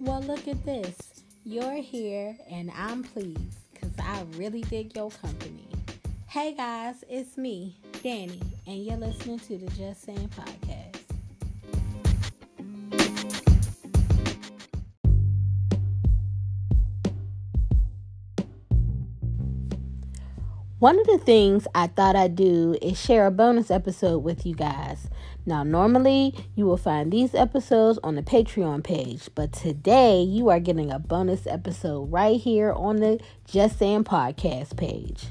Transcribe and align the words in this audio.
Well, 0.00 0.20
look 0.22 0.46
at 0.46 0.64
this. 0.64 0.96
You're 1.44 1.82
here 1.82 2.36
and 2.48 2.70
I'm 2.76 3.02
pleased 3.02 3.58
because 3.72 3.90
I 3.98 4.22
really 4.36 4.60
dig 4.62 4.94
your 4.94 5.10
company. 5.10 5.66
Hey 6.28 6.54
guys, 6.54 7.02
it's 7.08 7.36
me, 7.36 7.76
Danny, 8.04 8.40
and 8.68 8.84
you're 8.84 8.96
listening 8.96 9.40
to 9.40 9.58
the 9.58 9.66
Just 9.72 10.02
Saying 10.02 10.30
Podcast. 10.36 10.98
One 20.78 21.00
of 21.00 21.06
the 21.08 21.18
things 21.18 21.66
I 21.74 21.88
thought 21.88 22.14
I'd 22.14 22.36
do 22.36 22.76
is 22.80 23.00
share 23.00 23.26
a 23.26 23.32
bonus 23.32 23.68
episode 23.68 24.18
with 24.18 24.46
you 24.46 24.54
guys. 24.54 25.08
Now, 25.48 25.62
normally 25.62 26.34
you 26.56 26.66
will 26.66 26.76
find 26.76 27.10
these 27.10 27.34
episodes 27.34 27.98
on 28.04 28.16
the 28.16 28.22
Patreon 28.22 28.84
page, 28.84 29.30
but 29.34 29.50
today 29.50 30.20
you 30.20 30.50
are 30.50 30.60
getting 30.60 30.92
a 30.92 30.98
bonus 30.98 31.46
episode 31.46 32.12
right 32.12 32.38
here 32.38 32.70
on 32.70 32.96
the 32.96 33.18
Just 33.46 33.78
Saying 33.78 34.04
podcast 34.04 34.76
page. 34.76 35.28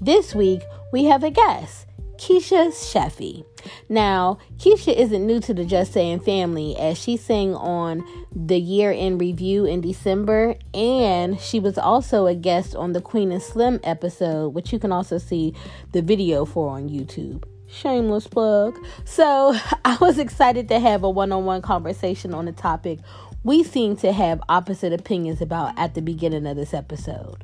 This 0.00 0.32
week 0.32 0.62
we 0.92 1.06
have 1.06 1.24
a 1.24 1.30
guest. 1.32 1.86
Keisha 2.18 2.68
Sheffy. 2.68 3.44
Now, 3.88 4.38
Keisha 4.58 4.94
isn't 4.94 5.26
new 5.26 5.40
to 5.40 5.52
the 5.52 5.64
Just 5.64 5.92
Saying 5.92 6.20
family 6.20 6.76
as 6.76 6.96
she 6.96 7.16
sang 7.16 7.56
on 7.56 8.04
the 8.32 8.60
year 8.60 8.92
in 8.92 9.18
review 9.18 9.64
in 9.64 9.80
December, 9.80 10.54
and 10.72 11.40
she 11.40 11.58
was 11.58 11.78
also 11.78 12.28
a 12.28 12.36
guest 12.36 12.76
on 12.76 12.92
the 12.92 13.00
Queen 13.00 13.32
and 13.32 13.42
Slim 13.42 13.80
episode, 13.82 14.50
which 14.50 14.72
you 14.72 14.78
can 14.78 14.92
also 14.92 15.18
see 15.18 15.52
the 15.90 16.00
video 16.00 16.44
for 16.44 16.70
on 16.70 16.88
YouTube. 16.88 17.42
Shameless 17.72 18.26
plug. 18.26 18.78
So, 19.04 19.56
I 19.84 19.96
was 20.00 20.18
excited 20.18 20.68
to 20.68 20.78
have 20.78 21.02
a 21.02 21.10
one 21.10 21.32
on 21.32 21.44
one 21.44 21.62
conversation 21.62 22.34
on 22.34 22.46
a 22.48 22.52
topic 22.52 22.98
we 23.44 23.64
seem 23.64 23.96
to 23.96 24.12
have 24.12 24.40
opposite 24.48 24.92
opinions 24.92 25.40
about 25.40 25.76
at 25.76 25.94
the 25.94 26.00
beginning 26.00 26.46
of 26.46 26.54
this 26.54 26.72
episode 26.72 27.42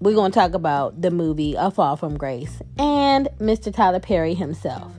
we're 0.00 0.14
going 0.14 0.32
to 0.32 0.34
talk 0.34 0.54
about 0.54 1.02
the 1.02 1.10
movie 1.10 1.54
A 1.58 1.70
Fall 1.70 1.94
from 1.94 2.16
Grace 2.16 2.62
and 2.78 3.28
Mr. 3.38 3.72
Tyler 3.72 4.00
Perry 4.00 4.32
himself. 4.32 4.92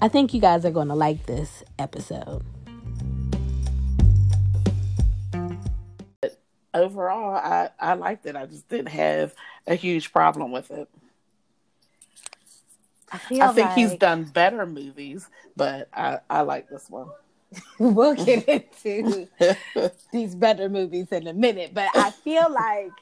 I 0.00 0.08
think 0.08 0.32
you 0.32 0.40
guys 0.40 0.64
are 0.64 0.70
going 0.70 0.88
to 0.88 0.94
like 0.94 1.26
this 1.26 1.62
episode. 1.78 2.42
Overall, 6.72 7.36
I, 7.36 7.68
I 7.78 7.94
liked 7.94 8.24
it. 8.24 8.34
I 8.34 8.46
just 8.46 8.66
didn't 8.68 8.88
have 8.88 9.34
a 9.66 9.74
huge 9.74 10.10
problem 10.10 10.52
with 10.52 10.70
it. 10.70 10.88
I, 13.12 13.16
I 13.16 13.52
think 13.52 13.68
like... 13.68 13.74
he's 13.74 13.94
done 13.94 14.24
better 14.24 14.66
movies, 14.66 15.28
but 15.56 15.88
I, 15.92 16.18
I 16.28 16.40
like 16.42 16.68
this 16.68 16.90
one. 16.90 17.08
we'll 17.78 18.14
get 18.14 18.48
into 18.48 19.28
these 20.12 20.34
better 20.34 20.68
movies 20.68 21.08
in 21.12 21.26
a 21.26 21.32
minute, 21.32 21.72
but 21.72 21.88
I 21.94 22.10
feel 22.10 22.50
like 22.50 22.92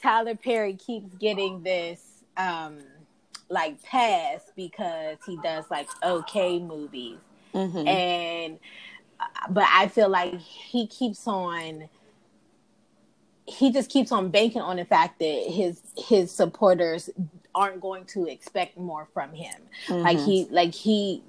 Tyler 0.00 0.36
Perry 0.36 0.74
keeps 0.74 1.14
getting 1.16 1.62
this 1.62 2.00
um 2.36 2.78
like 3.48 3.80
pass 3.82 4.40
because 4.56 5.18
he 5.26 5.38
does 5.42 5.64
like 5.70 5.88
okay 6.02 6.58
movies. 6.58 7.18
Mm-hmm. 7.54 7.86
And 7.86 8.58
uh, 9.20 9.24
but 9.50 9.66
I 9.70 9.88
feel 9.88 10.08
like 10.08 10.38
he 10.38 10.86
keeps 10.86 11.26
on 11.26 11.88
he 13.46 13.70
just 13.70 13.90
keeps 13.90 14.10
on 14.10 14.30
banking 14.30 14.62
on 14.62 14.76
the 14.76 14.84
fact 14.84 15.18
that 15.18 15.50
his 15.50 15.80
his 15.96 16.30
supporters 16.30 17.10
aren't 17.54 17.80
going 17.80 18.04
to 18.06 18.26
expect 18.26 18.76
more 18.76 19.08
from 19.12 19.32
him. 19.32 19.54
Mm-hmm. 19.86 20.02
Like 20.02 20.18
he 20.18 20.46
like 20.50 20.74
he 20.74 21.22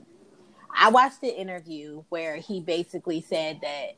I 0.77 0.89
watched 0.89 1.21
the 1.21 1.35
interview 1.35 2.03
where 2.09 2.35
he 2.37 2.59
basically 2.59 3.21
said 3.21 3.59
that 3.61 3.95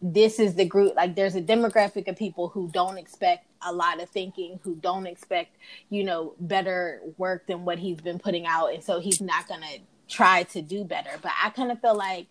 this 0.00 0.38
is 0.38 0.54
the 0.54 0.64
group 0.64 0.94
like 0.94 1.16
there's 1.16 1.34
a 1.34 1.42
demographic 1.42 2.06
of 2.06 2.16
people 2.16 2.48
who 2.48 2.68
don't 2.68 2.98
expect 2.98 3.46
a 3.62 3.72
lot 3.72 4.00
of 4.00 4.08
thinking 4.08 4.60
who 4.62 4.76
don't 4.76 5.06
expect 5.06 5.56
you 5.90 6.04
know 6.04 6.34
better 6.38 7.00
work 7.16 7.46
than 7.48 7.64
what 7.64 7.78
he's 7.78 8.00
been 8.00 8.18
putting 8.18 8.46
out 8.46 8.72
and 8.72 8.82
so 8.82 9.00
he's 9.00 9.20
not 9.20 9.48
going 9.48 9.60
to 9.60 9.78
try 10.08 10.44
to 10.44 10.62
do 10.62 10.84
better 10.84 11.10
but 11.20 11.32
i 11.42 11.50
kind 11.50 11.72
of 11.72 11.80
feel 11.80 11.96
like 11.96 12.26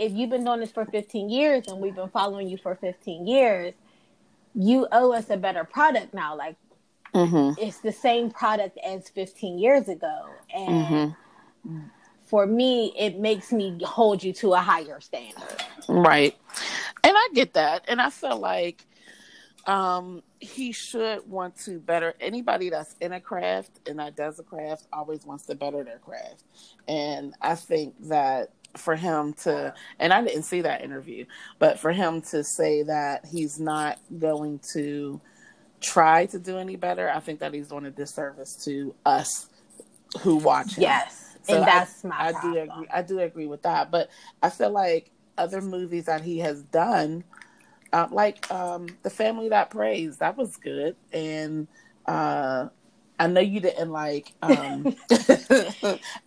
if 0.00 0.10
you've 0.12 0.30
been 0.30 0.44
doing 0.44 0.58
this 0.58 0.72
for 0.72 0.84
15 0.84 1.30
years 1.30 1.68
and 1.68 1.80
we've 1.80 1.94
been 1.94 2.08
following 2.08 2.48
you 2.48 2.56
for 2.56 2.74
15 2.74 3.26
years 3.26 3.74
you 4.54 4.88
owe 4.90 5.12
us 5.12 5.30
a 5.30 5.36
better 5.36 5.62
product 5.62 6.12
now 6.12 6.36
like 6.36 6.56
mm-hmm. 7.14 7.60
it's 7.60 7.78
the 7.78 7.92
same 7.92 8.30
product 8.30 8.78
as 8.84 9.08
15 9.08 9.58
years 9.58 9.88
ago 9.88 10.26
and 10.54 11.14
mm-hmm 11.66 11.80
for 12.24 12.46
me, 12.46 12.92
it 12.98 13.18
makes 13.18 13.52
me 13.52 13.78
hold 13.84 14.22
you 14.22 14.32
to 14.32 14.54
a 14.54 14.58
higher 14.58 15.00
standard. 15.00 15.62
Right. 15.88 16.36
And 17.02 17.12
I 17.16 17.28
get 17.34 17.54
that. 17.54 17.84
And 17.86 18.00
I 18.00 18.10
feel 18.10 18.38
like 18.38 18.84
um, 19.66 20.22
he 20.40 20.72
should 20.72 21.28
want 21.28 21.56
to 21.58 21.78
better 21.78 22.14
anybody 22.20 22.70
that's 22.70 22.96
in 23.00 23.12
a 23.12 23.20
craft 23.20 23.88
and 23.88 23.98
that 23.98 24.16
does 24.16 24.38
a 24.38 24.42
craft 24.42 24.86
always 24.92 25.24
wants 25.24 25.46
to 25.46 25.54
better 25.54 25.84
their 25.84 25.98
craft. 25.98 26.44
And 26.88 27.34
I 27.40 27.54
think 27.54 27.94
that 28.08 28.50
for 28.76 28.96
him 28.96 29.34
to 29.34 29.72
and 30.00 30.12
I 30.12 30.24
didn't 30.24 30.42
see 30.42 30.62
that 30.62 30.82
interview, 30.82 31.26
but 31.58 31.78
for 31.78 31.92
him 31.92 32.20
to 32.22 32.42
say 32.42 32.82
that 32.82 33.24
he's 33.24 33.60
not 33.60 34.00
going 34.18 34.58
to 34.72 35.20
try 35.84 36.26
to 36.26 36.38
do 36.38 36.58
any 36.58 36.76
better, 36.76 37.10
I 37.10 37.20
think 37.20 37.40
that 37.40 37.54
he's 37.54 37.68
doing 37.68 37.86
a 37.86 37.90
disservice 37.90 38.56
to 38.64 38.94
us 39.04 39.48
who 40.20 40.36
watch 40.36 40.76
him. 40.76 40.82
Yes. 40.82 41.36
So 41.42 41.56
and 41.56 41.66
that's 41.66 42.04
I, 42.04 42.08
my 42.08 42.16
I 42.18 42.32
do 42.40 42.58
agree. 42.58 42.86
I 42.92 43.02
do 43.02 43.18
agree 43.20 43.46
with 43.46 43.62
that, 43.62 43.90
but 43.90 44.08
I 44.42 44.50
feel 44.50 44.70
like 44.70 45.10
other 45.36 45.60
movies 45.60 46.06
that 46.06 46.22
he 46.22 46.38
has 46.38 46.62
done, 46.62 47.24
uh, 47.92 48.08
like 48.10 48.50
um, 48.50 48.86
The 49.02 49.10
Family 49.10 49.50
That 49.50 49.70
Prays, 49.70 50.18
that 50.18 50.36
was 50.36 50.56
good, 50.56 50.96
and 51.12 51.68
uh, 52.06 52.68
I 53.18 53.26
know 53.26 53.40
you 53.40 53.60
didn't 53.60 53.90
like 53.90 54.32
um, 54.42 54.96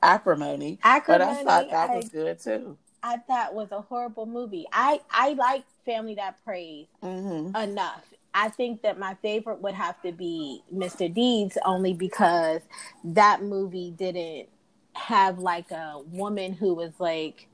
Acrimony, 0.03 0.79
Acrimony, 0.83 1.07
but 1.07 1.21
I 1.21 1.43
thought 1.43 1.71
that 1.71 1.89
I, 1.89 1.95
was 1.95 2.09
good 2.09 2.39
too. 2.39 2.77
I 3.01 3.17
thought 3.17 3.55
was 3.55 3.71
a 3.71 3.81
horrible 3.81 4.25
movie. 4.25 4.65
I 4.71 5.01
I 5.09 5.33
like 5.33 5.63
Family 5.85 6.15
That 6.15 6.43
Prays 6.43 6.87
mm-hmm. 7.01 7.55
enough. 7.55 8.03
I 8.37 8.49
think 8.49 8.83
that 8.83 8.99
my 8.99 9.15
favorite 9.23 9.61
would 9.61 9.73
have 9.73 9.99
to 10.03 10.11
be 10.11 10.61
Mr. 10.71 11.11
Deeds, 11.11 11.57
only 11.65 11.95
because 11.95 12.61
that 13.03 13.41
movie 13.41 13.89
didn't 13.89 14.49
have 14.93 15.39
like 15.39 15.71
a 15.71 16.01
woman 16.11 16.53
who 16.53 16.75
was 16.75 16.91
like 16.99 17.47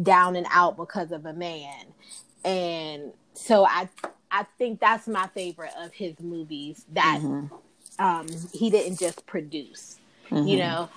down 0.00 0.36
and 0.36 0.46
out 0.52 0.76
because 0.76 1.10
of 1.10 1.26
a 1.26 1.32
man. 1.32 1.86
And 2.44 3.12
so 3.34 3.66
I 3.66 3.88
I 4.30 4.46
think 4.58 4.78
that's 4.78 5.08
my 5.08 5.26
favorite 5.34 5.72
of 5.76 5.92
his 5.92 6.20
movies 6.20 6.86
that 6.92 7.18
mm-hmm. 7.20 7.52
um 8.04 8.28
he 8.52 8.70
didn't 8.70 9.00
just 9.00 9.26
produce. 9.26 9.98
Mm-hmm. 10.30 10.46
You 10.46 10.58
know. 10.58 10.88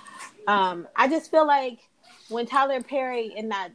Um 0.47 0.87
I 0.95 1.07
just 1.07 1.31
feel 1.31 1.47
like 1.47 1.79
when 2.29 2.45
Tyler 2.45 2.83
Perry 2.83 3.33
in 3.35 3.49
that 3.49 3.71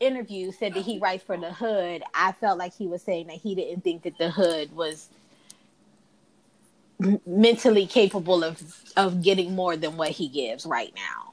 interview 0.00 0.52
said 0.52 0.74
that 0.74 0.82
he 0.84 0.98
writes 0.98 1.24
for 1.24 1.36
the 1.36 1.52
hood, 1.52 2.02
I 2.14 2.32
felt 2.32 2.58
like 2.58 2.74
he 2.74 2.86
was 2.86 3.02
saying 3.02 3.28
that 3.28 3.36
he 3.36 3.54
didn't 3.54 3.82
think 3.82 4.02
that 4.02 4.18
the 4.18 4.30
hood 4.30 4.74
was 4.74 5.08
mentally 7.26 7.86
capable 7.86 8.44
of 8.44 8.62
of 8.96 9.22
getting 9.22 9.54
more 9.54 9.76
than 9.76 9.96
what 9.96 10.10
he 10.10 10.28
gives 10.28 10.64
right 10.64 10.92
now. 10.94 11.32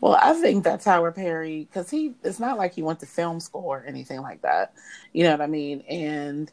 Well, 0.00 0.18
I 0.20 0.32
think 0.32 0.64
that 0.64 0.80
Tyler 0.80 1.12
Perry, 1.12 1.68
because 1.70 1.88
he, 1.88 2.14
it's 2.24 2.40
not 2.40 2.58
like 2.58 2.74
he 2.74 2.82
went 2.82 2.98
to 3.00 3.06
film 3.06 3.38
school 3.38 3.66
or 3.66 3.84
anything 3.86 4.20
like 4.20 4.42
that. 4.42 4.74
You 5.12 5.22
know 5.22 5.30
what 5.30 5.40
I 5.40 5.46
mean? 5.46 5.82
And 5.88 6.50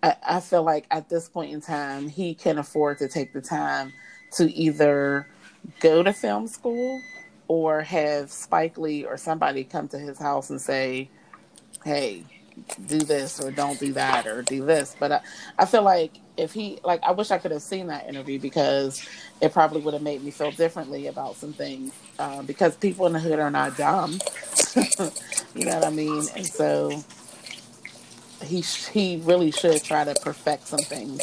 I, 0.00 0.14
I 0.24 0.40
feel 0.40 0.62
like 0.62 0.86
at 0.92 1.08
this 1.08 1.28
point 1.28 1.52
in 1.52 1.60
time, 1.60 2.08
he 2.08 2.34
can 2.34 2.56
afford 2.56 2.98
to 2.98 3.08
take 3.08 3.32
the 3.32 3.40
time 3.40 3.92
to 4.34 4.52
either 4.52 5.26
go 5.80 6.04
to 6.04 6.12
film 6.12 6.46
school 6.46 7.00
or 7.48 7.80
have 7.82 8.30
Spike 8.30 8.78
Lee 8.78 9.04
or 9.04 9.16
somebody 9.16 9.64
come 9.64 9.88
to 9.88 9.98
his 9.98 10.18
house 10.18 10.50
and 10.50 10.60
say, 10.60 11.10
hey, 11.84 12.24
do 12.86 12.98
this 12.98 13.40
or 13.40 13.50
don't 13.50 13.78
do 13.78 13.92
that 13.94 14.26
or 14.26 14.42
do 14.42 14.64
this. 14.64 14.94
But 14.98 15.12
I, 15.12 15.20
I 15.58 15.64
feel 15.64 15.82
like 15.82 16.12
if 16.36 16.52
he 16.52 16.78
like 16.84 17.02
I 17.02 17.12
wish 17.12 17.30
I 17.30 17.38
could 17.38 17.50
have 17.50 17.62
seen 17.62 17.88
that 17.88 18.08
interview 18.08 18.38
because 18.38 19.04
it 19.40 19.52
probably 19.52 19.80
would 19.80 19.94
have 19.94 20.02
made 20.02 20.22
me 20.22 20.30
feel 20.30 20.52
differently 20.52 21.06
about 21.06 21.36
some 21.36 21.52
things. 21.52 21.92
Uh, 22.18 22.42
because 22.42 22.76
people 22.76 23.06
in 23.06 23.12
the 23.12 23.20
hood 23.20 23.38
are 23.38 23.50
not 23.50 23.76
dumb. 23.76 24.18
you 25.54 25.64
know 25.64 25.74
what 25.74 25.84
I 25.84 25.90
mean? 25.90 26.24
And 26.36 26.46
so 26.46 27.02
he 28.44 28.60
he 28.60 29.20
really 29.24 29.50
should 29.50 29.82
try 29.82 30.04
to 30.04 30.14
perfect 30.22 30.68
some 30.68 30.80
things 30.80 31.20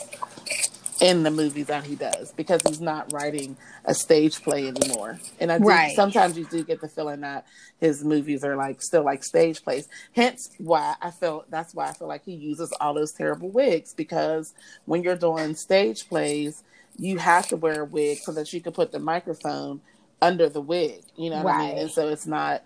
in 1.01 1.23
the 1.23 1.31
movies 1.31 1.67
that 1.67 1.83
he 1.83 1.95
does 1.95 2.31
because 2.33 2.61
he's 2.67 2.79
not 2.79 3.11
writing 3.11 3.57
a 3.83 3.93
stage 3.93 4.41
play 4.41 4.67
anymore. 4.67 5.19
And 5.39 5.51
I 5.51 5.57
do, 5.57 5.65
right. 5.65 5.95
sometimes 5.95 6.37
you 6.37 6.45
do 6.45 6.63
get 6.63 6.79
the 6.79 6.87
feeling 6.87 7.21
that 7.21 7.45
his 7.79 8.03
movies 8.03 8.43
are 8.43 8.55
like 8.55 8.81
still 8.81 9.03
like 9.03 9.23
stage 9.23 9.63
plays. 9.63 9.87
Hence 10.13 10.49
why 10.57 10.95
I 11.01 11.11
feel 11.11 11.45
that's 11.49 11.75
why 11.75 11.89
I 11.89 11.93
feel 11.93 12.07
like 12.07 12.23
he 12.23 12.33
uses 12.33 12.73
all 12.79 12.93
those 12.93 13.11
terrible 13.11 13.49
wigs 13.49 13.93
because 13.93 14.53
when 14.85 15.03
you're 15.03 15.17
doing 15.17 15.55
stage 15.55 16.07
plays, 16.07 16.63
you 16.97 17.17
have 17.17 17.47
to 17.49 17.57
wear 17.57 17.81
a 17.81 17.85
wig 17.85 18.19
so 18.19 18.31
that 18.31 18.53
you 18.53 18.61
can 18.61 18.71
put 18.71 18.91
the 18.91 18.99
microphone 18.99 19.81
under 20.21 20.47
the 20.47 20.61
wig. 20.61 21.01
You 21.17 21.29
know 21.29 21.37
what 21.37 21.45
right. 21.45 21.61
I 21.61 21.67
mean? 21.67 21.77
And 21.79 21.91
so 21.91 22.07
it's 22.07 22.25
not 22.25 22.63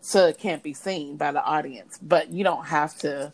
so 0.00 0.26
it 0.26 0.38
can't 0.38 0.62
be 0.62 0.74
seen 0.74 1.16
by 1.16 1.32
the 1.32 1.42
audience. 1.42 1.98
But 2.02 2.30
you 2.32 2.44
don't 2.44 2.66
have 2.66 2.96
to. 2.98 3.32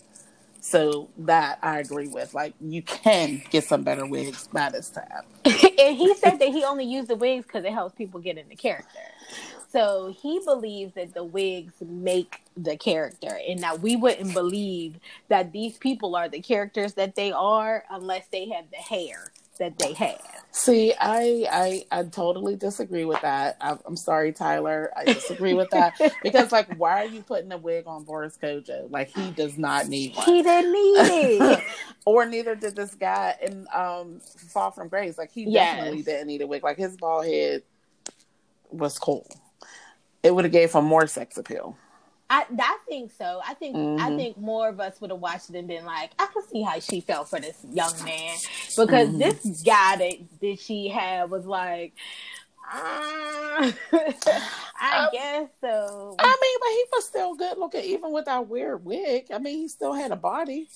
So 0.61 1.09
that 1.19 1.59
I 1.63 1.79
agree 1.79 2.09
with. 2.09 2.35
Like 2.35 2.55
you 2.61 2.83
can 2.83 3.43
get 3.51 3.65
some 3.65 3.83
better 3.83 4.07
wigs 4.07 4.49
by 4.49 4.71
this 4.71 4.91
time. 4.91 5.25
and 5.45 5.97
he 5.97 6.15
said 6.17 6.39
that 6.39 6.49
he 6.49 6.65
only 6.65 6.85
used 6.85 7.09
the 7.09 7.17
wigs 7.17 7.47
because 7.47 7.65
it 7.65 7.73
helps 7.73 7.95
people 7.95 8.21
get 8.21 8.39
into 8.39 8.57
character. 8.57 8.99
So 9.71 10.15
he 10.23 10.41
believes 10.45 10.95
that 10.95 11.15
the 11.15 11.25
wigs 11.25 11.75
make 11.87 12.43
the 12.57 12.77
character, 12.77 13.39
and 13.49 13.61
that 13.63 13.81
we 13.81 13.97
wouldn't 13.97 14.33
believe 14.33 14.97
that 15.29 15.53
these 15.53 15.77
people 15.77 16.17
are 16.17 16.29
the 16.29 16.41
characters 16.41 16.95
that 16.95 17.17
they 17.17 17.33
are 17.33 17.85
unless 17.91 18.27
they 18.29 18.49
have 18.49 18.71
the 18.71 18.79
hair 18.79 19.33
that 19.59 19.79
they 19.79 19.93
have. 19.95 20.21
See, 20.51 20.95
I 20.99 21.47
I, 21.51 21.85
I 21.91 22.03
totally 22.05 22.57
disagree 22.57 23.05
with 23.05 23.21
that. 23.21 23.57
I, 23.61 23.77
am 23.87 23.97
sorry, 23.97 24.33
Tyler. 24.33 24.91
I 24.97 25.05
disagree 25.05 25.55
with 25.55 25.71
that 25.71 26.01
because, 26.23 26.51
like, 26.53 26.75
why 26.79 27.03
are 27.03 27.07
you 27.07 27.23
putting 27.23 27.53
a 27.53 27.59
wig 27.59 27.87
on 27.87 28.05
Boris 28.05 28.39
Kodjoe? 28.43 28.91
Like, 28.91 29.09
he 29.09 29.31
does 29.31 29.59
not 29.59 29.89
need 29.89 30.17
one. 30.17 30.27
He 30.27 30.43
didn't 30.43 30.73
need 30.73 31.53
it, 31.53 31.65
or 32.07 32.27
neither 32.27 32.55
did 32.55 32.75
this 32.75 32.95
guy 32.95 33.37
in 33.43 33.67
um, 33.75 34.21
Fall 34.21 34.71
from 34.71 34.89
Grace. 34.89 35.19
Like, 35.19 35.31
he 35.31 35.45
yes. 35.45 35.77
definitely 35.77 36.03
didn't 36.03 36.27
need 36.27 36.43
a 36.43 36.47
wig. 36.47 36.65
Like, 36.65 36.79
his 36.79 36.97
bald 36.97 37.27
head 37.27 37.63
was 38.71 38.99
cool 38.99 39.27
it 40.23 40.35
would 40.35 40.45
have 40.45 40.53
gave 40.53 40.73
him 40.73 40.85
more 40.85 41.07
sex 41.07 41.39
appeal. 41.39 41.77
I, 42.31 42.45
I 42.59 42.79
think 42.87 43.13
so. 43.17 43.41
I 43.47 43.55
think 43.55 43.77
mm-hmm. 43.77 44.03
I 44.03 44.15
think 44.17 44.37
more 44.37 44.69
of 44.69 44.81
us 44.81 45.01
would 45.01 45.11
have 45.11 45.21
watched 45.21 45.49
it 45.51 45.57
and 45.57 45.67
been 45.67 45.87
like, 45.87 46.11
I 46.19 46.27
can 46.33 46.43
see 46.47 46.63
how 46.63 46.79
she 46.79 47.01
felt 47.01 47.29
for 47.29 47.41
this 47.41 47.57
young 47.73 47.93
man 48.05 48.37
because 48.69 49.09
mm-hmm. 49.09 49.19
this 49.19 49.63
guy 49.65 49.97
that 49.97 50.15
that 50.41 50.59
she 50.61 50.89
had 50.89 51.31
was 51.31 51.47
like, 51.47 51.95
uh, 52.71 53.73
I 54.81 55.05
um, 55.05 55.09
guess 55.13 55.49
so. 55.61 56.17
I 56.19 56.37
mean, 56.43 56.59
but 56.61 56.69
he 56.69 56.85
was 56.93 57.07
still 57.07 57.35
good 57.35 57.57
looking 57.57 57.85
even 57.85 58.13
with 58.13 58.27
that 58.27 58.47
weird 58.47 58.85
wig. 58.85 59.29
I 59.33 59.39
mean, 59.39 59.59
he 59.59 59.69
still 59.69 59.95
had 59.95 60.13
a 60.13 60.17
body. 60.17 60.69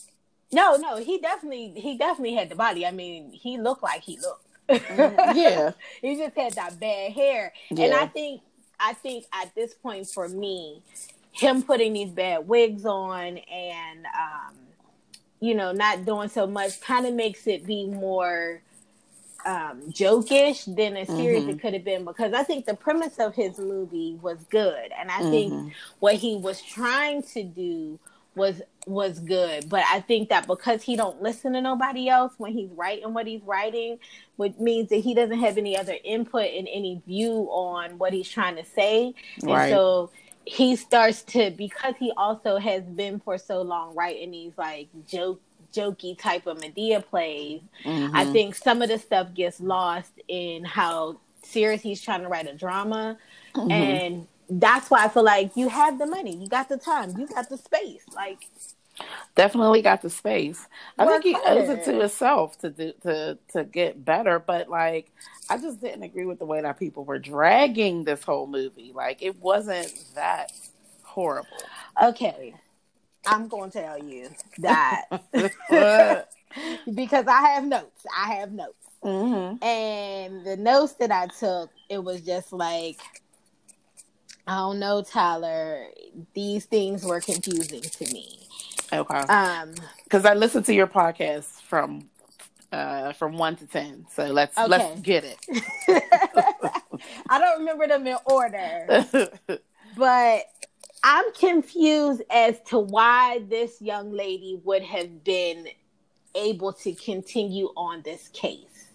No, 0.53 0.77
no, 0.77 0.97
he 0.97 1.19
definitely 1.19 1.75
he 1.77 1.99
definitely 1.99 2.35
had 2.35 2.49
the 2.49 2.57
body. 2.57 2.87
I 2.87 2.93
mean, 2.93 3.31
he 3.31 3.59
looked 3.59 3.83
like 3.83 4.03
he 4.03 4.19
looked. 4.19 4.47
Mm-hmm. 4.69 5.37
yeah, 5.39 5.73
he 6.01 6.17
just 6.17 6.37
had 6.37 6.55
that 6.55 6.81
bad 6.81 7.13
hair, 7.13 7.53
yeah. 7.71 7.85
and 7.85 7.95
I 7.95 8.07
think 8.07 8.41
I 8.79 8.95
think 8.95 9.27
at 9.33 9.55
this 9.55 9.75
point 9.75 10.09
for 10.09 10.29
me, 10.29 10.83
him 11.33 11.63
putting 11.63 11.95
these 11.95 12.11
bad 12.11 12.47
wigs 12.47 12.85
on 12.85 13.39
and 13.39 14.07
um, 14.07 14.55
you 15.41 15.55
know 15.55 15.73
not 15.73 16.05
doing 16.05 16.29
so 16.29 16.47
much 16.47 16.81
kind 16.81 17.07
of 17.07 17.15
makes 17.15 17.47
it 17.47 17.67
be 17.67 17.87
more 17.87 18.63
um, 19.45 19.81
jokish 19.91 20.65
than 20.77 20.97
as 20.97 21.09
serious 21.09 21.43
mm-hmm. 21.43 21.51
it 21.51 21.61
could 21.61 21.73
have 21.75 21.85
been 21.85 22.05
because 22.05 22.33
I 22.33 22.45
think 22.45 22.67
the 22.67 22.75
premise 22.75 23.19
of 23.19 23.35
his 23.35 23.59
movie 23.59 24.19
was 24.23 24.39
good, 24.51 24.91
and 24.97 25.11
I 25.11 25.21
mm-hmm. 25.21 25.31
think 25.31 25.73
what 25.99 26.15
he 26.15 26.37
was 26.37 26.63
trying 26.63 27.23
to 27.35 27.43
do 27.43 27.99
was 28.35 28.63
was 28.87 29.19
good 29.21 29.69
but 29.69 29.85
i 29.91 30.01
think 30.01 30.31
that 30.31 30.47
because 30.47 30.83
he 30.83 30.97
don't 30.97 31.23
listen 31.23 31.53
to 31.53 31.61
nobody 31.61 32.09
else 32.09 32.33
when 32.39 32.53
he's 32.53 32.71
writing 32.71 33.13
what 33.13 33.27
he's 33.27 33.43
writing 33.43 33.99
which 34.37 34.59
means 34.59 34.89
that 34.89 34.97
he 34.97 35.15
doesn't 35.15 35.39
have 35.39 35.59
any 35.59 35.77
other 35.77 35.97
input 36.03 36.47
and 36.47 36.67
any 36.73 37.01
view 37.07 37.47
on 37.51 37.99
what 37.99 38.13
he's 38.13 38.29
trying 38.29 38.57
to 38.57 38.65
say 38.65 39.15
right. 39.43 39.65
and 39.65 39.71
so 39.71 40.11
he 40.45 40.77
starts 40.77 41.23
to 41.23 41.51
because 41.51 41.95
he 41.99 42.13
also 42.17 42.57
has 42.59 42.83
been 42.83 43.21
for 43.21 43.39
so 43.39 43.63
long 43.63 43.95
writing 43.95 44.31
these 44.31 44.53
like 44.57 44.89
joke 45.07 45.41
jokey 45.73 46.19
type 46.19 46.47
of 46.47 46.59
Madea 46.59 47.05
plays 47.05 47.63
mm-hmm. 47.85 48.15
i 48.15 48.25
think 48.27 48.55
some 48.55 48.83
of 48.83 48.89
the 48.89 48.99
stuff 48.99 49.33
gets 49.35 49.61
lost 49.61 50.13
in 50.29 50.65
how 50.65 51.19
serious 51.43 51.81
he's 51.81 52.01
trying 52.01 52.21
to 52.21 52.29
write 52.29 52.47
a 52.47 52.55
drama 52.55 53.17
mm-hmm. 53.55 53.71
and 53.71 54.27
that's 54.61 54.91
why 54.91 55.05
I 55.05 55.09
feel 55.09 55.25
like 55.25 55.57
you 55.57 55.69
have 55.69 55.99
the 55.99 56.07
money, 56.07 56.37
you 56.37 56.49
got 56.49 56.69
the 56.69 56.77
time, 56.77 57.17
you 57.17 57.27
got 57.27 57.49
the 57.49 57.57
space. 57.57 58.05
Like 58.15 58.49
definitely 59.35 59.83
got 59.83 60.03
the 60.03 60.11
space. 60.11 60.67
I 60.99 61.07
think 61.07 61.25
he 61.25 61.37
owes 61.47 61.69
it 61.69 61.85
to 61.85 62.01
himself 62.01 62.59
to 62.61 62.71
do 62.71 62.93
to 63.03 63.39
to 63.53 63.65
get 63.65 64.05
better, 64.05 64.39
but 64.39 64.69
like 64.69 65.11
I 65.49 65.59
just 65.59 65.81
didn't 65.81 66.03
agree 66.03 66.27
with 66.27 66.39
the 66.39 66.47
way 66.47 66.61
that 66.61 66.79
people 66.79 67.05
were 67.05 67.19
dragging 67.19 68.05
this 68.05 68.23
whole 68.23 68.47
movie. 68.47 68.93
Like 68.95 69.23
it 69.23 69.41
wasn't 69.41 69.93
that 70.15 70.53
horrible. 71.03 71.49
Okay. 72.03 72.55
I'm 73.25 73.47
going 73.47 73.71
to 73.71 73.81
tell 73.81 74.03
you 74.03 74.31
that 74.59 75.07
because 76.95 77.27
I 77.29 77.41
have 77.51 77.65
notes. 77.65 78.05
I 78.17 78.35
have 78.35 78.51
notes. 78.53 78.75
Mm-hmm. 79.05 79.63
And 79.65 80.45
the 80.45 80.57
notes 80.57 80.95
that 80.95 81.13
I 81.13 81.29
took, 81.29 81.71
it 81.89 82.03
was 82.03 82.23
just 82.23 82.53
like 82.53 82.99
I 84.47 84.57
don't 84.57 84.81
know, 84.81 85.03
Tyler. 85.03 85.87
These 86.35 86.65
things 86.67 87.05
were 87.05 87.21
confusing 87.21 87.83
to 87.83 88.13
me. 88.13 88.42
Okay. 88.93 89.21
Um, 89.21 89.75
because 90.05 90.25
I 90.25 90.35
listened 90.35 90.67
to 90.67 90.75
your 90.75 90.87
podcast 90.87 91.63
from 91.63 92.09
uh 92.71 93.13
from 93.15 93.37
one 93.37 93.57
to 93.57 93.67
ten. 93.67 94.07
So 94.13 94.27
let's 94.27 94.57
okay. 94.59 94.69
let's 94.69 95.01
get 95.01 95.25
it. 95.25 95.39
I 97.29 97.39
don't 97.39 97.61
remember 97.61 97.87
them 97.87 98.07
in 98.07 98.17
order, 98.27 99.07
but 99.97 100.43
I'm 101.03 101.33
confused 101.33 102.23
as 102.31 102.61
to 102.67 102.79
why 102.79 103.43
this 103.49 103.81
young 103.81 104.13
lady 104.13 104.61
would 104.65 104.83
have 104.83 105.25
been 105.25 105.69
able 106.35 106.73
to 106.73 106.95
continue 106.95 107.69
on 107.77 108.03
this 108.03 108.29
case. 108.29 108.91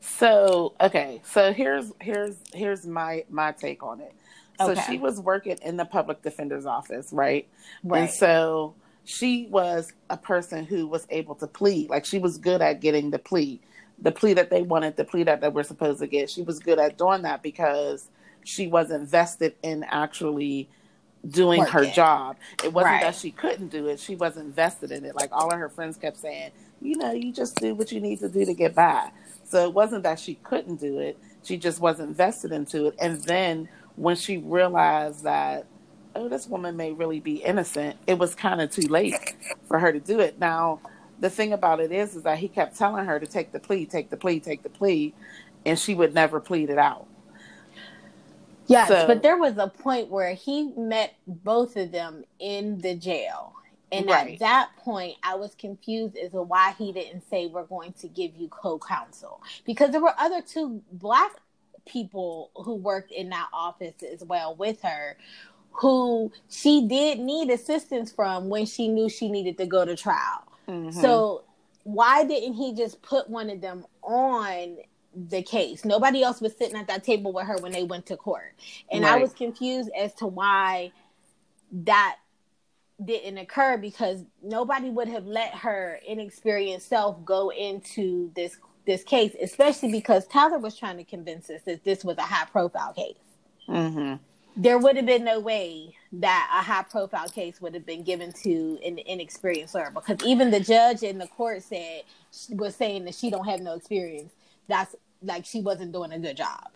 So 0.00 0.74
okay, 0.80 1.22
so 1.24 1.52
here's 1.52 1.92
here's 2.00 2.36
here's 2.52 2.86
my 2.86 3.24
my 3.28 3.52
take 3.52 3.82
on 3.82 4.00
it. 4.00 4.14
So 4.58 4.70
okay. 4.70 4.82
she 4.88 4.98
was 4.98 5.20
working 5.20 5.58
in 5.62 5.76
the 5.76 5.84
public 5.84 6.22
defender's 6.22 6.66
office, 6.66 7.12
right? 7.12 7.48
Right. 7.84 8.02
And 8.02 8.10
so 8.10 8.74
she 9.04 9.46
was 9.50 9.92
a 10.10 10.16
person 10.16 10.64
who 10.64 10.86
was 10.86 11.06
able 11.10 11.34
to 11.36 11.46
plead. 11.46 11.90
Like 11.90 12.04
she 12.04 12.18
was 12.18 12.38
good 12.38 12.60
at 12.60 12.80
getting 12.80 13.10
the 13.10 13.18
plea, 13.18 13.60
the 14.00 14.12
plea 14.12 14.34
that 14.34 14.50
they 14.50 14.62
wanted, 14.62 14.96
the 14.96 15.04
plea 15.04 15.22
that 15.24 15.40
they 15.40 15.48
were 15.48 15.62
supposed 15.62 16.00
to 16.00 16.06
get. 16.06 16.28
She 16.28 16.42
was 16.42 16.58
good 16.58 16.78
at 16.78 16.98
doing 16.98 17.22
that 17.22 17.42
because 17.42 18.08
she 18.44 18.66
was 18.66 18.90
invested 18.90 19.54
in 19.62 19.84
actually 19.84 20.68
doing 21.28 21.62
her 21.62 21.86
job. 21.86 22.36
It 22.64 22.72
wasn't 22.72 22.92
right. 22.92 23.02
that 23.02 23.14
she 23.14 23.30
couldn't 23.30 23.68
do 23.68 23.86
it; 23.86 24.00
she 24.00 24.16
was 24.16 24.36
invested 24.36 24.90
in 24.90 25.04
it. 25.04 25.14
Like 25.14 25.30
all 25.32 25.50
of 25.50 25.58
her 25.58 25.68
friends 25.68 25.96
kept 25.96 26.16
saying, 26.16 26.50
you 26.80 26.96
know, 26.96 27.12
you 27.12 27.32
just 27.32 27.56
do 27.56 27.74
what 27.74 27.92
you 27.92 28.00
need 28.00 28.20
to 28.20 28.28
do 28.28 28.44
to 28.44 28.54
get 28.54 28.74
by. 28.74 29.10
So 29.44 29.64
it 29.64 29.72
wasn't 29.72 30.02
that 30.02 30.20
she 30.20 30.34
couldn't 30.34 30.76
do 30.76 30.98
it, 30.98 31.18
she 31.42 31.56
just 31.56 31.80
wasn't 31.80 32.10
invested 32.10 32.52
into 32.52 32.88
it. 32.88 32.94
And 33.00 33.22
then 33.22 33.68
when 33.98 34.16
she 34.16 34.38
realized 34.38 35.24
that, 35.24 35.66
oh, 36.14 36.28
this 36.28 36.46
woman 36.46 36.76
may 36.76 36.92
really 36.92 37.20
be 37.20 37.36
innocent, 37.36 37.96
it 38.06 38.18
was 38.18 38.34
kind 38.34 38.60
of 38.60 38.70
too 38.70 38.88
late 38.88 39.34
for 39.66 39.78
her 39.78 39.92
to 39.92 40.00
do 40.00 40.20
it. 40.20 40.38
Now, 40.38 40.80
the 41.20 41.30
thing 41.30 41.52
about 41.52 41.80
it 41.80 41.90
is, 41.90 42.14
is 42.14 42.22
that 42.22 42.38
he 42.38 42.48
kept 42.48 42.78
telling 42.78 43.04
her 43.06 43.18
to 43.18 43.26
take 43.26 43.52
the 43.52 43.58
plea, 43.58 43.86
take 43.86 44.10
the 44.10 44.16
plea, 44.16 44.40
take 44.40 44.62
the 44.62 44.68
plea, 44.68 45.14
and 45.66 45.78
she 45.78 45.94
would 45.94 46.14
never 46.14 46.40
plead 46.40 46.70
it 46.70 46.78
out. 46.78 47.06
Yes, 48.68 48.88
so, 48.88 49.06
but 49.06 49.22
there 49.22 49.38
was 49.38 49.56
a 49.56 49.66
point 49.66 50.08
where 50.08 50.34
he 50.34 50.72
met 50.76 51.14
both 51.26 51.76
of 51.76 51.90
them 51.90 52.24
in 52.38 52.80
the 52.80 52.94
jail. 52.94 53.54
And 53.90 54.06
right. 54.06 54.34
at 54.34 54.38
that 54.40 54.70
point, 54.76 55.16
I 55.22 55.34
was 55.36 55.54
confused 55.54 56.16
as 56.18 56.32
to 56.32 56.42
why 56.42 56.74
he 56.76 56.92
didn't 56.92 57.22
say, 57.30 57.46
We're 57.46 57.64
going 57.64 57.94
to 57.94 58.08
give 58.08 58.36
you 58.36 58.48
co 58.48 58.78
counsel. 58.78 59.42
Because 59.64 59.90
there 59.90 60.02
were 60.02 60.14
other 60.18 60.42
two 60.42 60.82
black 60.92 61.32
people 61.88 62.50
who 62.54 62.74
worked 62.74 63.10
in 63.10 63.30
that 63.30 63.48
office 63.52 63.94
as 64.02 64.22
well 64.24 64.54
with 64.54 64.80
her 64.82 65.16
who 65.80 66.32
she 66.48 66.86
did 66.88 67.20
need 67.20 67.50
assistance 67.50 68.10
from 68.10 68.48
when 68.48 68.66
she 68.66 68.88
knew 68.88 69.08
she 69.08 69.28
needed 69.28 69.56
to 69.58 69.66
go 69.66 69.84
to 69.84 69.94
trial. 69.94 70.42
Mm-hmm. 70.66 71.00
So, 71.00 71.44
why 71.84 72.24
didn't 72.24 72.54
he 72.54 72.74
just 72.74 73.00
put 73.00 73.30
one 73.30 73.48
of 73.48 73.60
them 73.60 73.86
on 74.02 74.78
the 75.14 75.42
case? 75.42 75.84
Nobody 75.84 76.22
else 76.22 76.40
was 76.40 76.56
sitting 76.56 76.76
at 76.76 76.88
that 76.88 77.04
table 77.04 77.32
with 77.32 77.46
her 77.46 77.56
when 77.58 77.72
they 77.72 77.84
went 77.84 78.06
to 78.06 78.16
court. 78.16 78.54
And 78.90 79.04
right. 79.04 79.14
I 79.14 79.16
was 79.18 79.32
confused 79.32 79.90
as 79.96 80.12
to 80.14 80.26
why 80.26 80.92
that 81.72 82.16
didn't 83.02 83.38
occur 83.38 83.78
because 83.78 84.24
nobody 84.42 84.90
would 84.90 85.08
have 85.08 85.26
let 85.26 85.54
her 85.54 86.00
inexperienced 86.06 86.88
self 86.88 87.24
go 87.24 87.50
into 87.50 88.32
this 88.34 88.58
this 88.88 89.04
case, 89.04 89.36
especially 89.40 89.92
because 89.92 90.26
Tyler 90.26 90.58
was 90.58 90.74
trying 90.74 90.96
to 90.96 91.04
convince 91.04 91.50
us 91.50 91.60
that 91.66 91.84
this 91.84 92.04
was 92.04 92.16
a 92.16 92.22
high 92.22 92.46
profile 92.46 92.94
case. 92.94 93.16
Mm-hmm. 93.68 94.14
There 94.56 94.78
would 94.78 94.96
have 94.96 95.04
been 95.04 95.24
no 95.24 95.38
way 95.38 95.94
that 96.10 96.50
a 96.58 96.64
high 96.64 96.82
profile 96.82 97.28
case 97.28 97.60
would 97.60 97.74
have 97.74 97.84
been 97.84 98.02
given 98.02 98.32
to 98.44 98.78
an 98.84 98.98
inexperienced 98.98 99.74
lawyer 99.74 99.92
because 99.94 100.26
even 100.26 100.50
the 100.50 100.58
judge 100.58 101.02
in 101.02 101.18
the 101.18 101.26
court 101.26 101.62
said 101.62 102.02
was 102.50 102.74
saying 102.74 103.04
that 103.04 103.14
she 103.14 103.30
don't 103.30 103.44
have 103.44 103.60
no 103.60 103.74
experience. 103.74 104.32
That's 104.68 104.96
like 105.22 105.44
she 105.44 105.60
wasn't 105.60 105.92
doing 105.92 106.12
a 106.12 106.18
good 106.18 106.38
job. 106.38 106.70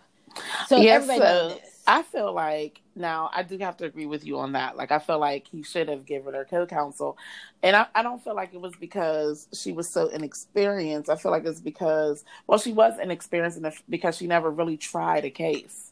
So 0.67 0.77
everybody 0.77 1.19
so. 1.19 1.59
I 1.85 2.01
feel 2.03 2.33
like 2.33 2.81
now 2.95 3.29
I 3.33 3.43
do 3.43 3.57
have 3.57 3.77
to 3.77 3.85
agree 3.85 4.05
with 4.05 4.25
you 4.25 4.39
on 4.39 4.53
that. 4.53 4.77
Like 4.77 4.91
I 4.91 4.99
feel 4.99 5.19
like 5.19 5.47
he 5.47 5.63
should 5.63 5.89
have 5.89 6.05
given 6.05 6.33
her 6.33 6.45
co-counsel, 6.45 7.17
and 7.61 7.75
I, 7.75 7.87
I 7.93 8.03
don't 8.03 8.23
feel 8.23 8.35
like 8.35 8.53
it 8.53 8.61
was 8.61 8.73
because 8.79 9.47
she 9.53 9.71
was 9.71 9.89
so 9.89 10.07
inexperienced. 10.07 11.09
I 11.09 11.15
feel 11.15 11.31
like 11.31 11.45
it's 11.45 11.59
because 11.59 12.23
well, 12.47 12.59
she 12.59 12.71
was 12.71 12.97
inexperienced 12.99 13.57
enough 13.57 13.83
because 13.89 14.17
she 14.17 14.27
never 14.27 14.49
really 14.49 14.77
tried 14.77 15.25
a 15.25 15.29
case. 15.29 15.91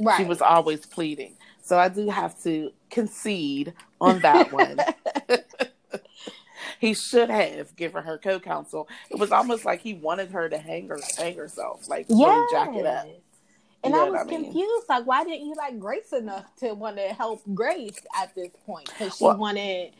Right. 0.00 0.16
She 0.18 0.24
was 0.24 0.40
always 0.40 0.86
pleading. 0.86 1.36
So 1.62 1.78
I 1.78 1.88
do 1.88 2.08
have 2.08 2.40
to 2.42 2.72
concede 2.90 3.72
on 4.00 4.20
that 4.20 4.52
one. 4.52 4.78
he 6.80 6.94
should 6.94 7.30
have 7.30 7.74
given 7.76 8.02
her 8.02 8.18
co-counsel. 8.18 8.88
It 9.10 9.18
was 9.18 9.32
almost 9.32 9.64
like 9.64 9.80
he 9.80 9.94
wanted 9.94 10.30
her 10.32 10.48
to 10.48 10.58
hang 10.58 10.88
her 10.88 10.98
hang 11.16 11.36
herself, 11.36 11.88
like 11.88 12.06
yes. 12.08 12.50
jack 12.50 12.74
it 12.74 12.86
up. 12.86 13.06
And 13.84 13.96
I 13.96 14.08
was 14.08 14.20
I 14.20 14.24
mean? 14.24 14.44
confused. 14.44 14.86
Like, 14.88 15.06
why 15.06 15.24
didn't 15.24 15.46
you 15.46 15.54
like 15.56 15.78
Grace 15.78 16.12
enough 16.12 16.44
to 16.56 16.74
want 16.74 16.96
to 16.96 17.08
help 17.14 17.42
Grace 17.54 17.98
at 18.16 18.34
this 18.34 18.50
point? 18.64 18.86
Because 18.86 19.16
she 19.16 19.24
well, 19.24 19.36
wanted 19.36 19.92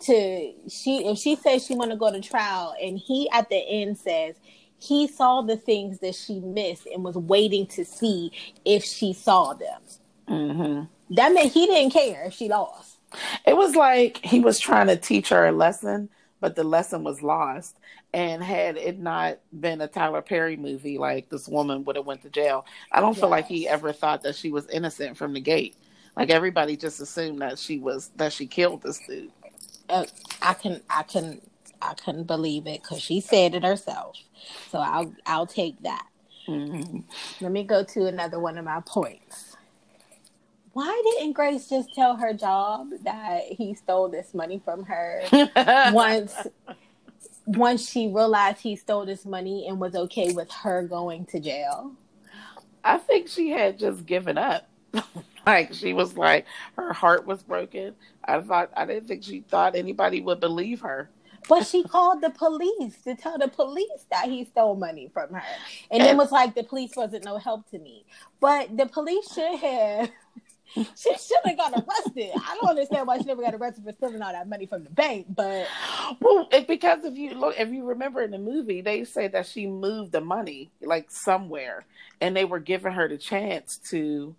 to. 0.00 0.52
She 0.68 1.06
if 1.06 1.18
she 1.18 1.36
says 1.36 1.66
she 1.66 1.74
want 1.74 1.90
to 1.90 1.96
go 1.96 2.12
to 2.12 2.20
trial, 2.20 2.74
and 2.80 2.98
he 2.98 3.28
at 3.30 3.48
the 3.48 3.56
end 3.56 3.98
says 3.98 4.36
he 4.78 5.08
saw 5.08 5.42
the 5.42 5.56
things 5.56 6.00
that 6.00 6.14
she 6.14 6.40
missed 6.40 6.86
and 6.86 7.02
was 7.02 7.16
waiting 7.16 7.66
to 7.68 7.84
see 7.84 8.30
if 8.64 8.84
she 8.84 9.12
saw 9.12 9.54
them. 9.54 9.80
Mm-hmm. 10.28 11.14
That 11.14 11.32
meant 11.32 11.52
he 11.52 11.66
didn't 11.66 11.92
care 11.92 12.24
if 12.24 12.34
she 12.34 12.48
lost. 12.48 12.98
It 13.46 13.56
was 13.56 13.76
like 13.76 14.18
he 14.24 14.40
was 14.40 14.58
trying 14.58 14.88
to 14.88 14.96
teach 14.96 15.28
her 15.28 15.46
a 15.46 15.52
lesson, 15.52 16.08
but 16.44 16.56
the 16.56 16.62
lesson 16.62 17.02
was 17.02 17.22
lost. 17.22 17.74
And 18.12 18.44
had 18.44 18.76
it 18.76 18.98
not 18.98 19.38
been 19.58 19.80
a 19.80 19.88
Tyler 19.88 20.20
Perry 20.20 20.58
movie, 20.58 20.98
like 20.98 21.30
this 21.30 21.48
woman 21.48 21.84
would 21.84 21.96
have 21.96 22.04
went 22.04 22.20
to 22.20 22.28
jail. 22.28 22.66
I 22.92 23.00
don't 23.00 23.14
yes. 23.14 23.20
feel 23.20 23.30
like 23.30 23.46
he 23.46 23.66
ever 23.66 23.94
thought 23.94 24.22
that 24.24 24.36
she 24.36 24.50
was 24.50 24.68
innocent 24.68 25.16
from 25.16 25.32
the 25.32 25.40
gate. 25.40 25.74
Like 26.18 26.28
everybody 26.28 26.76
just 26.76 27.00
assumed 27.00 27.40
that 27.40 27.58
she 27.58 27.78
was 27.78 28.10
that 28.16 28.30
she 28.30 28.46
killed 28.46 28.82
this 28.82 29.00
dude. 29.08 29.30
Uh, 29.88 30.04
I 30.42 30.52
can 30.52 30.82
I 30.90 31.04
can 31.04 31.40
I 31.80 31.94
couldn't 31.94 32.24
believe 32.26 32.66
it 32.66 32.82
because 32.82 33.00
she 33.00 33.22
said 33.22 33.54
it 33.54 33.64
herself. 33.64 34.18
So 34.68 34.80
I'll 34.80 35.14
I'll 35.24 35.46
take 35.46 35.80
that. 35.82 36.06
Mm-hmm. 36.46 36.98
Let 37.40 37.52
me 37.52 37.64
go 37.64 37.84
to 37.84 38.06
another 38.06 38.38
one 38.38 38.58
of 38.58 38.66
my 38.66 38.82
points. 38.84 39.53
Why 40.74 41.02
didn't 41.04 41.34
Grace 41.34 41.68
just 41.68 41.94
tell 41.94 42.16
her 42.16 42.32
job 42.34 42.88
that 43.04 43.44
he 43.44 43.74
stole 43.74 44.08
this 44.08 44.34
money 44.34 44.60
from 44.64 44.84
her 44.84 45.22
once 45.92 46.34
once 47.46 47.88
she 47.88 48.08
realized 48.08 48.58
he 48.58 48.74
stole 48.74 49.06
this 49.06 49.24
money 49.24 49.68
and 49.68 49.78
was 49.78 49.94
okay 49.94 50.32
with 50.32 50.50
her 50.50 50.82
going 50.82 51.26
to 51.26 51.38
jail? 51.38 51.92
I 52.82 52.98
think 52.98 53.28
she 53.28 53.50
had 53.50 53.78
just 53.78 54.04
given 54.04 54.36
up. 54.36 54.68
like 55.46 55.72
she 55.72 55.92
was 55.92 56.16
like 56.16 56.44
her 56.76 56.92
heart 56.92 57.24
was 57.24 57.42
broken. 57.44 57.94
I 58.24 58.40
thought 58.40 58.72
I 58.76 58.84
didn't 58.84 59.06
think 59.06 59.22
she 59.22 59.40
thought 59.42 59.76
anybody 59.76 60.20
would 60.22 60.40
believe 60.40 60.80
her. 60.80 61.08
But 61.48 61.66
she 61.66 61.84
called 61.84 62.20
the 62.20 62.30
police 62.30 62.96
to 63.04 63.14
tell 63.14 63.38
the 63.38 63.48
police 63.48 64.06
that 64.10 64.26
he 64.26 64.44
stole 64.44 64.76
money 64.76 65.10
from 65.12 65.34
her. 65.34 65.42
And 65.90 66.02
it 66.02 66.16
was 66.16 66.32
like 66.32 66.54
the 66.54 66.64
police 66.64 66.96
wasn't 66.96 67.24
no 67.24 67.36
help 67.36 67.68
to 67.70 67.78
me. 67.78 68.06
But 68.40 68.76
the 68.76 68.86
police 68.86 69.32
should 69.32 69.58
have 69.58 70.10
she 70.74 71.16
should 71.16 71.38
have 71.44 71.56
got 71.56 71.72
arrested. 71.72 72.30
I 72.34 72.56
don't 72.60 72.70
understand 72.70 73.06
why 73.06 73.18
she 73.18 73.24
never 73.24 73.42
got 73.42 73.54
arrested 73.54 73.84
for 73.84 73.92
stealing 73.92 74.22
all 74.22 74.32
that 74.32 74.48
money 74.48 74.66
from 74.66 74.84
the 74.84 74.90
bank, 74.90 75.26
but 75.28 75.66
well, 76.20 76.48
it, 76.50 76.66
because 76.66 77.04
if 77.04 77.16
you 77.16 77.34
look, 77.34 77.58
if 77.58 77.70
you 77.70 77.84
remember 77.84 78.22
in 78.22 78.30
the 78.30 78.38
movie, 78.38 78.80
they 78.80 79.04
say 79.04 79.28
that 79.28 79.46
she 79.46 79.66
moved 79.66 80.12
the 80.12 80.20
money 80.20 80.70
like 80.80 81.10
somewhere, 81.10 81.84
and 82.20 82.36
they 82.36 82.44
were 82.44 82.58
giving 82.58 82.92
her 82.92 83.08
the 83.08 83.18
chance 83.18 83.76
to 83.90 84.34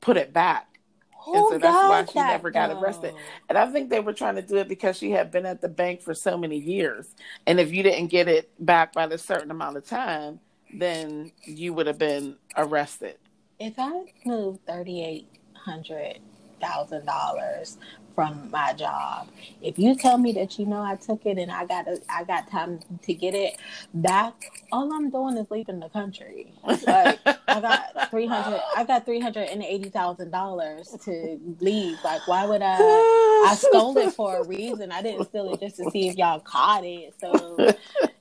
put 0.00 0.16
it 0.16 0.32
back. 0.32 0.78
Who 1.24 1.34
and 1.34 1.46
so 1.48 1.58
that's 1.58 1.88
why 1.88 2.04
she 2.04 2.18
that, 2.20 2.28
never 2.28 2.50
got 2.50 2.70
though? 2.70 2.80
arrested. 2.80 3.12
And 3.48 3.58
I 3.58 3.66
think 3.66 3.90
they 3.90 4.00
were 4.00 4.12
trying 4.12 4.36
to 4.36 4.42
do 4.42 4.56
it 4.58 4.68
because 4.68 4.96
she 4.96 5.10
had 5.10 5.32
been 5.32 5.44
at 5.44 5.60
the 5.60 5.68
bank 5.68 6.00
for 6.00 6.14
so 6.14 6.38
many 6.38 6.56
years. 6.56 7.08
And 7.48 7.58
if 7.58 7.72
you 7.72 7.82
didn't 7.82 8.08
get 8.08 8.28
it 8.28 8.48
back 8.64 8.92
by 8.92 9.06
a 9.06 9.18
certain 9.18 9.50
amount 9.50 9.76
of 9.76 9.84
time, 9.84 10.38
then 10.72 11.32
you 11.42 11.74
would 11.74 11.88
have 11.88 11.98
been 11.98 12.36
arrested. 12.56 13.16
If 13.58 13.74
I 13.78 14.04
moved 14.24 14.64
thirty 14.66 15.02
eight 15.02 15.28
hundred 15.66 16.20
thousand 16.62 17.06
dollars 17.06 17.78
from 18.16 18.50
my 18.52 18.74
job. 18.74 19.28
If 19.62 19.78
you 19.78 19.96
tell 19.96 20.18
me 20.18 20.32
that 20.34 20.58
you 20.58 20.66
know 20.66 20.82
I 20.82 20.96
took 20.96 21.26
it 21.26 21.38
and 21.38 21.52
I 21.52 21.66
got 21.66 21.88
a, 21.88 22.00
I 22.10 22.24
got 22.24 22.50
time 22.50 22.80
to 23.02 23.14
get 23.14 23.34
it 23.34 23.58
back, 23.94 24.52
all 24.72 24.92
I'm 24.94 25.10
doing 25.10 25.38
is 25.38 25.50
leaving 25.50 25.80
the 25.80 25.90
country. 25.90 26.54
Like 26.64 27.20
I 27.48 27.60
got 27.60 27.96
three 28.10 28.26
hundred, 28.28 28.62
I 28.76 28.84
got 28.84 29.06
three 29.06 29.20
hundred 29.20 29.50
and 29.50 29.62
eighty 29.64 29.90
thousand 29.90 30.32
dollars 30.32 30.96
to 31.06 31.40
leave. 31.60 31.98
Like 32.04 32.28
why 32.28 32.46
would 32.46 32.62
I? 32.62 33.06
I 33.42 33.56
stole 33.56 33.98
it 33.98 34.12
for 34.14 34.38
a 34.38 34.44
reason. 34.44 34.92
I 34.92 35.02
didn't 35.02 35.24
steal 35.26 35.50
it 35.50 35.60
just 35.60 35.76
to 35.78 35.86
see 35.86 36.08
if 36.08 36.16
y'all 36.16 36.40
caught 36.40 36.84
it. 36.84 37.14
So 37.20 37.74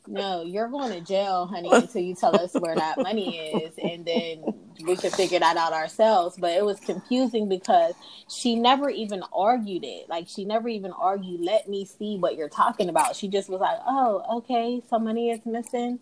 no, 0.08 0.44
you're 0.44 0.68
going 0.70 0.92
to 0.92 1.02
jail, 1.02 1.46
honey, 1.48 1.70
until 1.72 2.02
you 2.02 2.16
tell 2.16 2.36
us 2.40 2.54
where 2.54 2.76
that 2.76 2.98
money 2.98 3.38
is, 3.38 3.74
and 3.82 4.06
then 4.06 4.44
we 4.84 4.96
can 4.96 5.12
figure 5.12 5.40
that 5.40 5.58
out 5.58 5.74
ourselves. 5.74 6.38
But 6.38 6.52
it 6.52 6.66
was 6.66 6.80
confusing 6.80 7.48
because 7.50 7.94
she 8.30 8.56
never 8.56 8.90
even 8.90 9.24
argued 9.34 9.84
it. 9.84 10.10
Like 10.10 10.28
she 10.28 10.46
never 10.46 10.68
even 10.68 10.92
argued, 10.92 11.42
let 11.42 11.70
me 11.70 11.86
see 11.86 12.18
what 12.18 12.36
you're 12.36 12.50
talking 12.50 12.90
about. 12.90 13.16
She 13.16 13.28
just 13.28 13.50
was 13.50 13.62
like, 13.62 13.80
Oh, 13.88 14.38
okay, 14.38 14.82
some 14.90 15.04
money 15.04 15.32
is 15.32 15.46
missing 15.46 16.00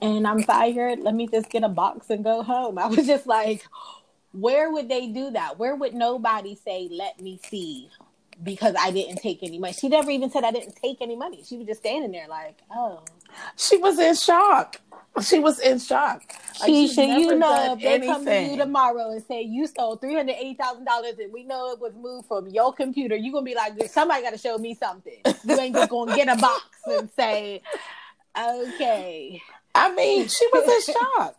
and 0.00 0.26
I'm 0.26 0.42
fired. 0.42 0.98
Let 1.00 1.14
me 1.14 1.28
just 1.28 1.48
get 1.50 1.62
a 1.62 1.68
box 1.68 2.10
and 2.10 2.24
go 2.24 2.42
home. 2.42 2.78
I 2.78 2.86
was 2.86 3.06
just 3.06 3.26
like, 3.26 3.64
where 4.32 4.70
would 4.70 4.88
they 4.88 5.08
do 5.08 5.30
that? 5.30 5.58
Where 5.58 5.76
would 5.76 5.94
nobody 5.94 6.54
say, 6.56 6.88
let 6.90 7.20
me 7.20 7.40
see? 7.48 7.88
Because 8.42 8.74
I 8.78 8.90
didn't 8.90 9.18
take 9.18 9.42
any 9.42 9.58
money. 9.58 9.74
She 9.74 9.88
never 9.88 10.10
even 10.10 10.30
said 10.30 10.42
I 10.42 10.50
didn't 10.50 10.76
take 10.76 10.98
any 11.00 11.16
money. 11.16 11.44
She 11.46 11.56
was 11.58 11.66
just 11.66 11.80
standing 11.80 12.12
there 12.12 12.28
like, 12.28 12.58
oh. 12.74 13.04
She 13.56 13.76
was 13.76 13.98
in 13.98 14.14
shock. 14.14 14.80
She 15.22 15.38
was 15.38 15.58
in 15.60 15.78
shock. 15.78 16.22
Like 16.60 16.70
Keisha, 16.70 17.20
you 17.20 17.34
know, 17.34 17.74
if 17.74 17.80
they 17.80 17.94
anything. 17.94 18.10
come 18.10 18.24
to 18.24 18.42
you 18.42 18.56
tomorrow 18.56 19.10
and 19.10 19.22
say 19.24 19.42
you 19.42 19.66
stole 19.66 19.96
three 19.96 20.14
hundred 20.14 20.36
eighty 20.36 20.54
thousand 20.54 20.84
dollars 20.84 21.14
and 21.18 21.32
we 21.32 21.44
know 21.44 21.72
it 21.72 21.80
was 21.80 21.92
moved 21.94 22.28
from 22.28 22.48
your 22.48 22.72
computer, 22.72 23.14
you're 23.16 23.32
gonna 23.32 23.44
be 23.44 23.54
like, 23.54 23.74
somebody 23.90 24.22
got 24.22 24.30
to 24.30 24.38
show 24.38 24.56
me 24.58 24.74
something. 24.74 25.18
You 25.44 25.58
ain't 25.58 25.74
just 25.74 25.90
gonna 25.90 26.16
get 26.16 26.28
a 26.28 26.40
box 26.40 26.64
and 26.86 27.10
say, 27.10 27.62
okay. 28.38 29.42
I 29.74 29.94
mean, 29.94 30.28
she 30.28 30.48
was 30.52 30.86
in 30.88 30.94
shock. 31.16 31.36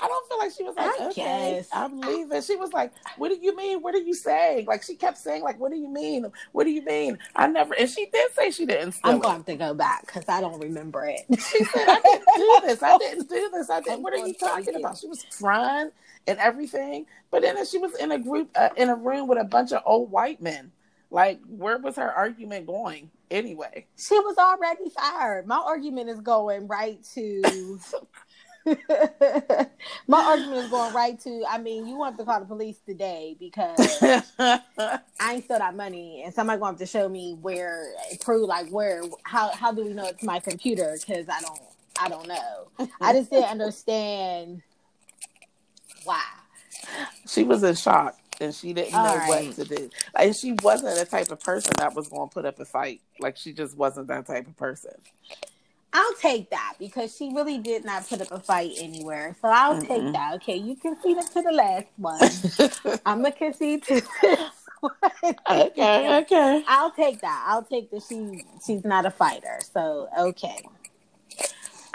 I 0.00 0.08
don't 0.08 0.28
feel 0.28 0.38
like 0.38 0.52
she 0.56 0.62
was 0.62 0.76
like, 0.76 1.00
I 1.00 1.06
okay, 1.08 1.54
guess. 1.56 1.68
I'm 1.72 2.00
leaving. 2.00 2.42
She 2.42 2.56
was 2.56 2.72
like, 2.72 2.92
what 3.16 3.28
do 3.28 3.38
you 3.40 3.56
mean? 3.56 3.80
What 3.80 3.94
are 3.94 3.98
you 3.98 4.14
saying? 4.14 4.66
Like 4.66 4.82
she 4.82 4.94
kept 4.94 5.18
saying, 5.18 5.42
like, 5.42 5.58
what 5.58 5.70
do 5.72 5.78
you 5.78 5.88
mean? 5.88 6.26
What 6.52 6.64
do 6.64 6.70
you 6.70 6.84
mean? 6.84 7.18
I 7.34 7.46
never, 7.46 7.74
and 7.74 7.88
she 7.88 8.06
did 8.06 8.32
say 8.32 8.50
she 8.50 8.66
didn't. 8.66 8.96
I'm 9.04 9.18
going 9.18 9.44
to 9.44 9.56
go 9.56 9.74
back 9.74 10.06
because 10.06 10.28
I 10.28 10.40
don't 10.40 10.60
remember 10.60 11.06
it. 11.06 11.20
She 11.30 11.64
said, 11.64 11.88
I 11.88 12.00
didn't 12.00 12.26
do 12.36 12.58
this. 12.66 12.82
I 12.82 12.98
didn't 12.98 13.28
do 13.28 13.50
this. 13.52 13.70
I 13.70 13.80
didn't. 13.80 14.02
what 14.02 14.12
are 14.12 14.26
you 14.26 14.34
talking 14.34 14.74
about? 14.76 14.98
She 14.98 15.06
was 15.06 15.24
crying 15.38 15.90
and 16.26 16.38
everything, 16.38 17.06
but 17.30 17.42
then 17.42 17.64
she 17.64 17.78
was 17.78 17.94
in 17.96 18.12
a 18.12 18.18
group, 18.18 18.50
uh, 18.54 18.70
in 18.76 18.88
a 18.88 18.96
room 18.96 19.28
with 19.28 19.38
a 19.38 19.44
bunch 19.44 19.72
of 19.72 19.82
old 19.86 20.10
white 20.10 20.42
men. 20.42 20.72
Like, 21.10 21.40
where 21.48 21.78
was 21.78 21.96
her 21.96 22.12
argument 22.12 22.66
going 22.66 23.10
anyway? 23.30 23.86
She 23.96 24.18
was 24.18 24.36
already 24.36 24.90
fired. 24.90 25.46
My 25.46 25.56
argument 25.56 26.10
is 26.10 26.20
going 26.20 26.66
right 26.66 27.02
to 27.14 27.78
My 30.08 30.24
argument 30.24 30.64
is 30.64 30.70
going 30.70 30.92
right 30.92 31.18
to 31.20 31.44
I 31.48 31.58
mean, 31.58 31.86
you 31.86 31.96
want 31.96 32.18
to 32.18 32.24
call 32.24 32.40
the 32.40 32.46
police 32.46 32.78
today 32.86 33.36
because 33.38 33.78
I 34.38 35.00
ain't 35.32 35.44
still 35.44 35.58
that 35.58 35.76
money 35.76 36.22
and 36.24 36.34
somebody 36.34 36.58
going 36.58 36.76
to 36.76 36.80
have 36.82 36.88
to 36.88 36.98
show 36.98 37.08
me 37.08 37.36
where 37.40 37.92
prove 38.20 38.48
like 38.48 38.68
where 38.70 39.02
how 39.22 39.50
how 39.50 39.72
do 39.72 39.84
we 39.84 39.92
know 39.92 40.06
it's 40.06 40.22
my 40.22 40.40
computer 40.40 40.96
because 40.98 41.28
I 41.28 41.40
don't 41.40 41.60
I 42.00 42.08
don't 42.08 42.28
know. 42.28 42.88
I 43.00 43.12
just 43.12 43.30
didn't 43.30 43.50
understand 43.50 44.62
why. 46.04 46.22
She 47.26 47.44
was 47.44 47.62
in 47.62 47.74
shock 47.74 48.18
and 48.40 48.54
she 48.54 48.72
didn't 48.72 48.94
All 48.94 49.04
know 49.04 49.16
right. 49.16 49.46
what 49.46 49.56
to 49.56 49.64
do. 49.64 49.90
Like 50.14 50.34
she 50.34 50.52
wasn't 50.62 50.96
the 50.96 51.04
type 51.04 51.30
of 51.30 51.40
person 51.40 51.72
that 51.78 51.94
was 51.94 52.08
going 52.08 52.28
to 52.28 52.34
put 52.34 52.44
up 52.44 52.58
a 52.60 52.64
fight. 52.64 53.00
Like 53.18 53.36
she 53.36 53.52
just 53.52 53.76
wasn't 53.76 54.08
that 54.08 54.26
type 54.26 54.46
of 54.46 54.56
person. 54.56 54.92
I'll 55.96 56.14
take 56.20 56.50
that 56.50 56.74
because 56.78 57.16
she 57.16 57.32
really 57.34 57.56
did 57.56 57.86
not 57.86 58.06
put 58.06 58.20
up 58.20 58.30
a 58.30 58.38
fight 58.38 58.72
anywhere. 58.78 59.34
So 59.40 59.48
I'll 59.48 59.78
mm 59.80 59.88
take 59.88 60.12
that. 60.12 60.34
Okay, 60.34 60.56
you 60.56 60.76
conceded 60.76 61.24
to 61.32 61.40
the 61.42 61.52
last 61.52 61.86
one. 61.96 62.20
I'm 63.06 63.22
gonna 63.22 63.32
concede 63.32 63.82
to 63.84 64.02
this 64.22 64.40
one. 64.80 64.92
Okay, 65.50 66.18
okay. 66.18 66.64
I'll 66.68 66.90
take 66.90 67.22
that. 67.22 67.44
I'll 67.48 67.62
take 67.62 67.90
that 67.92 68.02
she 68.02 68.44
she's 68.66 68.84
not 68.84 69.06
a 69.06 69.10
fighter. 69.10 69.58
So 69.72 70.10
okay. 70.18 70.58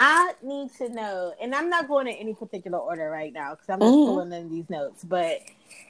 I 0.00 0.32
need 0.42 0.74
to 0.78 0.88
know, 0.88 1.32
and 1.40 1.54
I'm 1.54 1.70
not 1.70 1.86
going 1.86 2.08
in 2.08 2.14
any 2.14 2.34
particular 2.34 2.78
order 2.78 3.08
right 3.08 3.32
now 3.32 3.52
because 3.54 3.68
I'm 3.68 3.84
just 3.84 3.92
mm 3.98 4.04
pulling 4.04 4.32
in 4.32 4.50
these 4.50 4.68
notes. 4.68 5.04
But 5.04 5.42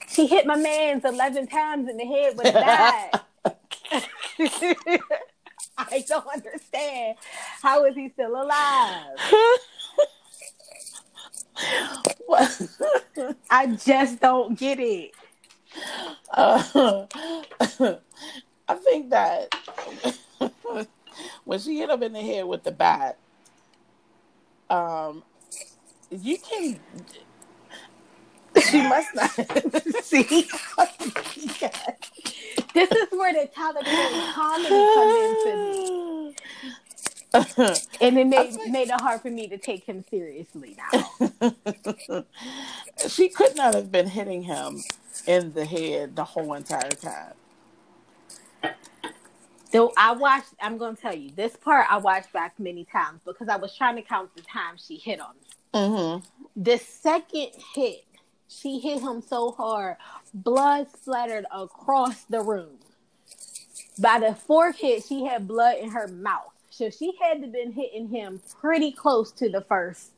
she 0.09 0.27
hit 0.27 0.45
my 0.47 0.57
man's 0.57 1.07
11 1.07 1.47
times 1.47 1.89
in 1.89 1.97
the 1.97 2.05
head 2.05 2.37
with 2.37 2.49
a 2.49 2.53
bat. 2.53 3.25
I 5.79 6.05
don't 6.09 6.27
understand. 6.27 7.17
How 7.63 7.85
is 7.87 7.95
he 7.95 8.09
still 8.11 8.41
alive? 8.43 9.17
I 13.51 13.67
just 13.85 14.21
don't 14.21 14.59
get 14.59 14.79
it. 14.81 15.13
Uh, 16.33 17.07
I 18.69 18.75
think 18.77 19.11
that 19.11 19.55
when 21.45 21.59
she 21.61 21.79
hit 21.79 21.91
him 21.91 22.03
in 22.03 22.13
the 22.13 22.21
head 22.23 22.47
with 22.47 22.65
the 22.65 22.73
bat, 22.73 23.19
um, 24.71 25.25
you 26.11 26.39
can. 26.39 26.81
She 28.59 28.71
She 28.71 28.83
must 28.83 29.15
not 29.15 29.31
see. 30.03 30.49
this 32.75 32.93
is 32.93 33.09
where 33.13 33.35
the 33.35 33.51
Tyler 33.55 33.83
Perry 33.85 34.23
comedy 34.35 34.69
comes 34.69 34.77
into 34.77 34.87
me. 34.87 35.01
And 37.35 38.19
it 38.19 38.27
made, 38.27 38.55
like, 38.55 38.71
made 38.71 38.89
it 38.89 39.01
hard 39.01 39.21
for 39.21 39.31
me 39.31 39.49
to 39.49 39.59
take 39.59 39.85
him 39.85 40.05
seriously 40.11 40.77
now. 40.77 41.25
she 43.09 43.29
could 43.29 43.57
not 43.57 43.75
have 43.75 43.91
been 43.91 44.09
hitting 44.09 44.43
him 44.43 44.83
in 45.27 45.53
the 45.53 45.65
head 45.65 46.17
the 46.17 46.25
whole 46.25 46.55
entire 46.55 46.91
time. 46.91 47.35
So 49.73 49.93
I 49.97 50.13
watched. 50.13 50.51
I'm 50.61 50.77
going 50.77 50.97
to 50.97 51.03
tell 51.03 51.17
you 51.17 51.31
this 51.35 51.57
part. 51.57 51.87
I 51.91 51.97
watched 51.97 52.33
back 52.33 52.59
many 52.59 52.85
times 52.85 53.21
because 53.25 53.49
I 53.49 53.57
was 53.57 53.75
trying 53.75 53.97
to 53.97 54.03
count 54.03 54.35
the 54.37 54.43
time 54.43 54.77
she 54.77 54.97
hit 54.97 55.19
on 55.19 55.35
me. 55.35 55.81
Mm-hmm. 55.81 56.63
The 56.63 56.77
second 56.77 57.49
hit, 57.75 58.05
she 58.49 58.79
hit 58.79 59.01
him 59.01 59.23
so 59.23 59.53
hard, 59.53 59.97
blood 60.35 60.89
splattered 60.95 61.47
across 61.51 62.25
the 62.25 62.43
room. 62.43 62.79
By 63.99 64.19
the 64.21 64.35
fourth 64.35 64.77
hit, 64.77 65.05
she 65.05 65.25
had 65.25 65.49
blood 65.49 65.79
in 65.79 65.91
her 65.91 66.09
mouth, 66.09 66.52
so 66.73 66.89
she 66.89 67.13
had 67.21 67.43
to 67.43 67.49
been 67.49 67.71
hitting 67.73 68.09
him 68.09 68.41
pretty 68.61 68.93
close 68.93 69.31
to 69.33 69.51
the 69.51 69.61
first 69.61 70.11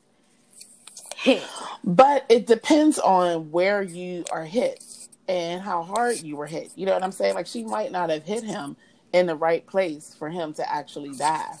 hit. 1.17 1.43
But 1.83 2.25
it 2.29 2.47
depends 2.47 2.97
on 2.97 3.51
where 3.51 3.81
you 3.81 4.23
are 4.31 4.45
hit 4.45 4.81
and 5.27 5.61
how 5.61 5.83
hard 5.83 6.21
you 6.21 6.37
were 6.37 6.45
hit. 6.45 6.71
You 6.75 6.85
know 6.85 6.93
what 6.93 7.03
I'm 7.03 7.11
saying? 7.11 7.35
Like 7.35 7.47
she 7.47 7.65
might 7.65 7.91
not 7.91 8.09
have 8.09 8.23
hit 8.23 8.45
him 8.45 8.77
in 9.11 9.25
the 9.25 9.35
right 9.35 9.67
place 9.67 10.15
for 10.17 10.29
him 10.29 10.53
to 10.53 10.73
actually 10.73 11.11
die. 11.17 11.57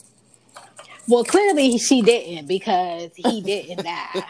Well, 1.09 1.25
clearly 1.25 1.77
she 1.77 2.01
didn't 2.01 2.47
because 2.47 3.11
he 3.15 3.41
didn't 3.41 3.83
die. 3.83 4.23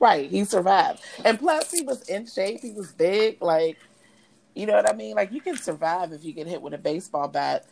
right, 0.00 0.30
he 0.30 0.46
survived. 0.46 1.00
And 1.22 1.38
plus 1.38 1.70
he 1.70 1.82
was 1.82 2.08
in 2.08 2.26
shape, 2.26 2.60
he 2.60 2.72
was 2.72 2.92
big, 2.92 3.42
like 3.42 3.76
you 4.54 4.66
know 4.66 4.74
what 4.74 4.88
I 4.88 4.94
mean? 4.94 5.16
Like 5.16 5.32
you 5.32 5.42
can 5.42 5.56
survive 5.58 6.12
if 6.12 6.24
you 6.24 6.32
get 6.32 6.46
hit 6.46 6.62
with 6.62 6.72
a 6.72 6.78
baseball 6.78 7.28
bat. 7.28 7.66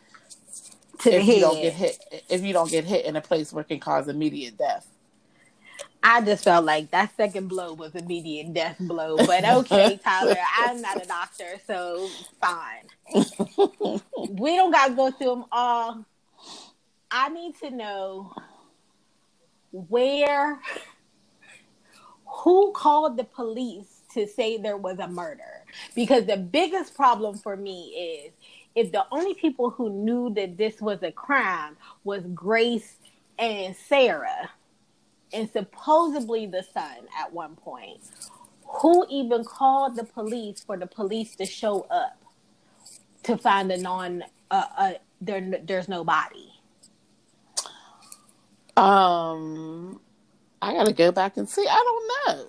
To 1.00 1.14
if 1.14 1.26
you 1.26 1.40
don't 1.40 1.61
get 1.61 1.73
hit 1.73 2.25
if 2.28 2.42
you 2.42 2.52
don't 2.52 2.71
get 2.71 2.85
hit 2.85 3.07
in 3.07 3.16
a 3.16 3.21
place 3.21 3.52
where 3.52 3.62
it 3.62 3.69
can 3.69 3.80
cause 3.80 4.09
immediate 4.09 4.59
death. 4.59 4.87
I 6.02 6.23
just 6.23 6.45
felt 6.45 6.64
like 6.64 6.90
that 6.92 7.14
second 7.16 7.49
blow 7.49 7.75
was 7.75 7.95
immediate 7.95 8.54
death 8.54 8.76
blow. 8.80 9.16
But 9.16 9.45
okay, 9.49 9.99
Tyler, 10.02 10.37
I'm 10.59 10.80
not 10.80 11.02
a 11.02 11.07
doctor, 11.07 11.61
so 11.66 12.09
fine. 12.40 12.85
we 14.30 14.57
don't 14.57 14.71
got 14.71 14.88
to 14.88 14.95
go 14.95 15.11
through 15.11 15.28
them 15.28 15.45
all. 15.52 16.04
I 17.11 17.28
need 17.28 17.57
to 17.57 17.71
know 17.71 18.33
where, 19.73 20.61
who 22.25 22.73
called 22.73 23.16
the 23.16 23.25
police 23.25 24.00
to 24.14 24.26
say 24.26 24.57
there 24.57 24.76
was 24.76 24.99
a 24.99 25.09
murder. 25.09 25.64
Because 25.95 26.26
the 26.26 26.37
biggest 26.37 26.95
problem 26.95 27.37
for 27.37 27.57
me 27.57 28.25
is 28.26 28.33
if 28.80 28.92
the 28.92 29.04
only 29.12 29.34
people 29.34 29.68
who 29.68 29.90
knew 29.90 30.32
that 30.34 30.56
this 30.56 30.80
was 30.80 31.02
a 31.02 31.12
crime 31.12 31.76
was 32.02 32.22
Grace 32.34 32.96
and 33.38 33.76
Sarah 33.76 34.50
and 35.32 35.50
supposedly 35.50 36.46
the 36.46 36.62
son 36.62 37.06
at 37.18 37.32
one 37.32 37.56
point. 37.56 38.00
Who 38.64 39.04
even 39.10 39.44
called 39.44 39.96
the 39.96 40.04
police 40.04 40.62
for 40.64 40.76
the 40.76 40.87
police 40.87 41.37
to 41.37 41.44
show 41.44 41.82
up 41.90 42.16
to 43.25 43.37
find 43.37 43.70
a 43.70 43.76
non 43.76 44.25
uh, 44.50 44.64
uh 44.78 44.92
there 45.20 45.60
there's 45.64 45.88
no 45.88 46.04
body? 46.04 46.52
Um 48.76 50.00
I 50.62 50.72
gotta 50.72 50.92
go 50.92 51.12
back 51.12 51.37
and 51.37 51.49
see. 51.49 51.66
I 51.68 51.84
don't 51.84 52.38
know. 52.38 52.46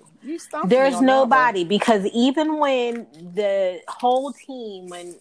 There's 0.68 1.00
nobody 1.00 1.64
because 1.64 2.06
even 2.06 2.58
when 2.58 3.06
the 3.34 3.80
whole 3.88 4.32
team, 4.32 4.86
when 4.88 5.16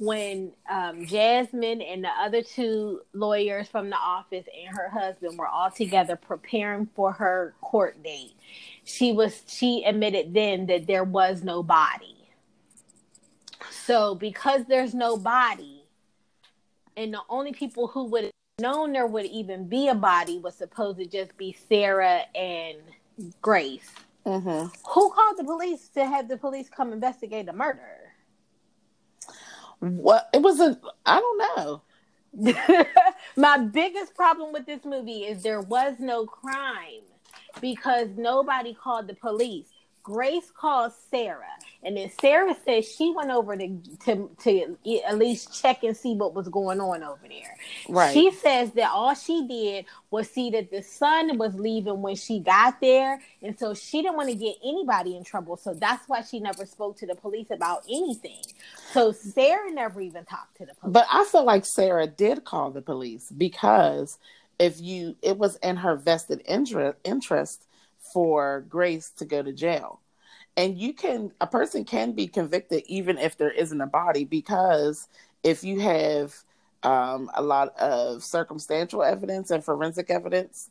when 0.00 0.50
um, 0.70 1.04
Jasmine 1.04 1.82
and 1.82 2.02
the 2.02 2.08
other 2.08 2.42
two 2.42 3.02
lawyers 3.12 3.68
from 3.68 3.90
the 3.90 3.96
office 3.96 4.46
and 4.58 4.74
her 4.74 4.88
husband 4.88 5.38
were 5.38 5.46
all 5.46 5.70
together 5.70 6.16
preparing 6.16 6.88
for 6.96 7.12
her 7.12 7.54
court 7.60 8.02
date, 8.02 8.32
she 8.82 9.12
was 9.12 9.42
she 9.46 9.84
admitted 9.84 10.32
then 10.32 10.64
that 10.66 10.86
there 10.86 11.04
was 11.04 11.44
no 11.44 11.62
body. 11.62 12.16
So 13.70 14.14
because 14.14 14.64
there's 14.64 14.94
no 14.94 15.18
body, 15.18 15.84
and 16.96 17.12
the 17.12 17.20
only 17.28 17.52
people 17.52 17.86
who 17.86 18.04
would 18.04 18.24
have 18.24 18.32
known 18.58 18.94
there 18.94 19.06
would 19.06 19.26
even 19.26 19.68
be 19.68 19.88
a 19.88 19.94
body 19.94 20.38
was 20.38 20.54
supposed 20.54 20.96
to 20.96 21.04
just 21.04 21.36
be 21.36 21.54
Sarah 21.68 22.22
and 22.34 22.78
Grace. 23.42 23.90
Mm-hmm. 24.24 24.68
Who 24.88 25.10
called 25.10 25.36
the 25.36 25.44
police 25.44 25.88
to 25.88 26.06
have 26.06 26.26
the 26.26 26.38
police 26.38 26.70
come 26.70 26.94
investigate 26.94 27.44
the 27.44 27.52
murder? 27.52 27.99
What 29.80 30.28
it 30.32 30.42
was 30.42 30.60
a 30.60 30.78
I 31.06 31.20
don't 31.20 31.56
know. 31.56 31.82
My 33.36 33.58
biggest 33.58 34.14
problem 34.14 34.52
with 34.52 34.66
this 34.66 34.84
movie 34.84 35.24
is 35.24 35.42
there 35.42 35.62
was 35.62 35.94
no 35.98 36.26
crime 36.26 37.02
because 37.60 38.08
nobody 38.16 38.74
called 38.74 39.08
the 39.08 39.14
police. 39.14 39.68
Grace 40.02 40.50
calls 40.56 40.94
Sarah, 41.10 41.46
and 41.82 41.96
then 41.96 42.10
Sarah 42.20 42.54
says 42.64 42.86
she 42.86 43.12
went 43.16 43.30
over 43.30 43.56
to, 43.56 43.80
to 44.04 44.30
to 44.42 44.76
at 45.06 45.18
least 45.18 45.60
check 45.60 45.82
and 45.82 45.96
see 45.96 46.14
what 46.14 46.34
was 46.34 46.48
going 46.48 46.80
on 46.80 47.02
over 47.02 47.26
there. 47.26 47.56
Right. 47.88 48.12
She 48.12 48.30
says 48.32 48.72
that 48.72 48.90
all 48.90 49.14
she 49.14 49.46
did 49.46 49.86
was 50.10 50.28
see 50.30 50.50
that 50.50 50.70
the 50.70 50.82
son 50.82 51.38
was 51.38 51.54
leaving 51.54 52.02
when 52.02 52.16
she 52.16 52.40
got 52.40 52.80
there, 52.80 53.20
and 53.42 53.58
so 53.58 53.74
she 53.74 54.02
didn't 54.02 54.16
want 54.16 54.28
to 54.28 54.34
get 54.34 54.56
anybody 54.64 55.16
in 55.16 55.24
trouble. 55.24 55.56
So 55.56 55.72
that's 55.74 56.06
why 56.08 56.22
she 56.22 56.40
never 56.40 56.66
spoke 56.66 56.98
to 56.98 57.06
the 57.06 57.14
police 57.14 57.50
about 57.50 57.84
anything. 57.88 58.42
So 58.92 59.12
Sarah 59.12 59.70
never 59.72 60.00
even 60.00 60.24
talked 60.24 60.58
to 60.58 60.66
the 60.66 60.74
police. 60.74 60.92
But 60.92 61.06
I 61.10 61.24
feel 61.24 61.44
like 61.44 61.64
Sarah 61.64 62.06
did 62.06 62.44
call 62.44 62.70
the 62.70 62.82
police 62.82 63.30
because 63.30 64.18
if 64.58 64.78
you, 64.80 65.16
it 65.22 65.38
was 65.38 65.56
in 65.56 65.76
her 65.76 65.96
vested 65.96 66.42
interest 66.46 66.98
interest 67.04 67.66
for 68.12 68.64
Grace 68.68 69.10
to 69.18 69.24
go 69.24 69.42
to 69.42 69.52
jail. 69.52 70.00
And 70.56 70.78
you 70.78 70.92
can, 70.92 71.32
a 71.40 71.46
person 71.46 71.84
can 71.84 72.12
be 72.12 72.26
convicted 72.26 72.82
even 72.86 73.18
if 73.18 73.38
there 73.38 73.50
isn't 73.50 73.80
a 73.80 73.86
body 73.86 74.24
because 74.24 75.08
if 75.42 75.64
you 75.64 75.80
have 75.80 76.34
um, 76.82 77.30
a 77.34 77.42
lot 77.42 77.76
of 77.78 78.22
circumstantial 78.22 79.02
evidence 79.02 79.50
and 79.50 79.64
forensic 79.64 80.10
evidence 80.10 80.70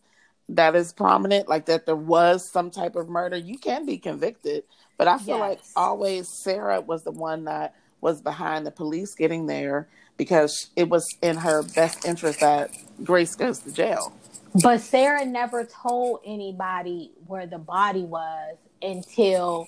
that 0.50 0.76
is 0.76 0.92
prominent, 0.92 1.48
like 1.48 1.66
that 1.68 1.86
there 1.86 1.96
was 1.96 2.50
some 2.52 2.72
type 2.72 2.96
of 2.96 3.08
murder, 3.08 3.38
you 3.38 3.58
can 3.58 3.86
be 3.86 3.98
convicted. 3.98 4.64
But 4.98 5.08
I 5.08 5.18
feel 5.18 5.38
yes. 5.38 5.50
like 5.50 5.60
always 5.76 6.28
Sarah 6.44 6.82
was 6.82 7.04
the 7.04 7.12
one 7.12 7.46
that 7.46 7.76
was 8.02 8.22
behind 8.22 8.66
the 8.66 8.72
police 8.72 9.14
getting 9.16 9.46
there 9.46 9.88
because 10.18 10.70
it 10.76 10.90
was 10.90 11.06
in 11.22 11.38
her 11.38 11.64
best 11.64 12.06
interest 12.06 12.42
that 12.42 12.72
Grace 13.04 13.36
goes 13.36 13.60
to 13.60 13.72
jail. 13.72 14.14
But 14.62 14.82
Sarah 14.82 15.26
never 15.26 15.64
told 15.64 16.22
anybody 16.26 17.12
where 17.28 17.46
the 17.46 17.60
body 17.60 18.04
was 18.04 18.58
until 18.82 19.68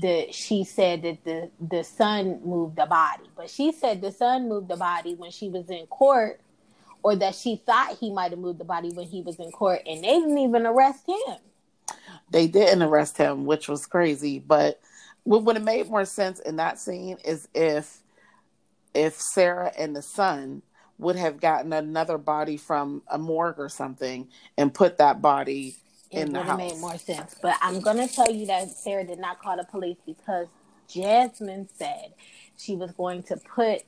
the 0.00 0.26
she 0.32 0.64
said 0.64 1.02
that 1.02 1.24
the 1.24 1.50
the 1.60 1.84
son 1.84 2.40
moved 2.44 2.76
the 2.76 2.86
body. 2.86 3.30
But 3.36 3.48
she 3.48 3.72
said 3.72 4.00
the 4.00 4.12
son 4.12 4.48
moved 4.48 4.68
the 4.68 4.76
body 4.76 5.14
when 5.14 5.30
she 5.30 5.48
was 5.48 5.70
in 5.70 5.86
court 5.86 6.40
or 7.02 7.14
that 7.16 7.34
she 7.34 7.56
thought 7.56 7.98
he 7.98 8.10
might 8.10 8.30
have 8.30 8.40
moved 8.40 8.58
the 8.58 8.64
body 8.64 8.90
when 8.90 9.06
he 9.06 9.22
was 9.22 9.38
in 9.38 9.50
court 9.52 9.82
and 9.86 10.02
they 10.02 10.18
didn't 10.18 10.38
even 10.38 10.66
arrest 10.66 11.06
him. 11.06 11.36
They 12.30 12.46
didn't 12.48 12.82
arrest 12.82 13.18
him, 13.18 13.44
which 13.44 13.68
was 13.68 13.86
crazy, 13.86 14.38
but 14.38 14.80
what 15.22 15.44
would 15.44 15.56
have 15.56 15.64
made 15.64 15.88
more 15.88 16.04
sense 16.04 16.40
in 16.40 16.56
that 16.56 16.78
scene 16.78 17.18
is 17.24 17.48
if 17.54 18.02
if 18.94 19.20
Sarah 19.20 19.72
and 19.76 19.94
the 19.94 20.02
son 20.02 20.62
would 20.98 21.16
have 21.16 21.40
gotten 21.40 21.72
another 21.72 22.18
body 22.18 22.56
from 22.56 23.02
a 23.08 23.18
morgue 23.18 23.58
or 23.58 23.68
something 23.68 24.28
and 24.56 24.72
put 24.72 24.98
that 24.98 25.20
body 25.20 25.76
it 26.16 26.26
in 26.26 26.32
the 26.32 26.42
house. 26.42 26.60
It 26.60 26.74
made 26.74 26.78
more 26.78 26.98
sense. 26.98 27.36
But 27.40 27.56
I'm 27.60 27.80
gonna 27.80 28.08
tell 28.08 28.30
you 28.30 28.46
that 28.46 28.70
Sarah 28.70 29.04
did 29.04 29.18
not 29.18 29.40
call 29.40 29.56
the 29.56 29.64
police 29.64 29.98
because 30.06 30.46
Jasmine 30.88 31.68
said 31.74 32.14
she 32.56 32.76
was 32.76 32.92
going 32.92 33.22
to 33.24 33.36
put 33.36 33.82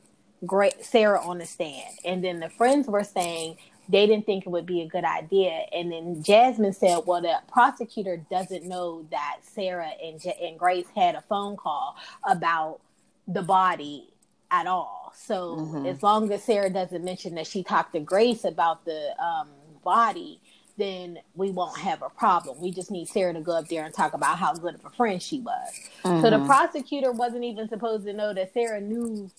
great 0.44 0.84
Sarah 0.84 1.20
on 1.20 1.38
the 1.38 1.46
stand, 1.46 1.98
and 2.04 2.22
then 2.22 2.40
the 2.40 2.48
friends 2.48 2.86
were 2.88 3.04
saying 3.04 3.56
they 3.88 4.06
didn't 4.06 4.26
think 4.26 4.46
it 4.46 4.50
would 4.50 4.66
be 4.66 4.82
a 4.82 4.88
good 4.88 5.04
idea. 5.04 5.64
And 5.72 5.92
then 5.92 6.22
Jasmine 6.22 6.72
said, 6.72 7.00
"Well, 7.06 7.22
the 7.22 7.36
prosecutor 7.50 8.16
doesn't 8.30 8.64
know 8.64 9.06
that 9.10 9.38
Sarah 9.42 9.92
and 10.02 10.20
and 10.40 10.58
Grace 10.58 10.86
had 10.94 11.14
a 11.14 11.22
phone 11.22 11.56
call 11.56 11.96
about 12.24 12.80
the 13.28 13.42
body 13.42 14.08
at 14.50 14.66
all. 14.66 15.12
So 15.16 15.56
mm-hmm. 15.56 15.86
as 15.86 16.02
long 16.02 16.30
as 16.32 16.44
Sarah 16.44 16.70
doesn't 16.70 17.04
mention 17.04 17.34
that 17.36 17.46
she 17.46 17.62
talked 17.62 17.94
to 17.94 18.00
Grace 18.00 18.44
about 18.44 18.84
the 18.84 19.14
um, 19.22 19.48
body." 19.84 20.40
Then 20.78 21.18
we 21.34 21.50
won't 21.50 21.78
have 21.78 22.02
a 22.02 22.10
problem. 22.10 22.60
We 22.60 22.70
just 22.70 22.90
need 22.90 23.08
Sarah 23.08 23.32
to 23.32 23.40
go 23.40 23.52
up 23.52 23.68
there 23.68 23.84
and 23.84 23.94
talk 23.94 24.12
about 24.12 24.38
how 24.38 24.52
good 24.54 24.74
of 24.74 24.84
a 24.84 24.90
friend 24.90 25.22
she 25.22 25.40
was. 25.40 25.72
Mm-hmm. 26.04 26.20
So 26.20 26.30
the 26.30 26.36
mm-hmm. 26.36 26.46
prosecutor 26.46 27.12
wasn't 27.12 27.44
even 27.44 27.68
supposed 27.68 28.04
to 28.06 28.12
know 28.12 28.34
that 28.34 28.52
Sarah 28.52 28.80
knew 28.80 29.30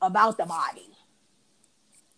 about 0.00 0.38
the 0.38 0.46
body 0.46 0.88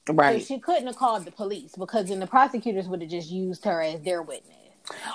Right. 0.09 0.40
So 0.40 0.47
she 0.55 0.61
couldn't 0.61 0.87
have 0.87 0.97
called 0.97 1.25
the 1.25 1.31
police 1.31 1.75
because 1.77 2.09
then 2.09 2.21
the 2.21 2.27
prosecutors 2.27 2.88
would 2.88 3.01
have 3.03 3.11
just 3.11 3.31
used 3.31 3.64
her 3.64 3.83
as 3.83 4.01
their 4.03 4.23
witness. 4.23 4.57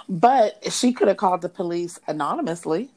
But 0.07 0.71
she 0.71 0.93
could 0.93 1.07
have 1.07 1.17
called 1.17 1.41
the 1.41 1.49
police 1.49 1.99
anonymously. 2.07 2.91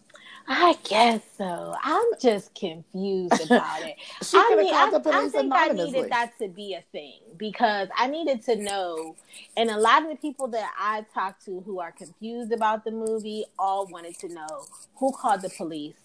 I 0.51 0.79
guess 0.83 1.21
so. 1.37 1.77
I'm 1.83 2.07
just 2.21 2.55
confused 2.55 3.39
about 3.45 3.83
it. 3.83 3.97
she 4.25 4.39
I 4.39 4.57
mean, 4.57 4.75
I, 4.75 4.91
I 5.13 5.29
think 5.29 5.53
I 5.55 5.69
needed 5.69 6.11
that 6.11 6.33
to 6.41 6.49
be 6.49 6.73
a 6.73 6.83
thing 6.91 7.21
because 7.37 7.89
I 7.95 8.07
needed 8.07 8.43
to 8.45 8.57
know, 8.57 9.15
and 9.59 9.69
a 9.69 9.77
lot 9.77 10.05
of 10.05 10.09
the 10.09 10.17
people 10.17 10.49
that 10.49 10.73
I 10.79 11.05
talked 11.13 11.45
to 11.45 11.61
who 11.61 11.81
are 11.81 11.93
confused 11.93 12.51
about 12.53 12.85
the 12.85 12.93
movie 12.93 13.45
all 13.59 13.87
wanted 13.89 14.19
to 14.21 14.29
know 14.29 14.65
who 14.97 15.13
called 15.13 15.43
the 15.43 15.51
police 15.51 15.97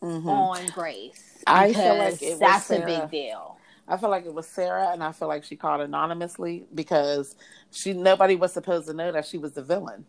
Mhm. 0.00 0.28
on 0.28 0.66
Grace. 0.68 1.42
I 1.44 1.72
feel 1.72 1.96
like 1.96 2.22
it 2.22 2.30
was 2.32 2.38
that's 2.38 2.70
a 2.70 2.86
big 2.86 3.10
deal. 3.10 3.58
I 3.88 3.96
feel 3.96 4.10
like 4.10 4.26
it 4.26 4.32
was 4.32 4.46
Sarah, 4.46 4.90
and 4.92 5.02
I 5.02 5.10
feel 5.10 5.26
like 5.26 5.42
she 5.42 5.56
called 5.56 5.80
anonymously 5.80 6.66
because 6.72 7.34
she 7.72 7.94
nobody 7.94 8.36
was 8.36 8.52
supposed 8.52 8.86
to 8.86 8.94
know 8.94 9.10
that 9.10 9.26
she 9.26 9.38
was 9.38 9.54
the 9.54 9.62
villain. 9.64 10.06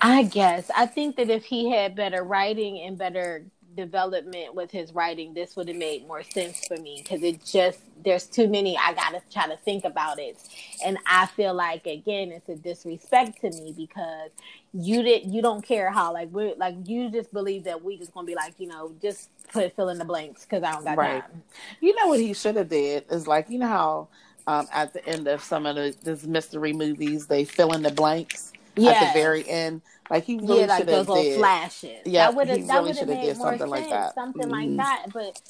I 0.00 0.24
guess. 0.24 0.70
I 0.76 0.86
think 0.86 1.16
that 1.16 1.30
if 1.30 1.44
he 1.44 1.70
had 1.70 1.94
better 1.96 2.22
writing 2.22 2.80
and 2.80 2.96
better 2.96 3.44
development 3.76 4.54
with 4.54 4.70
his 4.70 4.92
writing, 4.92 5.34
this 5.34 5.56
would 5.56 5.68
have 5.68 5.76
made 5.76 6.06
more 6.06 6.22
sense 6.22 6.66
for 6.66 6.76
me 6.76 7.00
because 7.02 7.22
it 7.22 7.44
just, 7.44 7.80
there's 8.04 8.26
too 8.26 8.48
many. 8.48 8.76
I 8.76 8.94
got 8.94 9.10
to 9.10 9.22
try 9.32 9.46
to 9.48 9.56
think 9.56 9.84
about 9.84 10.18
it. 10.18 10.38
And 10.84 10.98
I 11.06 11.26
feel 11.26 11.54
like, 11.54 11.86
again, 11.86 12.30
it's 12.32 12.48
a 12.48 12.56
disrespect 12.56 13.40
to 13.42 13.50
me 13.50 13.74
because 13.76 14.30
you 14.72 15.02
did 15.02 15.26
you 15.32 15.40
don't 15.40 15.62
care 15.64 15.90
how 15.90 16.12
like 16.12 16.28
we 16.32 16.54
like 16.56 16.74
you 16.84 17.10
just 17.10 17.32
believe 17.32 17.64
that 17.64 17.82
we 17.82 17.96
just 17.96 18.12
gonna 18.12 18.26
be 18.26 18.34
like 18.34 18.52
you 18.58 18.66
know 18.68 18.92
just 19.00 19.30
put 19.50 19.74
fill 19.74 19.88
in 19.88 19.98
the 19.98 20.04
blanks 20.04 20.44
because 20.44 20.62
I 20.62 20.72
don't 20.72 20.84
got 20.84 20.98
Right. 20.98 21.22
time. 21.22 21.42
You 21.80 21.94
know 21.96 22.08
what 22.08 22.20
he 22.20 22.34
should 22.34 22.56
have 22.56 22.68
did 22.68 23.06
is 23.10 23.26
like 23.26 23.48
you 23.48 23.58
know 23.58 23.66
how 23.66 24.08
um, 24.46 24.68
at 24.72 24.92
the 24.92 25.04
end 25.06 25.26
of 25.26 25.42
some 25.42 25.64
of 25.66 25.76
the 25.76 25.96
this 26.02 26.24
mystery 26.26 26.72
movies 26.72 27.26
they 27.26 27.44
fill 27.44 27.72
in 27.72 27.82
the 27.82 27.90
blanks 27.90 28.52
at 28.86 29.12
the 29.14 29.18
very 29.18 29.48
end. 29.48 29.82
Like 30.10 30.24
he 30.24 30.36
really 30.38 30.60
yeah, 30.60 30.66
like 30.66 30.78
should 30.78 30.88
those 30.88 31.08
little 31.08 31.22
did. 31.22 31.38
flashes. 31.38 32.00
Yeah, 32.04 32.26
that 32.26 32.36
would 32.36 32.48
he 32.48 32.58
have 32.58 32.66
that 32.68 32.74
really 32.74 32.88
would 32.88 32.96
have 32.96 33.08
did 33.08 33.36
more 33.38 33.50
something 33.50 33.68
like 33.68 33.80
sense, 33.88 33.90
that. 33.90 34.14
something 34.14 34.48
Mhm. 34.48 34.50
like 34.50 34.76
that. 34.76 35.06
But, 35.12 35.40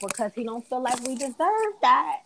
but 0.00 0.08
because 0.08 0.32
he 0.34 0.44
don't 0.44 0.66
feel 0.66 0.80
like 0.82 1.00
we 1.06 1.14
deserve 1.14 1.74
that, 1.82 2.22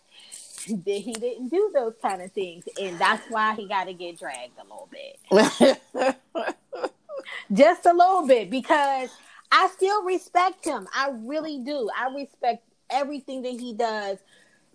that 0.67 0.87
he 0.87 1.13
didn't 1.13 1.49
do 1.49 1.71
those 1.73 1.93
kind 2.01 2.21
of 2.21 2.31
things, 2.31 2.63
and 2.79 2.97
that's 2.99 3.23
why 3.29 3.55
he 3.55 3.67
got 3.67 3.85
to 3.85 3.93
get 3.93 4.17
dragged 4.19 4.53
a 4.59 4.63
little 4.63 4.89
bit, 4.91 6.15
just 7.53 7.85
a 7.85 7.93
little 7.93 8.25
bit, 8.27 8.49
because 8.49 9.09
I 9.51 9.67
still 9.75 10.03
respect 10.03 10.63
him. 10.65 10.87
I 10.95 11.11
really 11.13 11.59
do. 11.59 11.89
I 11.97 12.13
respect 12.13 12.63
everything 12.89 13.41
that 13.43 13.59
he 13.59 13.73
does. 13.73 14.17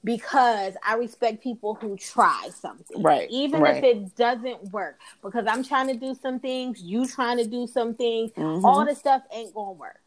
Because 0.05 0.75
I 0.87 0.95
respect 0.95 1.43
people 1.43 1.75
who 1.75 1.97
try 1.97 2.51
something, 2.55 3.03
Right, 3.03 3.29
Even 3.31 3.61
right. 3.61 3.79
if 3.79 3.85
it 3.85 4.15
doesn't 4.15 4.71
work, 4.73 5.01
because 5.23 5.47
I'm 5.49 5.65
trying 5.65 5.89
to 5.89 5.95
do 5.95 6.15
some 6.15 6.39
things, 6.39 6.81
you 6.81 7.07
trying 7.07 7.39
to 7.39 7.47
do 7.47 7.67
some 7.67 7.95
things, 7.95 8.31
Mhm. 8.33 8.65
all 8.65 8.85
the 8.85 8.95
stuff 8.95 9.23
ain't 9.33 9.53
gonna 9.53 9.73
work. 9.73 10.01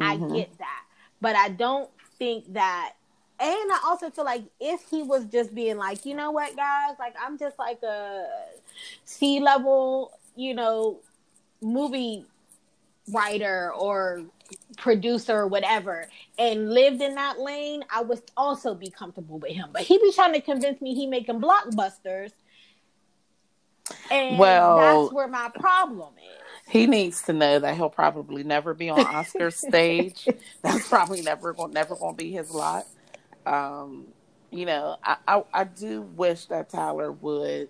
I 0.00 0.16
Mhm. 0.16 0.34
get 0.34 0.58
that. 0.58 0.84
But 1.20 1.36
I 1.36 1.48
don't 1.48 1.90
think 2.18 2.52
that 2.52 2.94
and 3.40 3.72
I 3.72 3.80
also 3.84 4.08
feel 4.08 4.24
like 4.24 4.44
if 4.60 4.88
he 4.88 5.02
was 5.02 5.24
just 5.24 5.52
being 5.52 5.76
like, 5.76 6.06
you 6.06 6.14
know 6.14 6.30
what, 6.30 6.54
guys, 6.54 6.94
like 7.00 7.14
I'm 7.20 7.36
just 7.38 7.58
like 7.58 7.82
a 7.82 8.28
C 9.04 9.40
level, 9.40 10.12
you 10.36 10.54
know, 10.54 11.00
movie 11.60 12.24
writer 13.10 13.72
or 13.72 14.22
producer 14.76 15.36
or 15.38 15.46
whatever 15.46 16.08
and 16.38 16.70
lived 16.72 17.00
in 17.02 17.14
that 17.14 17.38
lane, 17.38 17.84
I 17.90 18.02
would 18.02 18.22
also 18.36 18.74
be 18.74 18.90
comfortable 18.90 19.38
with 19.38 19.52
him. 19.52 19.70
But 19.72 19.82
he 19.82 19.98
be 19.98 20.12
trying 20.12 20.32
to 20.34 20.40
convince 20.40 20.80
me 20.80 20.94
he 20.94 21.06
making 21.06 21.40
blockbusters. 21.40 22.32
And 24.10 24.38
Well- 24.38 25.04
that's 25.04 25.12
where 25.14 25.28
my 25.28 25.50
problem 25.54 26.14
is. 26.18 26.38
He 26.68 26.86
needs 26.86 27.22
to 27.22 27.32
know 27.32 27.58
that 27.58 27.76
he'll 27.76 27.90
probably 27.90 28.44
never 28.44 28.72
be 28.72 28.88
on 28.88 29.00
Oscar's 29.00 29.56
stage. 29.68 30.26
That's 30.62 30.88
probably 30.88 31.20
never 31.20 31.52
going 31.52 31.72
never 31.72 31.96
going 31.96 32.14
to 32.14 32.16
be 32.16 32.32
his 32.32 32.50
lot. 32.50 32.86
Um, 33.44 34.06
you 34.50 34.64
know, 34.64 34.96
I, 35.02 35.16
I 35.26 35.44
I 35.52 35.64
do 35.64 36.02
wish 36.02 36.46
that 36.46 36.70
Tyler 36.70 37.10
would 37.12 37.68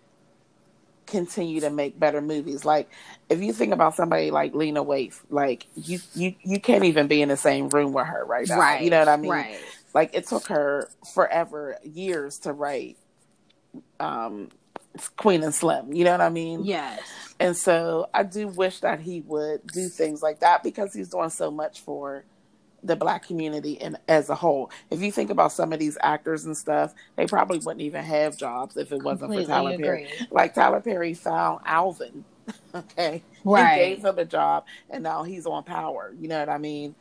continue 1.12 1.61
to 1.61 1.70
make 1.70 2.01
better 2.01 2.20
movies. 2.20 2.64
Like 2.64 2.90
if 3.29 3.40
you 3.40 3.53
think 3.53 3.72
about 3.72 3.94
somebody 3.94 4.33
like 4.33 4.55
Lena 4.55 4.83
Waithe, 4.85 5.20
like 5.31 5.66
you 5.77 6.01
you 6.14 6.35
you 6.42 6.59
can't 6.59 6.85
even 6.85 7.07
be 7.07 7.22
in 7.22 7.29
the 7.29 7.37
same 7.37 7.68
room 7.68 7.92
with 7.92 8.07
her 8.07 8.25
right 8.25 8.48
now. 8.48 8.79
You 8.79 8.90
know 8.90 8.98
what 8.98 9.09
I 9.09 9.16
mean? 9.16 9.31
Right. 9.31 9.61
Like 9.94 10.11
it 10.14 10.27
took 10.27 10.48
her 10.48 10.88
forever, 11.14 11.77
years 11.85 12.38
to 12.40 12.53
write 12.53 12.96
um 14.01 14.48
Queen 15.16 15.42
and 15.42 15.55
Slim. 15.55 15.92
You 15.92 16.05
know 16.05 16.12
what 16.12 16.22
I 16.22 16.31
mean? 16.31 16.64
Yes. 16.64 17.01
And 17.38 17.57
so 17.57 18.09
I 18.14 18.22
do 18.22 18.48
wish 18.48 18.81
that 18.81 19.01
he 19.01 19.20
would 19.20 19.66
do 19.66 19.88
things 19.88 20.22
like 20.22 20.40
that 20.40 20.62
because 20.62 20.94
he's 20.94 21.11
doing 21.11 21.31
so 21.31 21.51
much 21.51 21.81
for 21.81 22.25
the 22.83 22.97
black 22.97 23.27
community 23.27 23.81
and 23.81 23.97
as 24.09 24.29
a 24.29 24.35
whole. 24.35 24.71
If 24.90 25.01
you 25.03 25.12
think 25.12 25.31
about 25.31 25.53
some 25.53 25.73
of 25.73 25.79
these 25.79 25.97
actors 26.03 26.45
and 26.45 26.57
stuff, 26.57 26.95
they 27.16 27.27
probably 27.27 27.59
wouldn't 27.59 27.81
even 27.83 28.05
have 28.05 28.37
jobs 28.37 28.77
if 28.77 28.90
it 28.92 29.03
wasn't 29.03 29.21
Completely 29.31 29.45
for 29.45 29.51
Tyler 29.51 29.79
Perry. 29.79 30.09
Like 30.31 30.55
Tyler 30.55 30.81
Perry 30.81 31.14
found 31.14 31.61
Alvin, 31.64 32.25
okay, 32.75 33.23
Right. 33.45 33.77
gave 33.77 34.05
him 34.05 34.18
a 34.18 34.25
job, 34.25 34.64
and 34.90 35.03
now 35.03 35.23
he's 35.23 35.47
on 35.47 35.62
Power. 35.64 36.12
You 36.18 36.29
know 36.29 36.40
what 36.40 36.49
I 36.49 36.59
mean? 36.59 36.95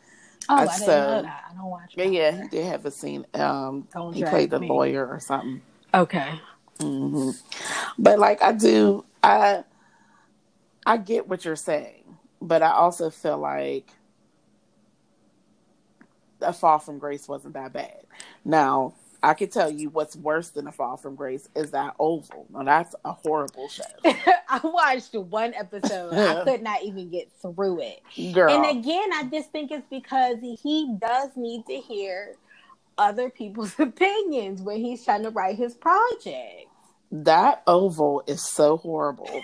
Oh, 0.50 0.56
I 0.56 0.58
Uh, 0.58 0.66
didn't 0.66 0.78
so- 0.80 0.86
know 0.88 1.22
that. 1.24 1.44
I 1.50 1.54
don't 1.56 1.66
watch. 1.70 1.94
Yeah, 1.96 2.06
yeah, 2.06 2.42
he 2.44 2.48
did 2.50 2.66
have 2.66 2.86
a 2.86 2.92
scene. 2.92 3.26
Um, 3.34 3.88
Don't 3.94 4.14
he 4.14 4.24
played 4.24 4.50
the 4.52 4.60
me. 4.60 4.68
lawyer 4.68 5.08
or 5.08 5.20
something. 5.20 5.62
Okay. 5.94 6.40
hmm 6.80 7.32
But 7.98 8.20
like 8.20 8.42
I 8.42 8.52
do, 8.52 9.04
I 9.24 9.64
I 10.86 10.98
get 10.98 11.28
what 11.28 11.46
you're 11.46 11.56
saying, 11.56 12.04
but 12.42 12.64
I 12.64 12.72
also 12.72 13.10
feel 13.12 13.38
like 13.38 13.88
a 16.42 16.54
fall 16.54 16.80
from 16.80 17.00
grace 17.00 17.28
wasn't 17.28 17.54
that 17.54 17.74
bad. 17.74 18.02
Now 18.46 18.94
I 19.24 19.34
can 19.36 19.50
tell 19.50 19.70
you 19.70 19.90
what's 19.90 20.16
worse 20.16 20.50
than 20.50 20.68
a 20.68 20.72
fall 20.72 20.98
from 20.98 21.16
grace 21.16 21.48
is 21.56 21.72
that 21.72 21.96
Oval. 22.00 22.48
Now 22.52 22.64
that's 22.64 22.96
a 23.06 23.14
horrible 23.14 23.70
show, 23.70 23.84
I 24.06 24.60
watched 24.64 25.14
one 25.16 25.54
episode. 25.54 26.14
I 26.14 26.44
could 26.46 26.64
not 26.64 26.84
even 26.84 27.10
get 27.10 27.32
through 27.42 27.82
it. 27.82 28.34
girl. 28.34 28.54
And 28.54 28.80
again, 28.80 29.10
I 29.14 29.24
just 29.32 29.52
think 29.52 29.72
it's 29.72 29.86
because 29.90 30.38
he 30.42 30.96
does 31.00 31.30
need 31.36 31.66
to 31.68 31.76
hear 31.76 32.36
other 32.98 33.30
people's 33.30 33.74
opinions 33.80 34.62
when 34.62 34.78
he's 34.78 35.04
trying 35.06 35.24
to 35.24 35.30
write 35.30 35.56
his 35.56 35.76
project. 35.76 36.68
that 37.12 37.64
Oval 37.68 38.24
is 38.28 38.44
so 38.50 38.78
horrible. 38.78 39.42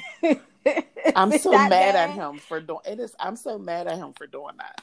I'm 1.15 1.31
so 1.37 1.51
mad 1.51 1.95
at 1.95 2.09
him 2.11 2.39
for 2.39 2.59
doing 2.59 2.81
it. 2.85 2.99
Is 2.99 3.15
I'm 3.19 3.35
so 3.37 3.57
mad 3.57 3.87
at 3.87 3.97
him 3.97 4.13
for 4.13 4.27
doing 4.27 4.55
that. 4.57 4.81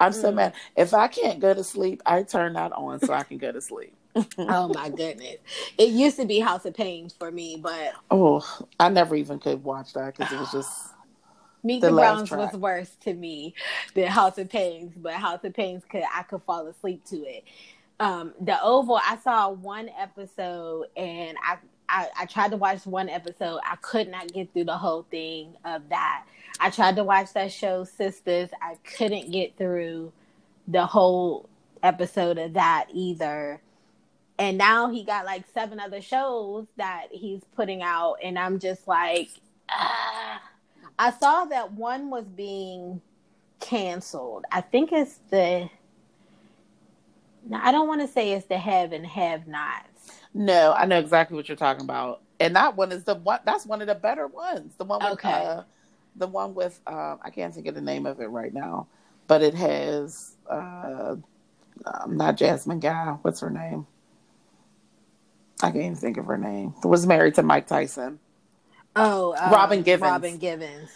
I'm 0.00 0.12
so 0.12 0.32
mad. 0.32 0.54
If 0.76 0.94
I 0.94 1.08
can't 1.08 1.40
go 1.40 1.54
to 1.54 1.62
sleep, 1.62 2.02
I 2.06 2.22
turn 2.22 2.54
that 2.54 2.72
on 2.72 3.00
so 3.00 3.12
I 3.12 3.22
can 3.22 3.38
go 3.38 3.52
to 3.52 3.60
sleep. 3.60 3.94
Oh 4.38 4.72
my 4.74 4.88
goodness! 4.88 5.36
It 5.78 5.90
used 5.90 6.16
to 6.16 6.24
be 6.24 6.40
House 6.40 6.64
of 6.64 6.74
Pains 6.74 7.14
for 7.16 7.30
me, 7.30 7.56
but 7.62 7.92
Oh, 8.10 8.44
I 8.80 8.88
never 8.88 9.14
even 9.14 9.38
could 9.38 9.62
watch 9.62 9.92
that 9.92 10.16
because 10.16 10.32
it 10.32 10.38
was 10.40 10.50
just 10.50 10.88
Meet 11.62 11.82
The 11.82 11.90
the, 11.90 11.94
Browns 11.94 12.30
was 12.30 12.54
worse 12.54 12.90
to 13.02 13.12
me 13.14 13.54
than 13.94 14.06
House 14.06 14.38
of 14.38 14.48
Pains, 14.48 14.94
but 14.96 15.12
House 15.12 15.44
of 15.44 15.52
Pains 15.54 15.84
could 15.88 16.02
I 16.12 16.22
could 16.22 16.42
fall 16.42 16.66
asleep 16.66 17.04
to 17.06 17.16
it. 17.18 17.44
Um, 18.00 18.32
the 18.40 18.60
Oval, 18.62 18.96
I 18.96 19.18
saw 19.18 19.50
one 19.50 19.90
episode 19.90 20.86
and 20.96 21.36
I, 21.46 21.58
I 21.88 22.08
I 22.20 22.26
tried 22.26 22.52
to 22.52 22.56
watch 22.56 22.86
one 22.86 23.08
episode. 23.10 23.60
I 23.62 23.76
could 23.76 24.08
not 24.08 24.32
get 24.32 24.52
through 24.52 24.64
the 24.64 24.78
whole 24.78 25.06
thing 25.10 25.54
of 25.64 25.88
that. 25.90 26.24
I 26.60 26.70
tried 26.70 26.96
to 26.96 27.04
watch 27.04 27.32
that 27.32 27.52
show 27.52 27.84
Sisters. 27.84 28.50
I 28.60 28.76
couldn't 28.96 29.32
get 29.32 29.56
through 29.56 30.12
the 30.68 30.86
whole 30.86 31.48
episode 31.82 32.38
of 32.38 32.52
that 32.54 32.86
either. 32.92 33.60
And 34.38 34.58
now 34.58 34.90
he 34.90 35.04
got 35.04 35.24
like 35.24 35.44
seven 35.52 35.80
other 35.80 36.00
shows 36.02 36.66
that 36.76 37.08
he's 37.12 37.42
putting 37.56 37.82
out, 37.82 38.16
and 38.22 38.38
I'm 38.38 38.58
just 38.58 38.86
like, 38.88 39.30
ah. 39.70 40.40
I 40.98 41.10
saw 41.12 41.46
that 41.46 41.72
one 41.72 42.10
was 42.10 42.24
being 42.26 43.00
canceled. 43.60 44.44
I 44.52 44.60
think 44.60 44.92
it's 44.92 45.18
the. 45.30 45.68
No, 47.46 47.58
I 47.62 47.72
don't 47.72 47.88
want 47.88 48.02
to 48.02 48.08
say 48.08 48.32
it's 48.32 48.46
the 48.46 48.58
have 48.58 48.92
and 48.92 49.06
have 49.06 49.46
nots. 49.46 50.12
no. 50.34 50.72
I 50.72 50.84
know 50.86 50.98
exactly 50.98 51.36
what 51.36 51.48
you're 51.48 51.56
talking 51.56 51.84
about, 51.84 52.20
and 52.38 52.54
that 52.56 52.76
one 52.76 52.92
is 52.92 53.04
the 53.04 53.14
one. 53.14 53.40
That's 53.46 53.64
one 53.66 53.80
of 53.80 53.86
the 53.88 53.94
better 53.94 54.26
ones. 54.26 54.74
The 54.76 54.84
one 54.84 55.00
with 55.02 55.12
Okay. 55.14 55.30
uh, 55.30 55.62
the 56.16 56.26
one 56.26 56.54
with 56.54 56.80
um, 56.86 57.18
I 57.22 57.30
can't 57.30 57.54
think 57.54 57.66
of 57.66 57.74
the 57.74 57.80
name 57.80 58.06
of 58.06 58.20
it 58.20 58.26
right 58.26 58.52
now, 58.52 58.86
but 59.26 59.42
it 59.42 59.54
has 59.54 60.36
uh, 60.48 61.16
um, 61.84 62.16
not 62.16 62.36
Jasmine 62.36 62.80
Guy. 62.80 63.16
What's 63.22 63.40
her 63.40 63.50
name? 63.50 63.86
I 65.62 65.70
can't 65.70 65.76
even 65.76 65.96
think 65.96 66.16
of 66.16 66.26
her 66.26 66.38
name. 66.38 66.74
Was 66.84 67.06
married 67.06 67.34
to 67.34 67.42
Mike 67.42 67.66
Tyson. 67.66 68.18
Oh, 68.96 69.34
um, 69.38 69.52
Robin 69.52 69.82
Givens. 69.82 70.10
Robin 70.10 70.38
Givens. 70.38 70.90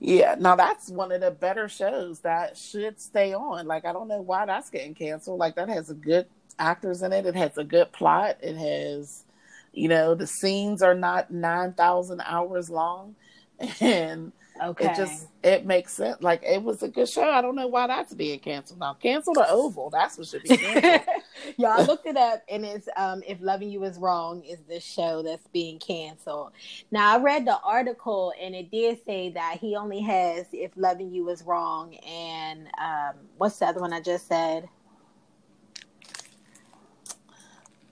Yeah, 0.00 0.36
now 0.38 0.54
that's 0.54 0.90
one 0.90 1.10
of 1.10 1.20
the 1.20 1.30
better 1.30 1.68
shows 1.68 2.20
that 2.20 2.56
should 2.56 3.00
stay 3.00 3.34
on. 3.34 3.66
Like 3.66 3.84
I 3.84 3.92
don't 3.92 4.08
know 4.08 4.20
why 4.20 4.46
that's 4.46 4.70
getting 4.70 4.94
canceled. 4.94 5.38
Like 5.38 5.56
that 5.56 5.68
has 5.68 5.90
a 5.90 5.94
good 5.94 6.26
actors 6.58 7.02
in 7.02 7.12
it. 7.12 7.26
It 7.26 7.34
has 7.34 7.58
a 7.58 7.64
good 7.64 7.90
plot. 7.92 8.38
It 8.40 8.56
has, 8.56 9.24
you 9.72 9.88
know, 9.88 10.14
the 10.14 10.26
scenes 10.26 10.82
are 10.82 10.94
not 10.94 11.32
nine 11.32 11.72
thousand 11.72 12.20
hours 12.24 12.70
long, 12.70 13.16
and 13.80 14.32
Okay. 14.62 14.86
It 14.86 14.96
just 14.96 15.26
it 15.42 15.66
makes 15.66 15.92
sense. 15.92 16.20
Like 16.22 16.42
it 16.42 16.62
was 16.62 16.82
a 16.82 16.88
good 16.88 17.08
show. 17.08 17.28
I 17.30 17.40
don't 17.40 17.54
know 17.54 17.66
why 17.68 17.86
that's 17.86 18.12
being 18.14 18.38
canceled 18.40 18.80
now. 18.80 18.94
Cancel 18.94 19.34
the 19.34 19.48
Oval. 19.48 19.90
That's 19.90 20.18
what 20.18 20.26
should 20.26 20.42
be 20.42 20.56
canceled. 20.56 21.02
Y'all 21.56 21.84
looked 21.84 22.06
it 22.06 22.16
up, 22.16 22.42
and 22.48 22.64
it's 22.64 22.88
um, 22.96 23.22
"If 23.26 23.38
Loving 23.40 23.70
You 23.70 23.84
Is 23.84 23.98
Wrong" 23.98 24.42
is 24.42 24.58
the 24.68 24.80
show 24.80 25.22
that's 25.22 25.46
being 25.48 25.78
canceled. 25.78 26.52
Now 26.90 27.16
I 27.16 27.20
read 27.20 27.46
the 27.46 27.58
article, 27.60 28.32
and 28.40 28.54
it 28.54 28.70
did 28.70 29.04
say 29.04 29.30
that 29.30 29.58
he 29.60 29.76
only 29.76 30.00
has 30.00 30.46
"If 30.52 30.72
Loving 30.76 31.10
You 31.12 31.28
Is 31.30 31.42
Wrong" 31.44 31.94
and 31.96 32.66
um, 32.80 33.14
what's 33.36 33.58
the 33.58 33.66
other 33.66 33.80
one 33.80 33.92
I 33.92 34.00
just 34.00 34.26
said? 34.26 34.68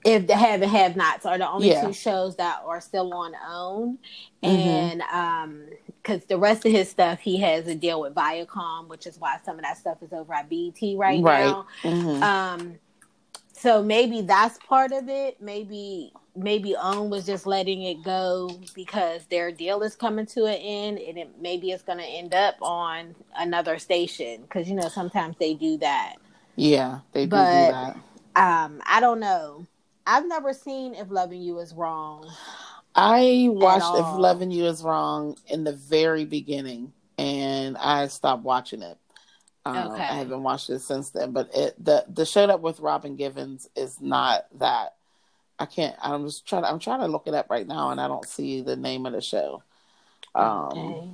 if 0.05 0.25
the 0.25 0.35
have 0.37 0.61
and 0.61 0.71
have 0.71 0.95
nots 0.95 1.25
are 1.25 1.37
the 1.37 1.49
only 1.49 1.67
Yeah. 1.69 1.85
two 1.85 1.91
shows 1.91 2.37
that 2.37 2.61
are 2.65 2.79
still 2.79 3.13
on 3.13 3.33
OWN 3.45 3.97
Mhm. 4.41 4.47
and 4.57 5.01
um 5.01 5.65
because 6.07 6.25
the 6.25 6.37
rest 6.37 6.65
of 6.65 6.71
his 6.71 6.89
stuff 6.89 7.19
he 7.19 7.37
has 7.41 7.67
a 7.67 7.75
deal 7.75 7.99
with 7.99 8.15
Viacom 8.15 8.87
which 8.87 9.05
is 9.05 9.19
why 9.19 9.37
some 9.43 9.57
of 9.57 9.63
that 9.63 9.77
stuff 9.77 9.97
is 10.01 10.13
over 10.13 10.33
at 10.33 10.49
BET 10.49 10.79
right, 10.97 11.21
Right. 11.21 11.43
now 11.43 11.65
Mhm. 11.83 12.23
um 12.23 12.79
so 13.53 13.83
maybe 13.83 14.21
that's 14.21 14.57
part 14.59 14.91
of 14.91 15.09
it 15.09 15.41
maybe 15.41 16.13
maybe 16.35 16.75
OWN 16.75 17.09
was 17.09 17.25
just 17.25 17.47
letting 17.47 17.81
it 17.81 18.03
go 18.03 18.59
because 18.75 19.25
their 19.25 19.51
deal 19.51 19.81
is 19.81 19.95
coming 19.95 20.27
to 20.27 20.45
an 20.45 20.55
end 20.55 20.99
and 20.99 21.17
it 21.17 21.29
maybe 21.41 21.71
it's 21.71 21.83
going 21.83 21.97
to 21.97 22.05
end 22.05 22.33
up 22.33 22.55
on 22.61 23.15
another 23.37 23.79
station 23.79 24.43
because 24.43 24.69
you 24.69 24.75
know 24.75 24.87
sometimes 24.87 25.35
they 25.39 25.53
do 25.53 25.77
that 25.77 26.15
yeah, 26.59 27.01
they 27.11 27.25
do 27.25 27.35
do 27.35 27.35
that. 27.37 27.95
um 28.35 28.81
i 28.85 28.99
don't 28.99 29.19
know 29.19 29.65
i've 30.07 30.27
never 30.27 30.53
seen 30.53 30.95
if 30.95 31.09
loving 31.11 31.41
you 31.41 31.59
is 31.59 31.73
wrong 31.73 32.27
I 32.97 33.47
watched 33.51 33.97
If. 33.97 34.19
Loving 34.19 34.51
You 34.51 34.65
Is 34.65 34.83
Wrong 34.83 35.37
in 35.47 35.63
the 35.63 35.73
very 35.73 36.25
beginning, 36.25 36.91
and 37.17 37.77
I 37.77 38.07
stopped 38.07 38.43
watching 38.43 38.81
it. 38.81 38.97
Um, 39.65 39.91
Okay. 39.91 40.03
I 40.03 40.13
haven't 40.15 40.43
watched 40.43 40.69
it 40.69 40.79
since 40.79 41.11
then. 41.11 41.31
But 41.31 41.49
it 41.55 41.75
the 41.83 42.05
the 42.09 42.25
show 42.25 42.45
up 42.45 42.61
with 42.61 42.79
Robin 42.79 43.15
Givens 43.15 43.69
is 43.75 44.01
not 44.01 44.47
that. 44.59 44.95
I 45.59 45.65
can't. 45.65 45.95
I'm 46.01 46.25
just 46.25 46.47
trying. 46.47 46.63
To, 46.63 46.69
I'm 46.69 46.79
trying 46.79 46.99
to 46.99 47.07
look 47.07 47.27
it 47.27 47.33
up 47.33 47.49
right 47.49 47.67
now, 47.67 47.91
and 47.91 48.01
I 48.01 48.07
don't 48.07 48.27
see 48.27 48.61
the 48.61 48.75
name 48.75 49.05
of 49.05 49.13
the 49.13 49.21
show. 49.21 49.63
Um, 50.35 50.67
okay 50.67 51.09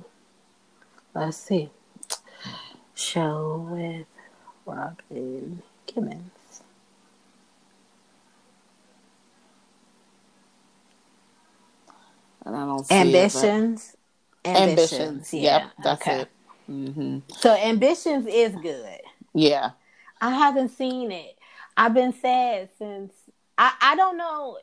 let's 1.14 1.36
see 1.36 1.70
show 2.94 3.68
with 3.70 4.06
Robin 4.66 5.62
Givens 5.86 6.30
and 12.44 12.56
I 12.56 12.64
don't 12.66 12.86
see 12.86 12.94
it, 12.94 13.32
but- 13.32 13.56
ambitions 13.56 13.96
ambitions. 14.44 15.34
yeah 15.34 15.58
Yep, 15.58 15.70
that's 15.84 16.02
okay. 16.02 16.20
it. 16.22 16.28
hmm 16.66 17.18
so 17.38 17.54
ambitions 17.56 18.26
is 18.28 18.54
good 18.56 19.00
Yeah. 19.34 19.70
I 20.20 20.30
haven't 20.30 20.70
seen 20.70 21.12
it. 21.12 21.36
I've 21.76 21.94
been 21.94 22.12
sad 22.14 22.70
since 22.78 23.12
I 23.58 23.72
I 23.80 23.96
don't 23.96 24.16
know 24.16 24.58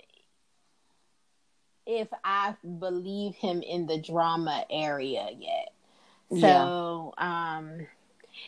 if 1.86 2.08
I 2.24 2.56
believe 2.80 3.36
him 3.36 3.62
in 3.62 3.88
the 3.88 4.00
drama 4.02 4.66
area 4.70 5.30
yet. 5.38 5.74
So 6.42 7.14
um 7.18 7.88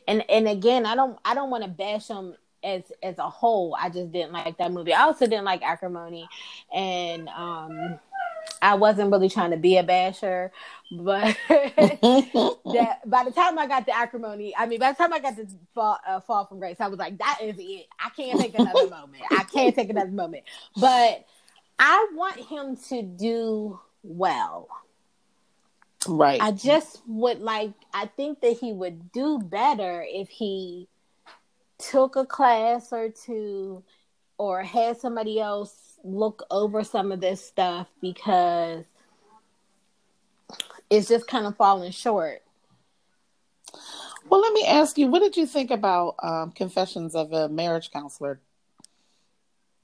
and 0.07 0.23
and 0.29 0.47
again 0.47 0.85
I 0.85 0.95
don't 0.95 1.19
I 1.25 1.35
don't 1.35 1.49
want 1.51 1.63
to 1.63 1.69
bash 1.69 2.07
him 2.07 2.35
as 2.63 2.83
as 3.03 3.17
a 3.19 3.29
whole. 3.29 3.75
I 3.79 3.89
just 3.89 4.11
didn't 4.11 4.33
like 4.33 4.57
that 4.59 4.71
movie. 4.71 4.93
I 4.93 5.03
also 5.03 5.25
didn't 5.27 5.45
like 5.45 5.63
acrimony 5.63 6.27
and 6.73 7.29
um 7.29 7.99
I 8.61 8.75
wasn't 8.75 9.11
really 9.11 9.29
trying 9.29 9.51
to 9.51 9.57
be 9.57 9.77
a 9.77 9.83
basher, 9.83 10.51
but 10.91 11.35
that 11.49 13.01
by 13.05 13.23
the 13.23 13.31
time 13.31 13.59
I 13.59 13.67
got 13.67 13.85
to 13.87 13.95
acrimony, 13.95 14.55
I 14.55 14.65
mean, 14.65 14.79
by 14.79 14.91
the 14.91 14.97
time 14.97 15.13
I 15.13 15.19
got 15.19 15.35
to 15.35 15.47
fall, 15.73 15.99
uh, 16.07 16.19
fall 16.21 16.45
from 16.45 16.59
grace, 16.59 16.77
I 16.79 16.87
was 16.87 16.99
like, 16.99 17.17
that 17.17 17.39
is 17.41 17.55
it. 17.59 17.87
I 17.99 18.09
can't 18.15 18.39
take 18.39 18.57
another 18.57 18.89
moment. 18.89 19.23
I 19.31 19.43
can't 19.43 19.75
take 19.75 19.89
another 19.89 20.11
moment. 20.11 20.43
But 20.79 21.25
I 21.77 22.07
want 22.13 22.37
him 22.37 22.77
to 22.89 23.01
do 23.01 23.79
well. 24.03 24.69
right. 26.07 26.41
I 26.41 26.51
just 26.51 27.01
would 27.07 27.41
like, 27.41 27.73
I 27.93 28.05
think 28.05 28.41
that 28.41 28.57
he 28.57 28.71
would 28.71 29.11
do 29.11 29.39
better 29.39 30.05
if 30.07 30.29
he 30.29 30.87
took 31.77 32.15
a 32.15 32.25
class 32.25 32.93
or 32.93 33.09
two 33.09 33.83
or 34.37 34.63
had 34.63 34.97
somebody 34.97 35.39
else 35.39 35.92
look 36.03 36.43
over 36.51 36.83
some 36.83 37.11
of 37.11 37.21
this 37.21 37.45
stuff 37.45 37.87
because 38.01 38.85
it's 40.89 41.07
just 41.07 41.27
kind 41.27 41.45
of 41.45 41.55
falling 41.55 41.91
short. 41.91 42.41
Well, 44.29 44.41
let 44.41 44.53
me 44.53 44.65
ask 44.65 44.97
you, 44.97 45.07
what 45.07 45.19
did 45.19 45.37
you 45.37 45.45
think 45.45 45.71
about 45.71 46.15
um, 46.21 46.51
Confessions 46.51 47.15
of 47.15 47.33
a 47.33 47.49
Marriage 47.49 47.91
Counselor? 47.91 48.39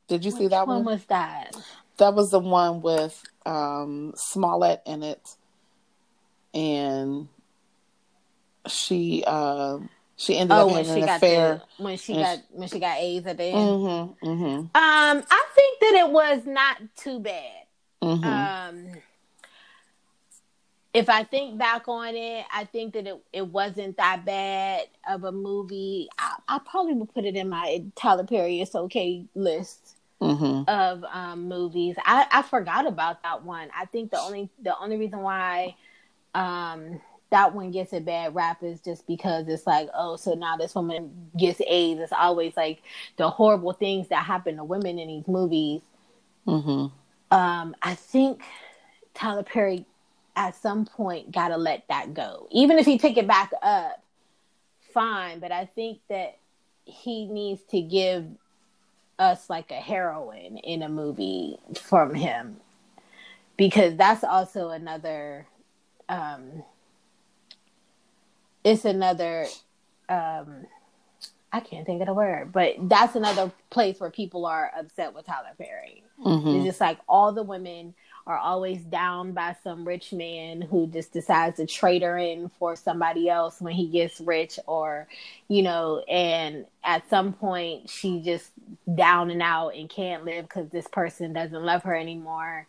Did 0.08 0.26
you 0.26 0.32
see 0.32 0.48
that 0.48 0.68
one 0.68 0.84
one? 0.84 0.94
was 0.94 1.06
that? 1.06 1.56
That 1.98 2.16
was 2.16 2.32
the 2.32 2.40
one 2.40 2.82
with 2.82 3.22
um, 3.46 4.14
Smollett 4.16 4.82
in 4.86 5.04
it, 5.04 5.22
and 6.54 7.28
she 8.68 9.24
uh, 9.28 9.80
she 10.20 10.38
ended 10.38 10.56
Oh, 10.58 10.62
up 10.62 10.68
when 10.68 10.86
having 10.86 10.96
she 10.96 11.00
an 11.02 11.06
got 11.08 11.18
affair. 11.18 11.62
the, 11.78 11.84
when 11.84 11.98
she 11.98 12.14
got 12.14 12.40
when 12.52 12.68
she 12.68 12.80
got 12.80 12.98
AIDS 12.98 13.26
at 13.26 13.38
the 13.38 13.44
end. 13.46 13.56
Mm-hmm, 13.56 14.28
mm-hmm, 14.30 14.60
Um, 14.60 14.68
I 14.76 15.46
think 15.56 15.80
that 15.80 15.94
it 16.06 16.10
was 16.12 16.46
not 16.46 16.78
too 16.98 17.20
bad. 17.22 17.64
mm-hmm. 18.04 18.26
Um, 18.26 18.92
if 20.94 21.08
I 21.08 21.24
think 21.24 21.58
back 21.58 21.88
on 21.88 22.16
it, 22.16 22.46
I 22.54 22.66
think 22.66 22.94
that 22.96 23.08
it, 23.08 23.24
it 23.32 23.48
wasn't 23.48 23.96
that 23.96 24.26
bad 24.26 24.88
of 25.10 25.24
a 25.24 25.32
movie. 25.32 26.10
I, 26.18 26.36
I 26.50 26.60
probably 26.60 26.96
would 26.96 27.14
put 27.14 27.24
it 27.24 27.36
in 27.38 27.48
my 27.48 27.84
Tyler 27.96 28.26
Perry 28.26 28.60
It's 28.60 28.76
Okay 28.76 29.26
list 29.36 29.96
mm-hmm. 30.22 30.70
of 30.70 31.06
um, 31.06 31.48
movies. 31.48 31.96
I, 32.04 32.26
I 32.30 32.42
forgot 32.42 32.86
about 32.88 33.24
that 33.24 33.44
one. 33.46 33.70
I 33.74 33.86
think 33.86 34.12
the 34.12 34.20
only 34.20 34.50
the 34.62 34.78
only 34.78 34.98
reason 34.98 35.20
why 35.22 35.76
um, 36.36 37.00
that 37.32 37.54
one 37.54 37.72
gets 37.72 37.94
a 37.94 38.00
bad 38.00 38.34
rap 38.34 38.64
is 38.64 38.82
just 38.82 39.06
because 39.06 39.48
it's 39.48 39.68
like, 39.68 39.90
oh, 39.94 40.16
so 40.16 40.34
now 40.34 40.58
this 40.58 40.74
woman 40.74 41.30
gets 41.38 41.62
AIDS. 41.68 42.00
It's 42.00 42.12
always 42.12 42.58
like 42.58 42.82
the 43.18 43.30
horrible 43.30 43.74
things 43.74 44.08
that 44.10 44.26
happen 44.26 44.58
to 44.58 44.64
women 44.64 44.98
in 44.98 45.08
these 45.08 45.28
movies. 45.28 45.82
Mm-hmm. 46.48 47.36
Um, 47.36 47.76
I 47.82 47.96
think 47.96 48.42
Tyler 49.14 49.44
Perry 49.44 49.86
at 50.36 50.56
some 50.56 50.86
point 50.86 51.32
got 51.32 51.50
to 51.50 51.58
let 51.58 51.88
that 51.90 52.14
go. 52.14 52.48
Even 52.52 52.80
if 52.80 52.86
he 52.86 52.98
pick 52.98 53.18
it 53.18 53.28
back 53.28 53.52
up, 53.62 54.02
fine. 54.94 55.40
But 55.40 55.52
I 55.52 55.66
think 55.66 56.00
that 56.10 56.38
he 56.86 57.28
needs 57.28 57.62
to 57.70 57.82
give 57.82 58.26
us 59.20 59.50
like 59.50 59.70
a 59.70 59.76
heroine 59.76 60.58
in 60.58 60.82
a 60.82 60.90
movie 60.90 61.58
from 61.80 62.16
him 62.16 62.58
because 63.58 63.96
that's 63.98 64.24
also 64.24 64.70
another 64.70 65.46
um 66.08 66.64
it's 68.64 68.86
another 68.86 69.46
um 70.08 70.66
I 71.52 71.62
can't 71.62 71.84
think 71.86 72.02
of 72.02 72.08
the 72.08 72.14
word, 72.14 72.52
but 72.52 72.76
that's 72.82 73.16
another 73.16 73.52
place 73.72 74.00
where 74.00 74.12
people 74.12 74.46
are 74.46 74.72
upset 74.78 75.16
with 75.16 75.26
Tyler 75.26 75.56
Perry. 75.58 76.04
Mm-hmm. 76.24 76.48
It's 76.48 76.66
just 76.66 76.80
like 76.80 77.00
all 77.08 77.32
the 77.32 77.42
women 77.42 77.96
are 78.30 78.38
always 78.38 78.82
down 78.84 79.32
by 79.32 79.56
some 79.64 79.86
rich 79.86 80.14
man 80.14 80.62
who 80.62 80.86
just 80.86 81.12
decides 81.12 81.58
to 81.58 81.66
trade 81.66 82.04
her 82.04 82.16
in 82.16 82.50
for 82.60 82.76
somebody 82.76 83.28
else 83.28 83.60
when 83.60 83.74
he 83.74 83.88
gets 83.88 84.22
rich 84.22 84.60
or 84.68 85.08
you 85.48 85.64
know 85.64 86.04
and 86.08 86.66
at 86.84 87.10
some 87.10 87.34
point 87.34 87.90
she 87.90 88.22
just 88.22 88.52
down 88.94 89.32
and 89.32 89.42
out 89.42 89.70
and 89.70 89.90
can't 89.90 90.26
live 90.26 90.44
because 90.44 90.70
this 90.70 90.88
person 90.90 91.34
doesn't 91.34 91.64
love 91.64 91.82
her 91.82 91.96
anymore 91.96 92.68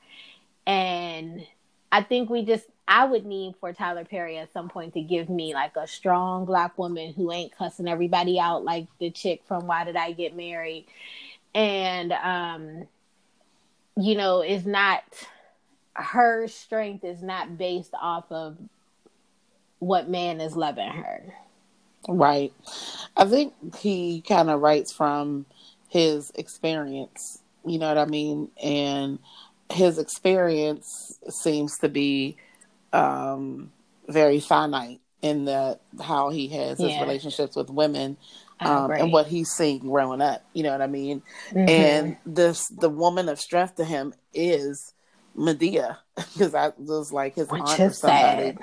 and 0.66 1.44
i 1.92 2.02
think 2.02 2.30
we 2.30 2.42
just 2.42 2.64
i 2.90 3.06
would 3.06 3.24
need 3.24 3.54
for 3.58 3.72
tyler 3.72 4.04
perry 4.04 4.36
at 4.36 4.52
some 4.52 4.68
point 4.68 4.92
to 4.92 5.00
give 5.00 5.30
me 5.30 5.54
like 5.54 5.74
a 5.76 5.86
strong 5.86 6.44
black 6.44 6.76
woman 6.76 7.14
who 7.14 7.32
ain't 7.32 7.56
cussing 7.56 7.88
everybody 7.88 8.38
out 8.38 8.64
like 8.64 8.86
the 8.98 9.10
chick 9.10 9.40
from 9.48 9.66
why 9.66 9.84
did 9.84 9.96
i 9.96 10.12
get 10.12 10.36
married 10.36 10.84
and 11.54 12.12
um 12.12 12.86
you 13.96 14.14
know 14.14 14.42
is 14.42 14.66
not 14.66 15.02
her 15.94 16.46
strength 16.48 17.04
is 17.04 17.22
not 17.22 17.56
based 17.56 17.94
off 18.00 18.30
of 18.30 18.56
what 19.78 20.08
man 20.08 20.40
is 20.40 20.56
loving 20.56 20.88
her. 20.88 21.34
Right. 22.08 22.52
I 23.16 23.24
think 23.24 23.76
he 23.76 24.22
kind 24.22 24.48
of 24.48 24.60
writes 24.60 24.92
from 24.92 25.46
his 25.88 26.30
experience. 26.36 27.42
You 27.66 27.78
know 27.78 27.88
what 27.88 27.98
I 27.98 28.06
mean? 28.06 28.50
And 28.62 29.18
his 29.70 29.98
experience 29.98 31.18
seems 31.28 31.78
to 31.78 31.88
be 31.88 32.36
um, 32.92 33.72
very 34.08 34.40
finite 34.40 35.00
in 35.22 35.44
that 35.46 35.80
how 36.00 36.30
he 36.30 36.48
has 36.48 36.78
his 36.78 36.92
Yeah. 36.94 37.00
relationships 37.02 37.54
with 37.56 37.70
women 37.70 38.16
um, 38.60 38.90
and 38.90 39.12
what 39.12 39.26
he's 39.26 39.50
seen 39.50 39.80
growing 39.80 40.20
up. 40.20 40.42
You 40.54 40.62
know 40.62 40.72
what 40.72 40.82
I 40.82 40.86
mean? 40.86 41.22
Mhm. 41.52 41.68
And 41.68 42.16
this, 42.24 42.68
the 42.68 42.88
woman 42.88 43.28
of 43.28 43.40
strength 43.40 43.76
to 43.76 43.84
him 43.84 44.14
is 44.34 44.94
Madea, 45.36 45.98
because 46.16 46.54
I 46.54 46.72
was 46.78 47.12
like 47.12 47.34
his 47.34 47.48
which 47.48 47.62
aunt 47.62 47.80
or 47.80 47.92
somebody. 47.92 48.42
sad. 48.42 48.58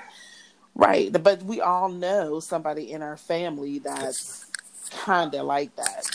Right, 0.76 1.12
but 1.24 1.42
we 1.44 1.60
all 1.62 1.90
know 1.90 2.40
somebody 2.40 2.92
in 2.92 3.02
our 3.02 3.18
family 3.18 3.80
that's 3.80 4.46
kind 4.92 5.34
of 5.34 5.46
like 5.46 5.76
that. 5.76 6.06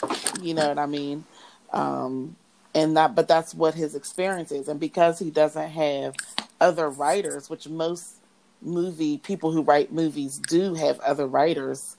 You 0.41 0.55
know 0.55 0.69
what 0.69 0.79
I 0.79 0.87
mean? 0.87 1.25
Um, 1.73 2.37
and 2.75 2.97
that, 2.97 3.15
but 3.15 3.29
that's 3.29 3.55
what 3.55 3.75
his 3.75 3.95
experience 3.95 4.53
is, 4.53 4.69
and 4.69 4.81
because 4.81 5.19
he 5.19 5.31
doesn't 5.31 5.71
have 5.71 6.15
other 6.61 6.89
writers, 6.89 7.51
which 7.51 7.69
most 7.69 8.17
movie 8.63 9.19
people 9.19 9.51
who 9.51 9.63
write 9.63 9.93
movies 9.93 10.41
do 10.49 10.75
have 10.75 10.99
other 11.01 11.27
writers 11.27 11.97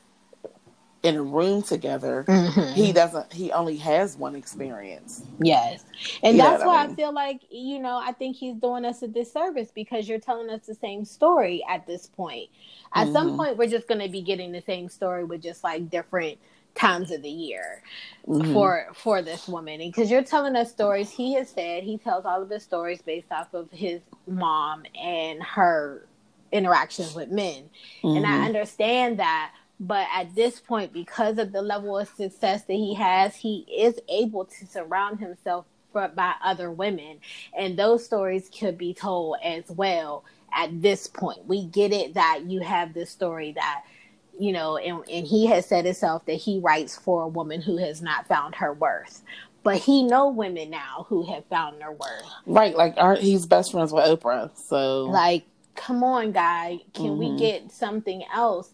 in 1.04 1.18
a 1.18 1.22
room 1.22 1.62
together 1.62 2.24
mm-hmm. 2.26 2.74
he 2.74 2.94
doesn't 2.94 3.32
he 3.34 3.52
only 3.52 3.76
has 3.76 4.16
one 4.16 4.36
experience 4.36 5.24
yes 5.42 5.84
and 6.24 6.38
you 6.38 6.42
that's 6.42 6.64
why 6.64 6.78
I, 6.78 6.88
mean? 6.88 6.94
I, 6.94 6.96
feel 6.96 7.14
like 7.14 7.42
you 7.50 7.80
know 7.80 8.02
i 8.02 8.14
think 8.14 8.38
he's 8.38 8.56
doing 8.56 8.86
us 8.86 9.02
a 9.02 9.08
disservice 9.10 9.70
because 9.76 10.08
you're 10.08 10.20
telling 10.20 10.50
us 10.50 10.66
the 10.66 10.76
same 10.76 11.04
story 11.04 11.62
at 11.70 11.86
this 11.86 12.08
point 12.08 12.50
at 12.96 13.04
mm-hmm. 13.04 13.14
some 13.14 13.36
point 13.36 13.58
we're 13.58 13.68
just 13.68 13.90
going 13.90 14.00
to 14.00 14.08
be 14.08 14.22
getting 14.22 14.54
the 14.54 14.62
same 14.62 14.88
story 14.88 15.26
with 15.26 15.44
just 15.44 15.62
like 15.62 15.90
different 15.90 16.38
times 16.76 17.12
of 17.12 17.22
the 17.22 17.30
year 17.30 17.82
mm-hmm. 18.28 18.52
for 18.54 18.88
for 18.94 19.22
this 19.22 19.48
woman 19.48 19.80
because 19.80 20.10
you're 20.10 20.24
telling 20.24 20.56
us 20.56 20.72
stories 20.72 21.10
he 21.12 21.34
has 21.34 21.50
said 21.50 21.84
he 21.84 21.98
tells 21.98 22.26
all 22.26 22.42
of 22.42 22.50
his 22.50 22.64
stories 22.64 23.02
based 23.02 23.32
off 23.32 23.54
of 23.54 23.70
his 23.72 24.02
mom 24.28 24.84
and 25.00 25.42
her 25.44 26.08
interactions 26.52 27.14
with 27.14 27.30
men 27.30 27.70
and 28.04 28.26
i 28.26 28.30
mm-hmm. 28.30 28.44
understand 28.46 29.20
that 29.20 29.52
but 29.80 30.08
at 30.14 30.34
this 30.34 30.62
point, 30.62 30.94
because 30.94 31.38
of 31.38 31.52
the 31.52 31.62
level 31.62 31.98
of 31.98 32.08
success 32.08 32.64
that 32.64 32.74
he 32.74 32.94
has, 32.94 33.36
he 33.36 33.66
is 33.70 34.00
able 34.08 34.46
to 34.46 34.66
surround 34.66 35.20
himself 35.20 35.66
by 35.94 36.34
other 36.44 36.72
women. 36.72 37.20
And 37.58 37.78
those 37.78 38.06
stories 38.06 38.50
could 38.50 38.78
be 38.78 38.94
told 38.94 39.38
as 39.44 39.66
well 39.70 40.24
at 40.54 40.82
this 40.82 41.08
point. 41.08 41.46
We 41.48 41.66
get 41.66 41.92
it 41.92 42.14
that 42.14 42.44
you 42.46 42.62
have 42.62 42.94
this 42.94 43.10
story 43.10 43.52
that, 43.54 43.84
you 44.40 44.52
know, 44.52 44.78
and, 44.78 45.04
and 45.10 45.28
he 45.28 45.46
has 45.48 45.66
said 45.66 45.86
himself 45.86 46.26
that 46.26 46.34
he 46.34 46.60
writes 46.60 46.98
for 46.98 47.24
a 47.24 47.28
woman 47.28 47.62
who 47.62 47.78
has 47.78 48.02
not 48.02 48.28
found 48.28 48.56
her 48.56 48.74
worth. 48.74 49.22
But 49.64 49.78
he 49.78 50.04
know 50.04 50.30
women 50.30 50.70
now 50.70 51.06
who 51.08 51.26
have 51.32 51.46
found 51.46 51.80
their 51.80 51.92
worth. 51.92 52.26
Right, 52.46 52.76
like 52.76 52.96
our, 52.98 53.16
he's 53.16 53.46
best 53.46 53.72
friends 53.72 53.94
with 53.94 54.04
Oprah. 54.04 54.52
So 54.58 55.06
like, 55.06 55.46
come 55.76 56.04
on, 56.04 56.34
guy, 56.34 56.80
can 56.94 57.12
mm-hmm. 57.12 57.34
we 57.34 57.40
get 57.40 57.72
something 57.72 58.24
else? 58.34 58.72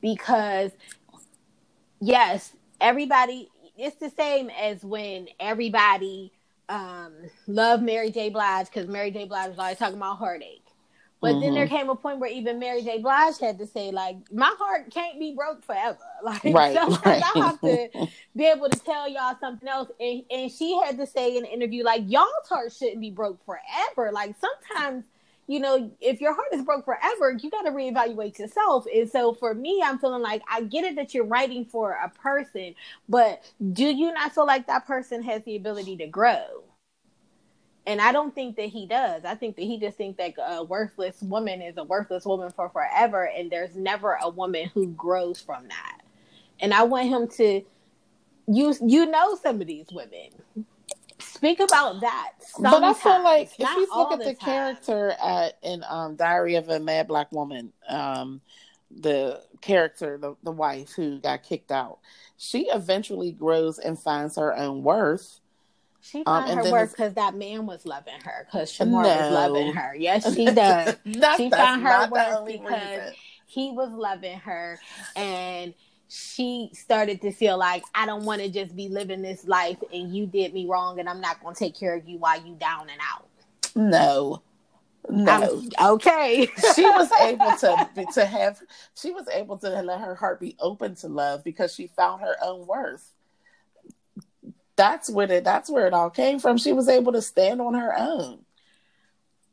because 0.00 0.70
yes, 2.00 2.52
everybody 2.80 3.48
it's 3.76 3.96
the 3.96 4.10
same 4.10 4.50
as 4.50 4.84
when 4.84 5.28
everybody 5.38 6.32
um 6.68 7.12
loved 7.46 7.82
Mary 7.82 8.10
J. 8.10 8.30
Blige 8.30 8.66
because 8.66 8.88
Mary 8.88 9.10
J. 9.10 9.24
Blige 9.24 9.50
was 9.50 9.58
always 9.58 9.78
talking 9.78 9.96
about 9.96 10.18
heartache. 10.18 10.59
But 11.20 11.32
mm-hmm. 11.32 11.40
then 11.40 11.54
there 11.54 11.66
mm-hmm. 11.66 11.76
came 11.76 11.90
a 11.90 11.94
point 11.94 12.18
where 12.18 12.30
even 12.30 12.58
Mary 12.58 12.82
J. 12.82 12.98
Blige 12.98 13.38
had 13.38 13.58
to 13.58 13.66
say, 13.66 13.90
like, 13.90 14.16
my 14.32 14.52
heart 14.58 14.90
can't 14.90 15.18
be 15.18 15.34
broke 15.34 15.64
forever. 15.64 15.98
Like, 16.22 16.44
right, 16.44 16.74
sometimes 16.76 17.06
right. 17.06 17.22
I 17.34 17.38
have 17.38 17.60
to 17.62 18.08
be 18.36 18.44
able 18.44 18.68
to 18.68 18.78
tell 18.78 19.08
y'all 19.08 19.36
something 19.40 19.66
else. 19.66 19.90
And, 19.98 20.22
and 20.30 20.52
she 20.52 20.78
had 20.84 20.98
to 20.98 21.06
say 21.06 21.34
in 21.34 21.46
an 21.46 21.50
interview, 21.50 21.82
like, 21.82 22.02
y'all's 22.08 22.46
heart 22.46 22.72
shouldn't 22.74 23.00
be 23.00 23.10
broke 23.10 23.42
forever. 23.46 24.12
Like, 24.12 24.34
sometimes 24.38 25.04
you 25.46 25.58
know, 25.58 25.90
if 26.00 26.20
your 26.20 26.32
heart 26.32 26.46
is 26.52 26.62
broke 26.62 26.84
forever, 26.84 27.32
you 27.32 27.50
got 27.50 27.62
to 27.62 27.72
reevaluate 27.72 28.38
yourself. 28.38 28.84
And 28.94 29.10
so 29.10 29.32
for 29.34 29.52
me, 29.52 29.82
I'm 29.84 29.98
feeling 29.98 30.22
like 30.22 30.42
I 30.48 30.62
get 30.62 30.84
it 30.84 30.94
that 30.94 31.12
you're 31.12 31.24
writing 31.24 31.64
for 31.64 31.90
a 31.92 32.08
person, 32.08 32.76
but 33.08 33.42
do 33.72 33.84
you 33.84 34.12
not 34.12 34.32
feel 34.32 34.46
like 34.46 34.68
that 34.68 34.86
person 34.86 35.24
has 35.24 35.42
the 35.42 35.56
ability 35.56 35.96
to 35.96 36.06
grow? 36.06 36.62
And 37.86 38.00
I 38.00 38.12
don't 38.12 38.34
think 38.34 38.56
that 38.56 38.66
he 38.66 38.86
does. 38.86 39.24
I 39.24 39.34
think 39.34 39.56
that 39.56 39.62
he 39.62 39.78
just 39.78 39.96
thinks 39.96 40.18
that 40.18 40.34
a 40.38 40.62
worthless 40.62 41.20
woman 41.22 41.62
is 41.62 41.76
a 41.76 41.84
worthless 41.84 42.24
woman 42.24 42.50
for 42.50 42.68
forever, 42.68 43.24
and 43.24 43.50
there's 43.50 43.74
never 43.74 44.18
a 44.20 44.28
woman 44.28 44.70
who 44.74 44.88
grows 44.88 45.40
from 45.40 45.68
that. 45.68 46.00
And 46.60 46.74
I 46.74 46.82
want 46.82 47.08
him 47.08 47.28
to 47.38 47.62
you 48.46 48.74
you 48.84 49.06
know 49.06 49.36
some 49.36 49.60
of 49.60 49.66
these 49.66 49.86
women 49.92 50.30
speak 51.20 51.60
about 51.60 52.00
that. 52.00 52.32
Sometimes. 52.40 52.80
But 52.80 52.84
I 52.84 52.92
feel 52.94 53.22
like 53.22 53.52
if 53.58 53.58
you 53.58 53.88
look 53.94 54.12
at 54.12 54.18
the, 54.18 54.24
the 54.26 54.34
character 54.34 55.14
at 55.22 55.58
in 55.62 55.84
um, 55.88 56.16
Diary 56.16 56.56
of 56.56 56.68
a 56.68 56.80
Mad 56.80 57.08
Black 57.08 57.32
Woman, 57.32 57.72
um, 57.88 58.40
the 58.90 59.42
character, 59.60 60.18
the, 60.18 60.36
the 60.42 60.50
wife 60.50 60.92
who 60.92 61.18
got 61.18 61.42
kicked 61.42 61.70
out, 61.70 61.98
she 62.36 62.68
eventually 62.68 63.32
grows 63.32 63.78
and 63.78 63.98
finds 63.98 64.36
her 64.36 64.54
own 64.56 64.82
worth. 64.82 65.40
She 66.02 66.22
um, 66.24 66.46
found 66.46 66.66
her 66.66 66.72
worth 66.72 66.92
because 66.92 67.14
that 67.14 67.34
man 67.34 67.66
was 67.66 67.84
loving 67.84 68.20
her. 68.24 68.46
Because 68.46 68.72
Shemar 68.72 69.02
no. 69.02 69.08
was 69.08 69.32
loving 69.32 69.72
her. 69.74 69.94
Yes, 69.94 70.34
she 70.34 70.46
does. 70.46 70.96
she 71.36 71.50
found 71.50 71.82
her 71.82 72.08
worth 72.10 72.46
because 72.46 72.98
reason. 72.98 73.14
he 73.46 73.70
was 73.70 73.90
loving 73.92 74.38
her, 74.38 74.78
and 75.14 75.74
she 76.10 76.70
started 76.72 77.22
to 77.22 77.30
feel 77.30 77.56
like 77.56 77.84
I 77.94 78.04
don't 78.04 78.24
want 78.24 78.42
to 78.42 78.48
just 78.48 78.74
be 78.74 78.88
living 78.88 79.22
this 79.22 79.46
life 79.46 79.78
and 79.92 80.14
you 80.14 80.26
did 80.26 80.52
me 80.52 80.66
wrong 80.66 80.98
and 80.98 81.08
I'm 81.08 81.20
not 81.20 81.40
going 81.40 81.54
to 81.54 81.58
take 81.58 81.78
care 81.78 81.94
of 81.94 82.08
you 82.08 82.18
while 82.18 82.44
you 82.44 82.56
down 82.56 82.88
and 82.90 83.00
out. 83.00 83.28
No. 83.76 84.42
No. 85.08 85.62
I'm, 85.78 85.94
okay. 85.94 86.48
she 86.74 86.82
was 86.82 87.08
able 87.20 87.52
to 87.58 87.88
to 88.14 88.26
have 88.26 88.60
she 88.94 89.12
was 89.12 89.28
able 89.28 89.56
to 89.58 89.68
let 89.82 90.00
her 90.00 90.16
heart 90.16 90.40
be 90.40 90.56
open 90.58 90.96
to 90.96 91.08
love 91.08 91.44
because 91.44 91.72
she 91.72 91.86
found 91.86 92.22
her 92.22 92.34
own 92.42 92.66
worth. 92.66 93.12
That's 94.80 95.10
where 95.10 95.30
it 95.30 95.44
that's 95.44 95.68
where 95.68 95.86
it 95.86 95.92
all 95.92 96.08
came 96.08 96.38
from. 96.38 96.56
She 96.56 96.72
was 96.72 96.88
able 96.88 97.12
to 97.12 97.20
stand 97.20 97.60
on 97.60 97.74
her 97.74 97.94
own. 97.98 98.46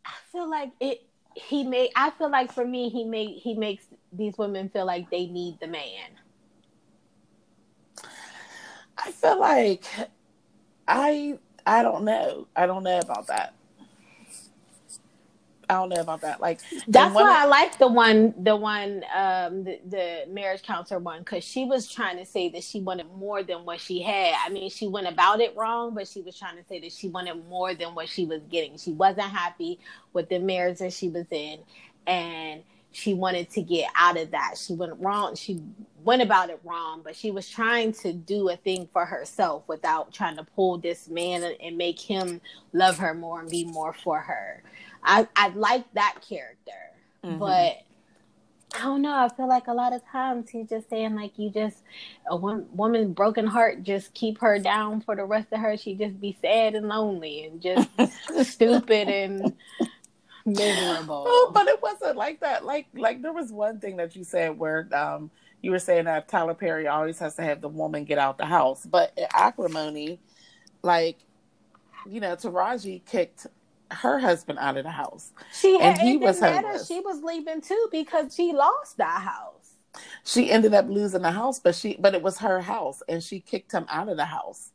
I 0.05 0.13
feel 0.31 0.49
like 0.49 0.71
it 0.79 1.01
he 1.35 1.65
made 1.65 1.89
I 1.97 2.11
feel 2.11 2.31
like 2.31 2.53
for 2.53 2.63
me 2.63 2.87
he 2.87 3.03
made 3.03 3.37
he 3.37 3.53
makes 3.53 3.83
these 4.13 4.37
women 4.37 4.69
feel 4.69 4.85
like 4.85 5.09
they 5.09 5.25
need 5.25 5.59
the 5.59 5.67
man. 5.67 6.11
I 8.97 9.11
feel 9.11 9.37
like 9.37 9.83
I 10.87 11.37
I 11.65 11.83
don't 11.83 12.05
know. 12.05 12.47
I 12.55 12.65
don't 12.65 12.83
know 12.83 12.99
about 12.99 13.27
that. 13.27 13.56
I 15.69 15.73
don't 15.73 15.89
know 15.89 16.01
about 16.01 16.21
that. 16.21 16.39
Like 16.39 16.61
that's 16.87 17.13
why 17.13 17.43
I 17.43 17.45
like 17.45 17.77
the 17.77 17.87
one, 17.87 18.33
the 18.41 18.55
one, 18.55 19.03
um, 19.13 19.63
the, 19.65 19.79
the 19.87 20.25
marriage 20.29 20.63
counselor 20.63 20.99
one, 20.99 21.19
because 21.19 21.43
she 21.43 21.65
was 21.65 21.91
trying 21.91 22.17
to 22.17 22.25
say 22.25 22.49
that 22.49 22.63
she 22.63 22.79
wanted 22.79 23.07
more 23.17 23.43
than 23.43 23.65
what 23.65 23.81
she 23.81 24.01
had. 24.01 24.35
I 24.45 24.49
mean, 24.49 24.69
she 24.69 24.87
went 24.87 25.07
about 25.07 25.41
it 25.41 25.55
wrong, 25.57 25.93
but 25.93 26.07
she 26.07 26.21
was 26.21 26.37
trying 26.37 26.57
to 26.57 26.63
say 26.63 26.79
that 26.79 26.91
she 26.93 27.09
wanted 27.09 27.47
more 27.49 27.73
than 27.73 27.95
what 27.95 28.07
she 28.07 28.25
was 28.25 28.41
getting. 28.49 28.77
She 28.77 28.93
wasn't 28.93 29.29
happy 29.29 29.79
with 30.13 30.29
the 30.29 30.39
marriage 30.39 30.79
that 30.79 30.93
she 30.93 31.09
was 31.09 31.25
in, 31.31 31.59
and 32.05 32.63
she 32.91 33.13
wanted 33.13 33.49
to 33.51 33.61
get 33.61 33.89
out 33.95 34.17
of 34.17 34.31
that. 34.31 34.55
She 34.57 34.73
went 34.73 34.93
wrong. 34.99 35.35
She 35.35 35.61
went 36.03 36.21
about 36.21 36.49
it 36.49 36.59
wrong, 36.63 37.01
but 37.03 37.15
she 37.15 37.31
was 37.31 37.49
trying 37.49 37.91
to 37.91 38.13
do 38.13 38.49
a 38.49 38.55
thing 38.55 38.87
for 38.93 39.05
herself 39.05 39.63
without 39.67 40.13
trying 40.13 40.37
to 40.37 40.43
pull 40.43 40.77
this 40.77 41.09
man 41.09 41.43
and 41.61 41.77
make 41.77 41.99
him 41.99 42.39
love 42.71 42.97
her 42.99 43.13
more 43.13 43.41
and 43.41 43.49
be 43.49 43.65
more 43.65 43.91
for 43.91 44.19
her. 44.19 44.63
I 45.07 45.27
I 45.35 45.47
like 45.49 45.91
that 45.93 46.17
character, 46.27 46.71
mm-hmm. 47.23 47.39
but 47.39 47.77
I 48.75 48.83
don't 48.83 49.01
know. 49.01 49.13
I 49.13 49.29
feel 49.29 49.47
like 49.47 49.67
a 49.67 49.73
lot 49.73 49.93
of 49.93 50.05
times 50.11 50.49
he's 50.49 50.69
just 50.69 50.89
saying 50.89 51.15
like 51.15 51.39
you 51.39 51.49
just 51.49 51.81
a 52.29 52.35
woman 52.35 53.13
broken 53.13 53.47
heart 53.47 53.83
just 53.83 54.13
keep 54.13 54.39
her 54.39 54.59
down 54.59 55.01
for 55.01 55.15
the 55.15 55.23
rest 55.23 55.47
of 55.53 55.59
her. 55.61 55.77
She 55.77 55.95
just 55.95 56.19
be 56.19 56.37
sad 56.41 56.75
and 56.75 56.87
lonely 56.87 57.45
and 57.45 57.61
just 57.61 57.89
stupid 58.51 59.07
and 59.07 59.53
miserable. 60.45 61.23
Oh, 61.27 61.51
but 61.53 61.67
it 61.67 61.81
wasn't 61.81 62.17
like 62.17 62.41
that. 62.41 62.65
Like 62.65 62.87
like 62.93 63.21
there 63.21 63.33
was 63.33 63.51
one 63.51 63.79
thing 63.79 63.97
that 63.97 64.15
you 64.15 64.25
said 64.25 64.59
where 64.59 64.87
um 64.93 65.31
you 65.61 65.71
were 65.71 65.79
saying 65.79 66.05
that 66.05 66.27
Tyler 66.27 66.53
Perry 66.53 66.87
always 66.87 67.17
has 67.19 67.35
to 67.35 67.43
have 67.43 67.61
the 67.61 67.69
woman 67.69 68.03
get 68.03 68.17
out 68.17 68.37
the 68.37 68.45
house. 68.45 68.85
But 68.85 69.13
in 69.17 69.25
acrimony, 69.33 70.19
like, 70.83 71.17
you 72.07 72.19
know, 72.19 72.35
Taraji 72.35 73.03
kicked 73.05 73.47
her 73.91 74.19
husband 74.19 74.59
out 74.59 74.77
of 74.77 74.83
the 74.83 74.91
house. 74.91 75.31
She 75.53 75.79
had, 75.79 75.99
and 75.99 76.07
he 76.07 76.17
was 76.17 76.39
homeless. 76.39 76.87
She 76.87 76.99
was 76.99 77.21
leaving 77.23 77.61
too 77.61 77.87
because 77.91 78.35
she 78.35 78.53
lost 78.53 78.97
that 78.97 79.21
house. 79.21 79.75
She 80.23 80.51
ended 80.51 80.73
up 80.73 80.87
losing 80.89 81.21
the 81.21 81.31
house, 81.31 81.59
but 81.59 81.75
she 81.75 81.97
but 81.99 82.13
it 82.13 82.21
was 82.21 82.39
her 82.39 82.61
house 82.61 83.01
and 83.07 83.23
she 83.23 83.39
kicked 83.39 83.71
him 83.71 83.85
out 83.89 84.09
of 84.09 84.17
the 84.17 84.25
house. 84.25 84.71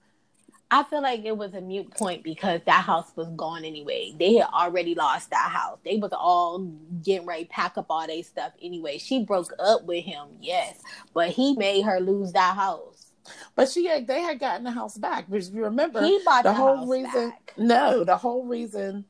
I 0.75 0.85
feel 0.85 1.03
like 1.03 1.23
it 1.27 1.37
was 1.37 1.53
a 1.53 1.61
mute 1.61 1.91
point 1.91 2.25
because 2.25 2.63
that 2.65 2.85
house 2.85 3.13
was 3.15 3.29
gone 3.37 3.63
anyway. 3.63 4.15
They 4.19 4.37
had 4.37 4.49
already 4.49 4.95
lost 4.95 5.29
that 5.29 5.51
house. 5.51 5.79
They 5.85 5.99
was 5.99 6.13
all 6.15 6.61
getting 7.05 7.27
ready 7.27 7.45
to 7.45 7.51
pack 7.51 7.77
up 7.77 7.87
all 7.91 8.07
their 8.07 8.23
stuff 8.23 8.53
anyway. 8.61 8.97
She 8.97 9.23
broke 9.23 9.53
up 9.59 9.85
with 9.85 10.03
him, 10.03 10.29
yes, 10.41 10.81
but 11.13 11.29
he 11.29 11.55
made 11.57 11.83
her 11.83 12.01
lose 12.01 12.33
that 12.33 12.57
house. 12.57 13.12
But 13.55 13.69
she 13.69 13.87
had, 13.87 14.07
they 14.07 14.21
had 14.21 14.39
gotten 14.39 14.65
the 14.65 14.71
house 14.71 14.97
back 14.97 15.29
because 15.31 15.51
you 15.51 15.65
remember 15.65 16.05
he 16.05 16.21
bought 16.25 16.45
the, 16.45 16.51
the 16.51 16.55
whole 16.55 16.87
reason. 16.87 17.31
Back. 17.31 17.53
No, 17.57 18.05
the 18.05 18.17
whole 18.17 18.45
reason, 18.45 19.05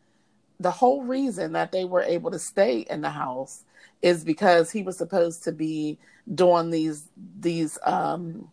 the 0.61 0.71
whole 0.71 1.03
reason 1.03 1.53
that 1.53 1.73
they 1.73 1.85
were 1.85 2.03
able 2.03 2.31
to 2.31 2.39
stay 2.39 2.81
in 2.91 3.01
the 3.01 3.11
house 3.11 3.65
is 4.03 4.25
because 4.25 4.71
he 4.71 4.83
was 4.83 4.97
supposed 4.99 5.45
to 5.45 5.53
be 5.53 5.99
doing 6.35 6.71
these 6.71 7.09
these 7.41 7.79
um 7.85 8.51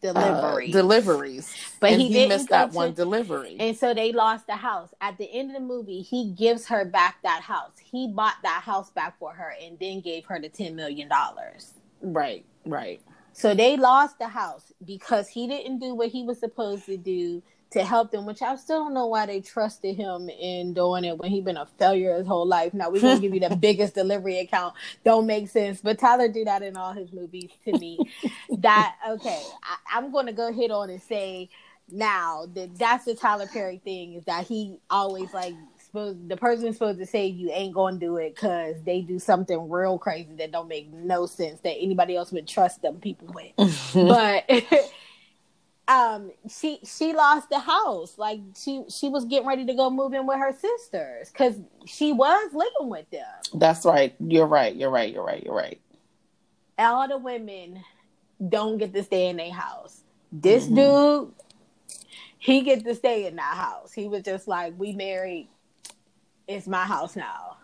deliveries. 0.00 0.74
Uh, 0.74 0.78
deliveries. 0.78 1.56
But 1.80 1.92
and 1.92 2.00
he 2.00 2.08
he, 2.08 2.28
missed 2.28 2.48
that 2.50 2.70
to- 2.70 2.76
one 2.76 2.94
delivery. 2.94 3.56
And 3.58 3.76
so 3.76 3.94
they 3.94 4.12
lost 4.12 4.46
the 4.46 4.56
house. 4.56 4.92
At 5.00 5.18
the 5.18 5.30
end 5.30 5.50
of 5.50 5.54
the 5.54 5.66
movie, 5.66 6.02
he 6.02 6.32
gives 6.32 6.66
her 6.68 6.84
back 6.84 7.16
that 7.22 7.42
house. 7.42 7.72
He 7.82 8.08
bought 8.08 8.36
that 8.42 8.62
house 8.62 8.90
back 8.90 9.18
for 9.18 9.32
her 9.32 9.54
and 9.60 9.78
then 9.78 10.00
gave 10.00 10.24
her 10.26 10.40
the 10.40 10.48
$10 10.48 10.74
million. 10.74 11.08
right, 12.02 12.44
right. 12.64 13.00
So 13.32 13.54
they 13.54 13.76
lost 13.76 14.18
the 14.18 14.28
house 14.28 14.72
because 14.84 15.28
he 15.28 15.46
didn't 15.46 15.78
do 15.78 15.94
what 15.94 16.08
he 16.08 16.24
was 16.24 16.38
supposed 16.38 16.86
to 16.86 16.96
do 16.96 17.42
to 17.70 17.84
help 17.84 18.10
them, 18.10 18.24
which 18.24 18.40
I 18.40 18.56
still 18.56 18.84
don't 18.84 18.94
know 18.94 19.06
why 19.06 19.26
they 19.26 19.40
trusted 19.40 19.96
him 19.96 20.30
in 20.30 20.72
doing 20.72 21.04
it 21.04 21.18
when 21.18 21.30
he 21.30 21.40
been 21.42 21.58
a 21.58 21.66
failure 21.78 22.16
his 22.16 22.26
whole 22.26 22.46
life. 22.46 22.72
Now 22.72 22.90
we're 22.90 23.02
gonna 23.02 23.20
give 23.20 23.34
you 23.34 23.40
the 23.40 23.56
biggest 23.60 23.94
delivery 23.94 24.38
account. 24.40 24.74
Don't 25.04 25.26
make 25.26 25.48
sense. 25.48 25.80
But 25.82 25.98
Tyler 25.98 26.28
do 26.28 26.44
that 26.44 26.62
in 26.62 26.76
all 26.76 26.92
his 26.92 27.12
movies 27.12 27.50
to 27.66 27.78
me. 27.78 27.98
that 28.58 28.96
okay, 29.10 29.42
I, 29.62 29.98
I'm 29.98 30.10
gonna 30.12 30.32
go 30.32 30.52
hit 30.52 30.70
on 30.70 30.90
and 30.90 31.02
say 31.02 31.50
now 31.90 32.46
that 32.54 32.76
that's 32.78 33.04
the 33.04 33.14
Tyler 33.14 33.46
Perry 33.46 33.78
thing 33.84 34.14
is 34.14 34.24
that 34.24 34.46
he 34.46 34.78
always 34.90 35.32
like 35.34 35.54
supposed 35.88 36.28
the 36.28 36.36
person 36.36 36.72
supposed 36.72 36.98
to 36.98 37.06
save 37.06 37.34
you 37.34 37.50
ain't 37.52 37.74
gonna 37.74 37.98
do 37.98 38.16
it 38.16 38.34
because 38.34 38.76
they 38.84 39.00
do 39.00 39.18
something 39.18 39.68
real 39.68 39.98
crazy 39.98 40.34
that 40.36 40.52
don't 40.52 40.68
make 40.68 40.92
no 40.92 41.26
sense 41.26 41.60
that 41.62 41.76
anybody 41.80 42.14
else 42.14 42.30
would 42.30 42.46
trust 42.46 42.80
them 42.82 43.00
people 43.00 43.28
with 43.34 43.52
but 43.94 44.48
um 45.88 46.30
she 46.50 46.78
she 46.84 47.14
lost 47.14 47.48
the 47.48 47.58
house 47.58 48.18
like 48.18 48.40
she 48.56 48.82
she 48.90 49.08
was 49.08 49.24
getting 49.24 49.48
ready 49.48 49.64
to 49.64 49.72
go 49.74 49.88
move 49.88 50.12
in 50.12 50.26
with 50.26 50.38
her 50.38 50.52
sisters 50.52 51.30
because 51.32 51.56
she 51.86 52.12
was 52.12 52.52
living 52.52 52.90
with 52.90 53.08
them 53.10 53.24
That's 53.54 53.86
right. 53.86 54.14
You're 54.20 54.46
right. 54.46 54.76
You're 54.76 54.90
right. 54.90 55.12
You're 55.12 55.24
right. 55.24 55.42
You're 55.42 55.54
right. 55.54 55.80
all 56.78 57.08
the 57.08 57.16
women 57.16 57.82
don't 58.46 58.76
get 58.76 58.92
to 58.92 59.02
stay 59.02 59.28
in 59.28 59.36
their 59.38 59.50
house 59.52 60.02
this 60.30 60.66
Mhm. 60.68 60.74
dude 60.76 61.32
he 62.38 62.60
get 62.60 62.84
to 62.84 62.94
stay 62.94 63.26
in 63.26 63.36
that 63.36 63.56
house 63.56 63.92
he 63.92 64.06
was 64.06 64.22
just 64.22 64.46
like 64.46 64.74
we 64.78 64.92
married 64.92 65.48
it's 66.48 66.68
my 66.68 66.84
house 66.84 67.16
now 67.16 67.56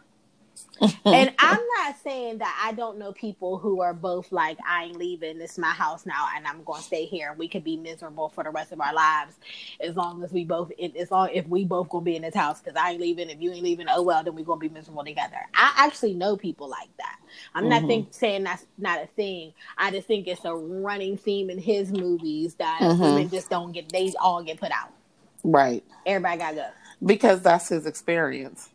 and 1.13 1.33
I'm 1.41 1.61
not 1.81 1.97
saying 2.05 2.39
that 2.39 2.61
I 2.63 2.73
don't 2.73 2.99
know 2.99 3.13
people 3.13 3.59
who 3.59 3.81
are 3.83 3.95
both 3.95 4.33
like, 4.33 4.59
I 4.69 4.85
ain't 4.85 4.99
leaving. 4.99 5.39
This 5.39 5.53
is 5.53 5.59
my 5.59 5.73
house 5.73 6.07
now, 6.07 6.29
and 6.37 6.47
I'm 6.47 6.63
going 6.65 6.81
to 6.83 6.87
stay 6.87 7.07
here. 7.07 7.31
and 7.31 7.39
We 7.39 7.49
could 7.49 7.65
be 7.65 7.79
miserable 7.79 8.29
for 8.31 8.45
the 8.45 8.51
rest 8.51 8.73
of 8.73 8.81
our 8.81 8.95
lives 8.95 9.37
as 9.81 9.97
long 9.97 10.23
as 10.25 10.33
we 10.33 10.45
both, 10.45 10.73
as 10.99 11.11
long 11.11 11.31
if 11.33 11.49
we 11.49 11.65
both 11.65 11.89
gonna 11.91 12.05
be 12.05 12.17
in 12.17 12.23
this 12.23 12.37
house. 12.37 12.61
Because 12.61 12.77
I 12.79 12.93
ain't 12.93 13.01
leaving. 13.03 13.31
If 13.31 13.41
you 13.43 13.53
ain't 13.53 13.65
leaving, 13.65 13.89
oh 13.91 14.03
well, 14.03 14.25
then 14.25 14.37
we 14.37 14.45
gonna 14.45 14.61
be 14.61 14.71
miserable 14.71 15.05
together. 15.05 15.39
I 15.55 15.73
actually 15.79 16.15
know 16.15 16.37
people 16.37 16.69
like 16.69 16.91
that. 16.99 17.19
I'm 17.55 17.69
not 17.69 17.85
Mhm. 17.85 17.89
think, 17.89 18.09
saying 18.15 18.45
that's 18.45 18.67
not 18.79 19.03
a 19.03 19.09
thing. 19.09 19.55
I 19.79 19.91
just 19.93 20.07
think 20.09 20.29
it's 20.29 20.45
a 20.47 20.55
running 20.55 21.17
theme 21.19 21.51
in 21.51 21.59
his 21.59 21.93
movies 21.93 22.55
that 22.57 22.83
Mhm. 22.83 23.01
women 23.01 23.31
just 23.31 23.51
don't 23.51 23.73
get. 23.73 23.91
They 23.93 24.13
all 24.21 24.43
get 24.45 24.61
put 24.61 24.73
out. 24.73 24.93
right. 25.45 25.85
Everybody 26.07 26.39
gotta 26.39 26.57
go. 26.57 26.69
Because 27.05 27.43
that's 27.43 27.69
his 27.71 27.87
experience. 27.87 28.71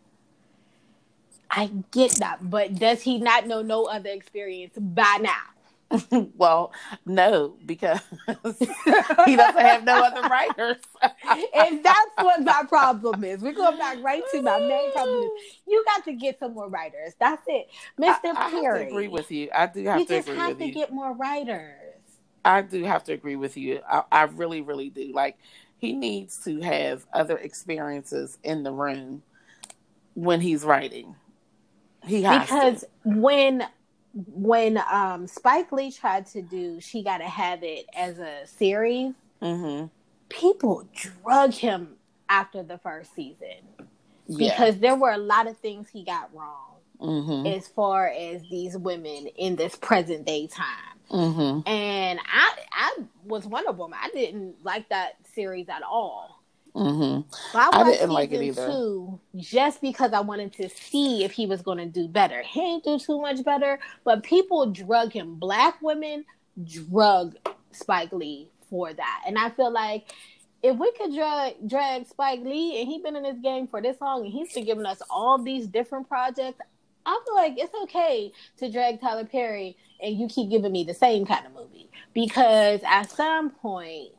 I 1.51 1.71
get 1.91 2.11
that, 2.19 2.49
but 2.49 2.75
does 2.75 3.01
he 3.01 3.17
not 3.17 3.47
know 3.47 3.61
no 3.61 3.85
other 3.85 4.09
experience 4.09 4.73
by 4.77 5.17
now? 5.21 5.33
well, 6.37 6.71
no, 7.05 7.57
because 7.65 8.01
he 9.25 9.35
doesn't 9.35 9.61
have 9.61 9.83
no 9.83 10.03
other 10.03 10.27
writers. 10.29 10.77
and 11.01 11.83
that's 11.83 12.11
what 12.17 12.43
my 12.43 12.63
problem 12.67 13.23
is. 13.23 13.41
We're 13.41 13.53
going 13.53 13.77
back 13.77 13.97
right 14.03 14.21
to 14.31 14.41
my 14.41 14.59
main 14.59 14.91
problem. 14.91 15.23
Is 15.23 15.31
you 15.67 15.83
got 15.85 16.05
to 16.05 16.13
get 16.13 16.37
some 16.39 16.53
more 16.53 16.69
writers. 16.69 17.13
That's 17.19 17.41
it, 17.47 17.67
Mister 17.97 18.27
I, 18.27 18.47
I 18.47 18.49
Perry. 18.51 18.87
agree 18.87 19.07
with 19.07 19.31
you. 19.31 19.49
I 19.53 19.65
do 19.65 19.83
have 19.85 20.01
you 20.01 20.05
to 20.05 20.17
agree 20.17 20.17
with 20.17 20.27
you. 20.27 20.33
just 20.33 20.37
have 20.37 20.57
to 20.59 20.69
get 20.69 20.93
more 20.93 21.13
writers. 21.13 21.73
I 22.45 22.61
do 22.61 22.83
have 22.83 23.03
to 23.05 23.13
agree 23.13 23.35
with 23.35 23.57
you. 23.57 23.81
I, 23.89 24.03
I 24.11 24.23
really, 24.23 24.61
really 24.61 24.89
do. 24.89 25.11
Like 25.11 25.37
he 25.79 25.93
needs 25.93 26.37
to 26.43 26.61
have 26.61 27.05
other 27.13 27.37
experiences 27.37 28.37
in 28.43 28.63
the 28.63 28.71
room 28.71 29.23
when 30.13 30.41
he's 30.41 30.63
writing. 30.63 31.15
He 32.09 32.23
has 32.23 32.41
because 32.49 32.81
to. 32.81 32.87
when 33.03 33.65
when 34.13 34.81
um 34.91 35.27
Spike 35.27 35.71
Lee 35.71 35.91
tried 35.91 36.25
to 36.27 36.41
do 36.41 36.79
she 36.81 37.03
gotta 37.03 37.25
have 37.25 37.63
it 37.63 37.85
as 37.95 38.17
a 38.19 38.45
series, 38.45 39.13
hmm 39.41 39.85
people 40.29 40.87
drug 40.93 41.53
him 41.53 41.95
after 42.29 42.61
the 42.61 42.77
first 42.77 43.15
season 43.15 43.47
Yeah. 44.27 44.49
because 44.49 44.79
there 44.79 44.95
were 44.95 45.11
a 45.11 45.17
lot 45.17 45.47
of 45.47 45.57
things 45.57 45.89
he 45.89 46.03
got 46.03 46.29
wrong 46.33 46.75
hmm 46.99 47.47
as 47.47 47.67
far 47.67 48.07
as 48.09 48.41
these 48.49 48.77
women 48.77 49.27
in 49.37 49.55
this 49.55 49.75
present 49.75 50.25
day 50.27 50.47
time. 50.47 50.97
hmm 51.09 51.67
And 51.67 52.19
I 52.19 52.51
I 52.71 52.97
was 53.25 53.45
one 53.47 53.67
of 53.67 53.77
them. 53.77 53.91
I 53.93 54.09
didn't 54.13 54.63
like 54.63 54.89
that 54.89 55.13
series 55.33 55.69
at 55.69 55.83
all. 55.83 56.38
Hmm 56.79 57.21
But 57.51 57.73
I, 57.73 57.81
I 57.81 57.83
didn't 57.83 58.11
like 58.11 58.31
it 58.31 58.41
either. 58.41 58.83
Two 58.85 59.19
just 59.37 59.81
because 59.81 60.13
I 60.13 60.21
wanted 60.21 60.53
to 60.53 60.69
see 60.69 61.23
if 61.25 61.31
he 61.33 61.45
was 61.47 61.61
going 61.61 61.79
to 61.79 61.85
do 61.87 62.07
better. 62.07 62.43
He 62.43 62.61
ain't 62.61 62.83
do 62.83 62.99
too 62.99 63.21
much 63.21 63.43
better, 63.43 63.79
but 64.05 64.23
people 64.23 64.71
drug 64.71 65.13
him. 65.13 65.35
Black 65.35 65.81
women 65.81 66.25
drug 66.63 67.35
Spike 67.71 68.13
Lee 68.13 68.51
for 68.69 68.93
that, 68.93 69.23
and 69.27 69.37
I 69.37 69.49
feel 69.51 69.71
like 69.71 70.13
if 70.63 70.77
we 70.77 70.91
could 70.93 71.13
drag 71.15 71.67
drag 71.67 72.07
Spike 72.07 72.41
Lee 72.41 72.79
and 72.81 72.87
he's 72.89 73.01
been 73.03 73.15
in 73.15 73.23
this 73.23 73.39
game 73.41 73.67
for 73.67 73.81
this 73.81 73.97
long 74.01 74.25
and 74.25 74.33
he's 74.33 74.53
been 74.53 74.65
giving 74.65 74.85
us 74.85 75.01
all 75.09 75.41
these 75.43 75.67
different 75.67 76.07
projects, 76.07 76.59
I 77.05 77.19
feel 77.25 77.35
like 77.35 77.55
it's 77.57 77.73
okay 77.83 78.31
to 78.57 78.71
drag 78.71 79.01
Tyler 79.01 79.25
Perry 79.25 79.77
and 80.01 80.17
you 80.17 80.27
keep 80.27 80.49
giving 80.51 80.71
me 80.71 80.83
the 80.83 80.93
same 80.93 81.25
kind 81.25 81.45
of 81.47 81.53
movie 81.53 81.89
because 82.13 82.81
at 82.85 83.09
some 83.11 83.51
point 83.51 84.09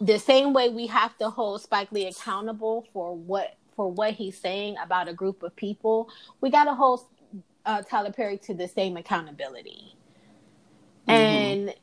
the 0.00 0.18
same 0.18 0.52
way 0.52 0.68
we 0.68 0.86
have 0.88 1.16
to 1.18 1.30
hold 1.30 1.62
Spike 1.62 1.92
Lee 1.92 2.06
accountable 2.06 2.86
for 2.92 3.16
what 3.16 3.56
for 3.76 3.90
what 3.90 4.14
he's 4.14 4.38
saying 4.38 4.76
about 4.82 5.08
a 5.08 5.12
group 5.12 5.42
of 5.42 5.54
people, 5.56 6.08
we 6.40 6.50
got 6.50 6.64
to 6.64 6.74
hold 6.74 7.00
uh, 7.66 7.82
Tyler 7.82 8.12
Perry 8.12 8.38
to 8.38 8.54
the 8.54 8.68
same 8.68 8.96
accountability. 8.96 9.96
Mhm. 11.08 11.10
And 11.12 11.74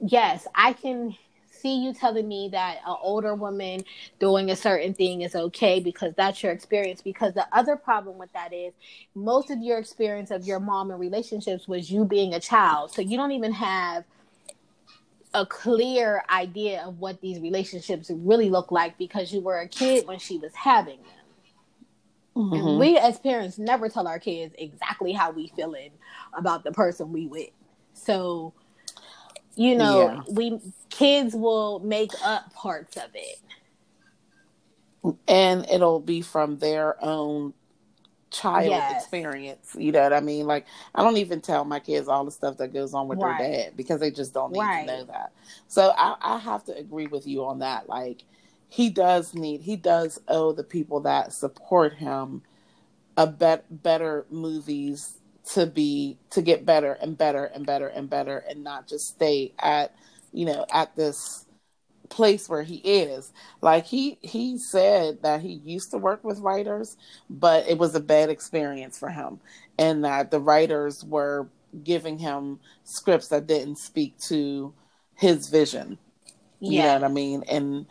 yes, 0.00 0.46
I 0.54 0.74
can 0.74 1.16
see 1.50 1.76
you 1.76 1.94
telling 1.94 2.26
me 2.26 2.48
that 2.50 2.78
an 2.86 2.96
older 3.02 3.34
woman 3.34 3.84
doing 4.18 4.50
a 4.50 4.56
certain 4.56 4.94
thing 4.94 5.22
is 5.22 5.34
okay 5.34 5.80
because 5.80 6.12
that's 6.16 6.42
your 6.42 6.52
experience. 6.52 7.00
Because 7.02 7.34
the 7.34 7.46
other 7.52 7.76
problem 7.76 8.18
with 8.18 8.32
that 8.32 8.52
is 8.52 8.72
most 9.14 9.50
of 9.50 9.60
your 9.62 9.78
experience 9.78 10.30
of 10.30 10.44
your 10.44 10.60
mom 10.60 10.90
and 10.90 10.98
relationships 11.00 11.68
was 11.68 11.90
you 11.90 12.04
being 12.04 12.34
a 12.34 12.40
child. 12.40 12.92
So 12.92 13.00
you 13.02 13.16
don't 13.16 13.32
even 13.32 13.52
have 13.52 14.04
a 15.34 15.46
clear 15.46 16.22
idea 16.28 16.82
of 16.82 16.98
what 16.98 17.20
these 17.20 17.40
relationships 17.40 18.10
really 18.14 18.50
look 18.50 18.70
like 18.70 18.98
because 18.98 19.32
you 19.32 19.40
were 19.40 19.58
a 19.60 19.68
kid 19.68 20.06
when 20.06 20.18
she 20.18 20.38
was 20.38 20.54
having 20.54 20.98
them. 20.98 21.06
Mhm. 22.36 22.58
And 22.70 22.78
we 22.78 22.98
as 22.98 23.18
parents 23.18 23.58
never 23.58 23.88
tell 23.88 24.06
our 24.06 24.18
kids 24.18 24.54
exactly 24.58 25.12
how 25.12 25.30
we 25.30 25.48
feeling 25.48 25.90
about 26.34 26.64
the 26.64 26.72
person 26.72 27.12
we 27.12 27.26
with. 27.26 27.50
So, 27.94 28.52
you 29.54 29.74
know, 29.76 29.98
Yeah. 30.00 30.22
we 30.30 30.60
kids 30.90 31.34
will 31.34 31.80
make 31.80 32.12
up 32.24 32.52
parts 32.54 32.96
of 32.96 33.10
it. 33.14 33.38
and 35.26 35.66
it'll 35.68 35.98
be 35.98 36.22
from 36.22 36.58
their 36.58 37.02
own 37.04 37.52
child 38.32 38.90
Yes. 38.90 38.90
experience. 38.90 39.76
You 39.78 39.92
know 39.92 40.02
what 40.02 40.12
I 40.12 40.20
mean? 40.20 40.46
Like 40.46 40.66
I 40.94 41.02
don't 41.02 41.18
even 41.18 41.40
tell 41.40 41.64
my 41.64 41.80
kids 41.80 42.08
all 42.08 42.24
the 42.24 42.30
stuff 42.32 42.58
that 42.58 42.72
goes 42.72 42.94
on 42.94 43.08
with 43.08 43.20
Right. 43.20 43.38
their 43.38 43.48
dad 43.52 43.76
because 43.76 44.00
they 44.00 44.10
just 44.10 44.34
don't 44.34 44.52
need 44.52 44.60
Right. 44.60 44.86
to 44.86 44.86
know 44.86 45.04
that. 45.04 45.32
So 45.68 45.92
I, 45.96 46.16
I 46.20 46.38
have 46.38 46.64
to 46.66 46.76
agree 46.76 47.06
with 47.06 47.26
you 47.26 47.44
on 47.44 47.60
that. 47.60 47.88
Like 47.88 48.24
he 48.68 48.90
does 48.90 49.34
need 49.34 49.62
he 49.62 49.76
does 49.76 50.18
owe 50.28 50.52
the 50.52 50.64
people 50.64 51.00
that 51.00 51.32
support 51.32 51.94
him 51.94 52.42
a 53.16 53.26
bet 53.26 53.64
better 53.82 54.26
movies 54.30 55.18
to 55.52 55.66
be 55.66 56.18
to 56.30 56.40
get 56.42 56.64
better 56.64 56.94
and 56.94 57.18
better 57.18 57.44
and 57.44 57.66
better 57.66 57.88
and 57.88 58.08
better 58.08 58.38
and 58.38 58.64
not 58.64 58.88
just 58.88 59.08
stay 59.08 59.52
at 59.60 59.94
you 60.32 60.46
know 60.46 60.64
at 60.72 60.94
this 60.96 61.46
place 62.12 62.48
where 62.48 62.62
he 62.62 62.76
is. 62.76 63.32
Like 63.62 63.86
he 63.86 64.18
he 64.22 64.58
said 64.58 65.22
that 65.22 65.42
he 65.42 65.54
used 65.64 65.90
to 65.92 65.98
work 65.98 66.24
with 66.24 66.40
writers 66.40 66.96
but 67.30 67.66
it 67.68 67.78
was 67.78 67.94
a 67.96 68.00
bad 68.00 68.30
experience 68.30 68.98
for 68.98 69.10
him 69.10 69.40
and 69.78 70.04
that 70.04 70.30
the 70.30 70.40
writers 70.40 71.04
were 71.04 71.48
giving 71.84 72.18
him 72.18 72.60
scripts 72.84 73.28
that 73.28 73.46
didn't 73.48 73.78
speak 73.78 74.18
to 74.28 74.74
his 75.16 75.48
vision. 75.48 75.98
You 76.66 76.82
know 76.82 76.92
Yeah. 76.92 76.94
what 76.94 77.04
i 77.04 77.08
mean? 77.08 77.44
And 77.48 77.86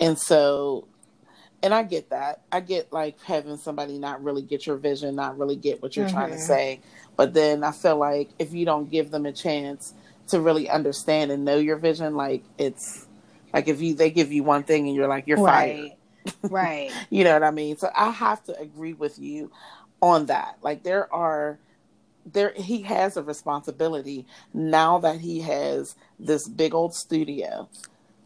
and 0.00 0.18
so 0.18 0.88
and 1.62 1.74
i 1.74 1.82
get 1.82 2.10
that. 2.10 2.42
I 2.52 2.60
get 2.60 2.92
like 2.92 3.20
having 3.22 3.56
somebody 3.58 3.98
not 3.98 4.22
really 4.24 4.42
get 4.42 4.66
your 4.66 4.76
vision 4.78 5.16
not 5.16 5.38
really 5.38 5.56
get 5.56 5.82
what 5.82 5.96
you're 5.96 6.06
trying 6.06 6.30
to 6.32 6.38
Mhm. 6.38 6.40
say. 6.40 6.80
But 7.16 7.34
then 7.34 7.64
i 7.64 7.72
feel 7.72 7.96
like 7.98 8.30
if 8.38 8.52
you 8.54 8.64
don't 8.66 8.90
give 8.90 9.10
them 9.10 9.26
a 9.26 9.32
chance 9.32 9.94
to 10.28 10.40
really 10.40 10.68
understand 10.70 11.32
and 11.32 11.44
know 11.44 11.58
your 11.58 11.78
vision 11.78 12.16
like 12.16 12.44
it's 12.58 13.05
like 13.56 13.68
if 13.68 13.80
you 13.80 13.94
they 13.94 14.10
give 14.10 14.30
you 14.30 14.44
one 14.44 14.64
thing 14.64 14.86
and 14.86 14.94
you're 14.94 15.08
like 15.08 15.26
you're 15.26 15.38
fired 15.38 15.92
right. 16.42 16.50
right. 16.50 16.92
you 17.10 17.24
know 17.24 17.32
what 17.32 17.42
I 17.42 17.50
mean? 17.50 17.78
So 17.78 17.88
I 17.96 18.10
have 18.10 18.44
to 18.44 18.60
agree 18.60 18.92
with 18.92 19.18
you 19.18 19.50
on 20.02 20.26
that. 20.26 20.58
Like 20.60 20.82
there 20.82 21.12
are 21.12 21.58
there 22.30 22.52
he 22.54 22.82
has 22.82 23.16
a 23.16 23.22
responsibility 23.22 24.26
now 24.52 24.98
that 24.98 25.20
he 25.20 25.40
has 25.40 25.96
this 26.18 26.46
big 26.46 26.74
old 26.74 26.94
studio 26.94 27.66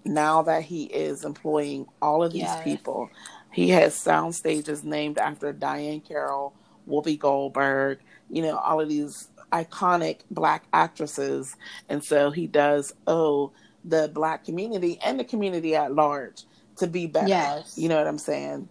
now 0.04 0.42
that 0.42 0.64
he 0.64 0.84
is 0.84 1.24
employing 1.24 1.86
all 2.02 2.24
of 2.24 2.32
these 2.32 2.42
yes. 2.42 2.64
people 2.64 3.10
he 3.52 3.68
has 3.68 3.94
sound 3.94 4.34
stages 4.34 4.82
named 4.82 5.18
after 5.18 5.52
Diahann 5.52 6.02
Carroll 6.02 6.54
whoopi 6.88 7.18
goldberg 7.18 7.98
you 8.30 8.40
know 8.40 8.56
all 8.56 8.80
of 8.80 8.88
these 8.88 9.28
iconic 9.52 10.20
black 10.30 10.64
actresses 10.72 11.54
and 11.90 12.02
so 12.02 12.30
he 12.30 12.46
does 12.46 12.94
owe 13.06 13.52
the 13.84 14.10
black 14.14 14.44
community 14.44 14.98
and 15.04 15.18
the 15.18 15.24
community 15.24 15.74
at 15.74 15.94
large 15.94 16.44
to 16.76 16.86
be 16.86 17.06
better 17.06 17.28
yes. 17.28 17.76
you 17.76 17.88
know 17.88 17.96
what 17.96 18.06
i'm 18.06 18.18
saying 18.18 18.68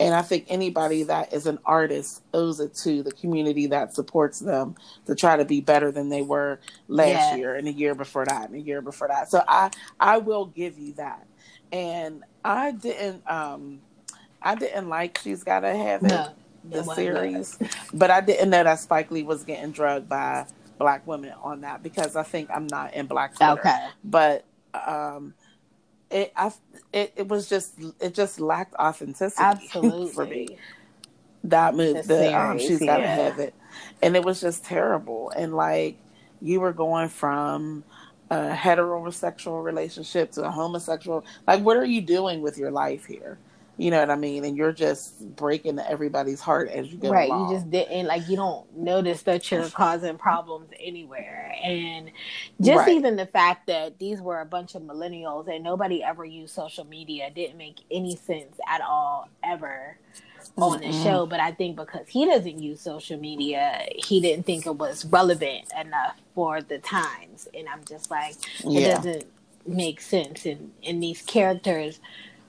and 0.00 0.14
I 0.14 0.22
think 0.22 0.46
anybody 0.48 1.04
that 1.04 1.32
is 1.32 1.46
an 1.46 1.58
artist 1.64 2.22
owes 2.32 2.58
it 2.58 2.74
to 2.76 3.02
the 3.02 3.12
community 3.12 3.66
that 3.68 3.94
supports 3.94 4.40
them 4.40 4.74
to 5.06 5.14
try 5.14 5.36
to 5.36 5.44
be 5.44 5.60
better 5.60 5.92
than 5.92 6.08
they 6.08 6.22
were 6.22 6.58
last 6.88 7.08
yes. 7.08 7.38
year 7.38 7.54
and 7.54 7.66
the 7.66 7.72
year 7.72 7.94
before 7.94 8.24
that 8.24 8.46
and 8.46 8.54
the 8.54 8.60
year 8.60 8.82
before 8.82 9.08
that. 9.08 9.30
So 9.30 9.42
I 9.46 9.70
I 10.00 10.18
will 10.18 10.46
give 10.46 10.78
you 10.78 10.94
that. 10.94 11.24
And 11.70 12.24
I 12.44 12.72
didn't 12.72 13.22
um 13.30 13.80
I 14.42 14.56
didn't 14.56 14.88
like 14.88 15.18
She's 15.22 15.44
Gotta 15.44 15.74
Have 15.74 16.02
It, 16.02 16.08
no, 16.08 16.28
the 16.64 16.80
it 16.80 16.94
series. 16.96 17.58
but 17.94 18.10
I 18.10 18.20
didn't 18.20 18.50
know 18.50 18.64
that 18.64 18.80
Spike 18.80 19.12
Lee 19.12 19.22
was 19.22 19.44
getting 19.44 19.70
drugged 19.70 20.08
by 20.08 20.46
black 20.78 21.06
women 21.06 21.32
on 21.42 21.62
that 21.62 21.82
because 21.82 22.16
I 22.16 22.22
think 22.22 22.50
I'm 22.50 22.66
not 22.66 22.94
in 22.94 23.06
black 23.06 23.36
Twitter. 23.36 23.52
Okay. 23.52 23.86
But 24.02 24.44
um 24.74 25.34
it 26.10 26.32
I 26.36 26.52
it, 26.92 27.12
it 27.16 27.28
was 27.28 27.48
just 27.48 27.74
it 28.00 28.14
just 28.14 28.40
lacked 28.40 28.74
authenticity 28.74 29.42
Absolutely. 29.42 30.12
for 30.12 30.26
me. 30.26 30.58
That 31.44 31.74
movie, 31.74 32.00
the, 32.00 32.34
um, 32.34 32.58
she's 32.58 32.78
got 32.78 32.96
to 32.96 33.06
have 33.06 33.38
it, 33.38 33.52
and 34.00 34.16
it 34.16 34.24
was 34.24 34.40
just 34.40 34.64
terrible. 34.64 35.30
And 35.36 35.54
like 35.54 35.98
you 36.40 36.60
were 36.60 36.72
going 36.72 37.10
from 37.10 37.84
a 38.30 38.54
heterosexual 38.54 39.62
relationship 39.62 40.32
to 40.32 40.44
a 40.44 40.50
homosexual. 40.50 41.24
Like, 41.46 41.62
what 41.62 41.76
are 41.76 41.84
you 41.84 42.00
doing 42.00 42.40
with 42.40 42.56
your 42.58 42.70
life 42.70 43.04
here? 43.04 43.38
You 43.76 43.90
know 43.90 43.98
what 43.98 44.10
I 44.10 44.16
mean? 44.16 44.44
And 44.44 44.56
you're 44.56 44.72
just 44.72 45.34
breaking 45.34 45.80
everybody's 45.80 46.40
heart 46.40 46.70
as 46.70 46.92
you 46.92 46.98
go. 46.98 47.10
Right. 47.10 47.28
Along. 47.28 47.50
You 47.50 47.56
just 47.56 47.70
didn't 47.70 48.06
like 48.06 48.28
you 48.28 48.36
don't 48.36 48.76
notice 48.76 49.22
that 49.22 49.50
you're 49.50 49.68
causing 49.68 50.16
problems 50.16 50.68
anywhere. 50.78 51.52
And 51.62 52.12
just 52.60 52.86
right. 52.86 52.96
even 52.96 53.16
the 53.16 53.26
fact 53.26 53.66
that 53.66 53.98
these 53.98 54.20
were 54.20 54.40
a 54.40 54.46
bunch 54.46 54.76
of 54.76 54.82
millennials 54.82 55.48
and 55.52 55.64
nobody 55.64 56.04
ever 56.04 56.24
used 56.24 56.54
social 56.54 56.84
media 56.84 57.30
didn't 57.34 57.56
make 57.56 57.78
any 57.90 58.14
sense 58.14 58.56
at 58.68 58.80
all 58.80 59.28
ever 59.42 59.96
on 60.56 60.80
the 60.80 60.92
show. 60.92 61.26
But 61.26 61.40
I 61.40 61.50
think 61.50 61.76
because 61.76 62.06
he 62.06 62.26
doesn't 62.26 62.60
use 62.60 62.80
social 62.80 63.18
media, 63.18 63.86
he 63.96 64.20
didn't 64.20 64.46
think 64.46 64.66
it 64.66 64.76
was 64.76 65.04
relevant 65.06 65.72
enough 65.78 66.16
for 66.36 66.62
the 66.62 66.78
times. 66.78 67.48
And 67.52 67.68
I'm 67.68 67.84
just 67.84 68.08
like, 68.10 68.36
it 68.60 68.70
yeah. 68.70 68.94
doesn't 68.94 69.24
make 69.66 70.00
sense. 70.00 70.46
And 70.46 70.72
and 70.86 71.02
these 71.02 71.22
characters 71.22 71.98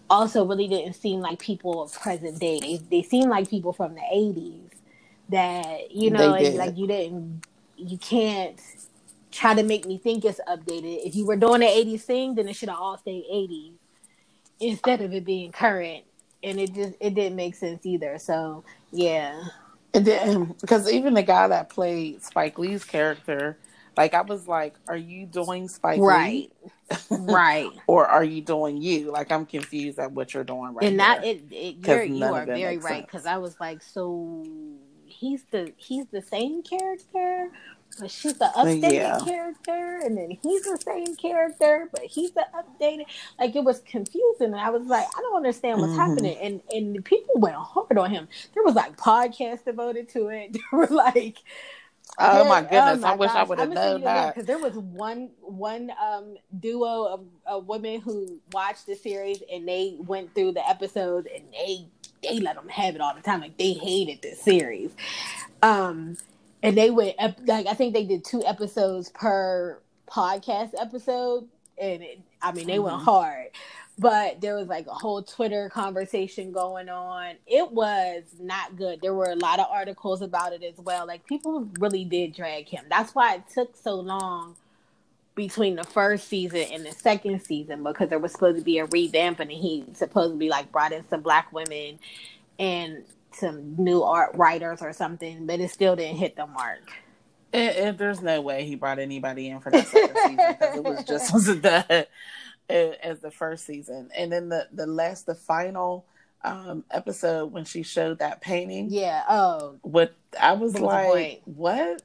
also 0.09 0.45
really 0.45 0.67
didn't 0.67 0.93
seem 0.93 1.19
like 1.19 1.39
people 1.39 1.81
of 1.81 1.93
present 1.93 2.39
day. 2.39 2.59
They 2.59 2.77
they 2.89 3.01
seem 3.01 3.29
like 3.29 3.49
people 3.49 3.73
from 3.73 3.95
the 3.95 4.03
eighties 4.11 4.69
that 5.29 5.91
you 5.91 6.11
know, 6.11 6.29
like 6.29 6.77
you 6.77 6.87
didn't, 6.87 7.45
you 7.77 7.97
can't 7.97 8.59
try 9.31 9.53
to 9.53 9.63
make 9.63 9.85
me 9.85 9.97
think 9.97 10.23
it's 10.23 10.39
updated. 10.47 11.05
If 11.05 11.15
you 11.15 11.25
were 11.25 11.35
doing 11.35 11.61
the 11.61 11.67
eighties 11.67 12.03
thing, 12.03 12.35
then 12.35 12.47
it 12.47 12.55
should 12.55 12.69
have 12.69 12.79
all 12.79 12.97
stayed 12.97 13.25
eighties 13.31 13.73
instead 14.59 15.01
of 15.01 15.13
it 15.13 15.25
being 15.25 15.51
current. 15.51 16.03
And 16.43 16.59
it 16.59 16.73
just 16.73 16.93
it 16.99 17.15
didn't 17.15 17.35
make 17.35 17.55
sense 17.55 17.85
either. 17.85 18.19
So 18.19 18.63
yeah. 18.91 19.43
And 19.93 20.05
then 20.05 20.55
because 20.61 20.91
even 20.91 21.15
the 21.15 21.23
guy 21.23 21.47
that 21.47 21.69
played 21.69 22.21
Spike 22.21 22.59
Lee's 22.59 22.83
character, 22.83 23.57
like 23.97 24.13
I 24.13 24.21
was 24.21 24.47
like, 24.47 24.75
"Are 24.87 24.97
you 24.97 25.25
doing 25.25 25.67
Spike 25.67 25.99
right. 25.99 26.51
Lee?" 26.63 26.71
right 27.09 27.71
or 27.87 28.05
are 28.05 28.23
you 28.23 28.41
doing 28.41 28.79
you 28.79 29.11
like 29.11 29.31
i'm 29.31 29.45
confused 29.45 29.97
at 29.97 30.11
what 30.11 30.33
you're 30.33 30.43
doing 30.43 30.73
right 30.73 30.87
and 30.87 30.99
that 30.99 31.23
it, 31.23 31.43
it 31.49 31.75
you're, 31.85 32.03
you 32.03 32.23
are 32.23 32.45
very 32.45 32.77
right 32.77 33.05
because 33.05 33.25
i 33.25 33.37
was 33.37 33.59
like 33.59 33.81
so 33.81 34.43
he's 35.05 35.43
the 35.51 35.73
he's 35.77 36.05
the 36.11 36.21
same 36.21 36.61
character 36.61 37.49
but 37.99 38.11
she's 38.11 38.33
the 38.33 38.51
updated 38.55 38.91
yeah. 38.91 39.19
character 39.23 39.99
and 40.03 40.17
then 40.17 40.37
he's 40.43 40.63
the 40.63 40.77
same 40.85 41.15
character 41.15 41.89
but 41.91 42.01
he's 42.01 42.31
the 42.31 42.45
updated 42.53 43.05
like 43.39 43.55
it 43.55 43.63
was 43.63 43.79
confusing 43.81 44.47
and 44.47 44.55
i 44.55 44.69
was 44.69 44.85
like 44.87 45.05
i 45.17 45.21
don't 45.21 45.37
understand 45.37 45.79
what's 45.79 45.93
mm-hmm. 45.93 46.01
happening 46.01 46.37
and 46.37 46.61
and 46.73 47.03
people 47.05 47.33
went 47.35 47.55
hard 47.55 47.97
on 47.97 48.11
him 48.11 48.27
there 48.53 48.63
was 48.63 48.75
like 48.75 48.97
podcasts 48.97 49.63
devoted 49.65 50.09
to 50.09 50.27
it 50.27 50.53
there 50.71 50.79
were 50.79 50.87
like 50.87 51.39
Oh 52.17 52.45
my 52.47 52.61
goodness! 52.61 52.99
Oh 52.99 53.01
my 53.01 53.11
I 53.11 53.15
wish 53.15 53.29
gosh. 53.29 53.37
I 53.37 53.43
would 53.43 53.59
have 53.59 53.69
known 53.69 54.01
that. 54.01 54.33
Because 54.33 54.47
there 54.47 54.57
was 54.57 54.73
one 54.73 55.31
one 55.41 55.91
um, 56.01 56.35
duo 56.59 57.05
of, 57.05 57.25
of 57.45 57.67
women 57.67 58.01
who 58.01 58.39
watched 58.53 58.85
the 58.85 58.95
series 58.95 59.43
and 59.51 59.67
they 59.67 59.97
went 59.99 60.33
through 60.33 60.53
the 60.53 60.67
episodes 60.67 61.27
and 61.33 61.43
they 61.51 61.87
they 62.23 62.39
let 62.39 62.55
them 62.55 62.69
have 62.69 62.95
it 62.95 63.01
all 63.01 63.13
the 63.13 63.21
time. 63.21 63.41
Like 63.41 63.57
they 63.57 63.73
hated 63.73 64.21
the 64.21 64.35
series, 64.35 64.91
um, 65.61 66.17
and 66.63 66.77
they 66.77 66.89
went 66.89 67.17
like 67.45 67.67
I 67.67 67.73
think 67.73 67.93
they 67.93 68.05
did 68.05 68.23
two 68.23 68.45
episodes 68.45 69.09
per 69.09 69.79
podcast 70.07 70.71
episode, 70.79 71.47
and 71.77 72.01
it, 72.01 72.21
I 72.41 72.51
mean 72.53 72.67
they 72.67 72.75
mm-hmm. 72.75 72.83
went 72.83 73.03
hard 73.03 73.47
but 73.97 74.41
there 74.41 74.55
was 74.55 74.67
like 74.67 74.87
a 74.87 74.93
whole 74.93 75.21
Twitter 75.21 75.69
conversation 75.69 76.51
going 76.51 76.89
on. 76.89 77.35
It 77.47 77.71
was 77.71 78.23
not 78.39 78.75
good. 78.75 78.99
There 79.01 79.13
were 79.13 79.31
a 79.31 79.35
lot 79.35 79.59
of 79.59 79.67
articles 79.71 80.21
about 80.21 80.53
it 80.53 80.63
as 80.63 80.77
well. 80.77 81.07
Like 81.07 81.25
people 81.25 81.69
really 81.79 82.03
did 82.03 82.33
drag 82.33 82.67
him. 82.67 82.85
That's 82.89 83.15
why 83.15 83.35
it 83.35 83.43
took 83.53 83.75
so 83.75 83.95
long 83.95 84.57
between 85.35 85.75
the 85.75 85.83
first 85.83 86.27
season 86.27 86.65
and 86.71 86.85
the 86.85 86.91
second 86.91 87.41
season 87.41 87.83
because 87.83 88.09
there 88.09 88.19
was 88.19 88.31
supposed 88.31 88.57
to 88.57 88.63
be 88.63 88.79
a 88.79 88.85
revamp 88.85 89.39
and 89.39 89.51
he 89.51 89.85
supposed 89.93 90.33
to 90.33 90.37
be 90.37 90.49
like 90.49 90.71
brought 90.71 90.91
in 90.91 91.07
some 91.09 91.21
black 91.21 91.51
women 91.53 91.99
and 92.57 93.03
some 93.33 93.75
new 93.77 94.01
art 94.01 94.35
writers 94.35 94.81
or 94.81 94.93
something, 94.93 95.45
but 95.45 95.59
it 95.59 95.69
still 95.69 95.95
didn't 95.95 96.17
hit 96.17 96.35
the 96.35 96.47
mark. 96.47 96.89
And 97.51 97.97
there's 97.97 98.21
no 98.21 98.41
way 98.41 98.65
he 98.65 98.75
brought 98.75 98.99
anybody 98.99 99.47
in 99.49 99.61
for 99.61 99.71
that 99.71 99.87
second 99.87 100.15
season 100.15 100.35
because 100.35 100.75
it 100.75 100.83
was 100.83 101.03
just 101.05 101.33
wasn't 101.33 101.61
that 101.63 102.09
as 102.69 103.19
the 103.19 103.31
first 103.31 103.65
season, 103.65 104.09
and 104.15 104.31
then 104.31 104.49
the 104.49 104.67
the 104.71 104.85
last, 104.85 105.25
the 105.25 105.35
final 105.35 106.05
um, 106.45 106.83
episode 106.91 107.51
when 107.51 107.65
she 107.65 107.83
showed 107.83 108.19
that 108.19 108.41
painting. 108.41 108.87
Yeah. 108.89 109.23
Oh. 109.27 109.77
What 109.81 110.13
I 110.39 110.53
was 110.53 110.79
like, 110.79 111.41
what? 111.45 112.01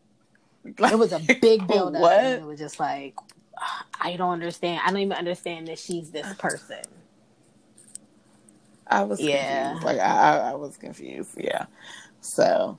Like, 0.78 0.92
it 0.92 0.98
was 0.98 1.12
a 1.12 1.18
big 1.40 1.66
build 1.66 1.94
up. 1.94 2.02
What? 2.02 2.24
it 2.24 2.42
was 2.42 2.58
just 2.58 2.80
like, 2.80 3.14
I 4.00 4.16
don't 4.16 4.32
understand. 4.32 4.80
I 4.84 4.90
don't 4.90 5.00
even 5.00 5.16
understand 5.16 5.68
that 5.68 5.78
she's 5.78 6.10
this 6.10 6.32
person. 6.34 6.82
I 8.86 9.04
was 9.04 9.20
yeah. 9.20 9.72
Confused. 9.72 9.84
Like 9.84 9.98
I, 10.00 10.38
I, 10.38 10.54
was 10.54 10.76
confused. 10.76 11.30
Yeah. 11.36 11.66
So 12.20 12.78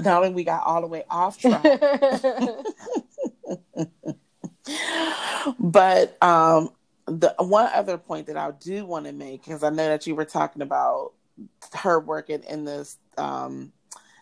not 0.00 0.22
only 0.22 0.34
we 0.34 0.44
got 0.44 0.64
all 0.66 0.82
the 0.82 0.86
way 0.86 1.04
off 1.08 1.38
track. 1.38 1.62
but 5.58 6.22
um 6.22 6.70
the 7.20 7.34
one 7.38 7.70
other 7.72 7.98
point 7.98 8.26
that 8.26 8.36
I 8.36 8.50
do 8.52 8.84
want 8.84 9.06
to 9.06 9.12
make, 9.12 9.44
because 9.44 9.62
I 9.62 9.70
know 9.70 9.88
that 9.88 10.06
you 10.06 10.14
were 10.14 10.24
talking 10.24 10.62
about 10.62 11.12
her 11.74 12.00
working 12.00 12.42
in 12.48 12.64
this 12.64 12.98
um, 13.16 13.72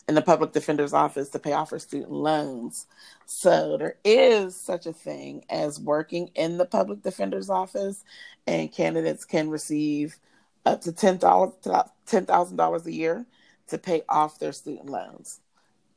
in 0.08 0.14
the 0.14 0.22
public 0.22 0.52
defender's 0.52 0.92
office 0.92 1.30
to 1.30 1.38
pay 1.38 1.52
off 1.52 1.70
her 1.70 1.78
student 1.78 2.12
loans. 2.12 2.86
So 3.26 3.76
there 3.78 3.96
is 4.04 4.54
such 4.54 4.86
a 4.86 4.92
thing 4.92 5.44
as 5.48 5.80
working 5.80 6.30
in 6.34 6.58
the 6.58 6.66
public 6.66 7.02
defender's 7.02 7.50
office, 7.50 8.04
and 8.46 8.72
candidates 8.72 9.24
can 9.24 9.48
receive 9.48 10.18
up 10.66 10.82
to 10.82 10.92
ten 10.92 11.16
dollars 11.16 11.54
ten 12.06 12.26
thousand 12.26 12.56
dollars 12.56 12.86
a 12.86 12.92
year 12.92 13.26
to 13.68 13.78
pay 13.78 14.02
off 14.08 14.38
their 14.38 14.52
student 14.52 14.90
loans 14.90 15.40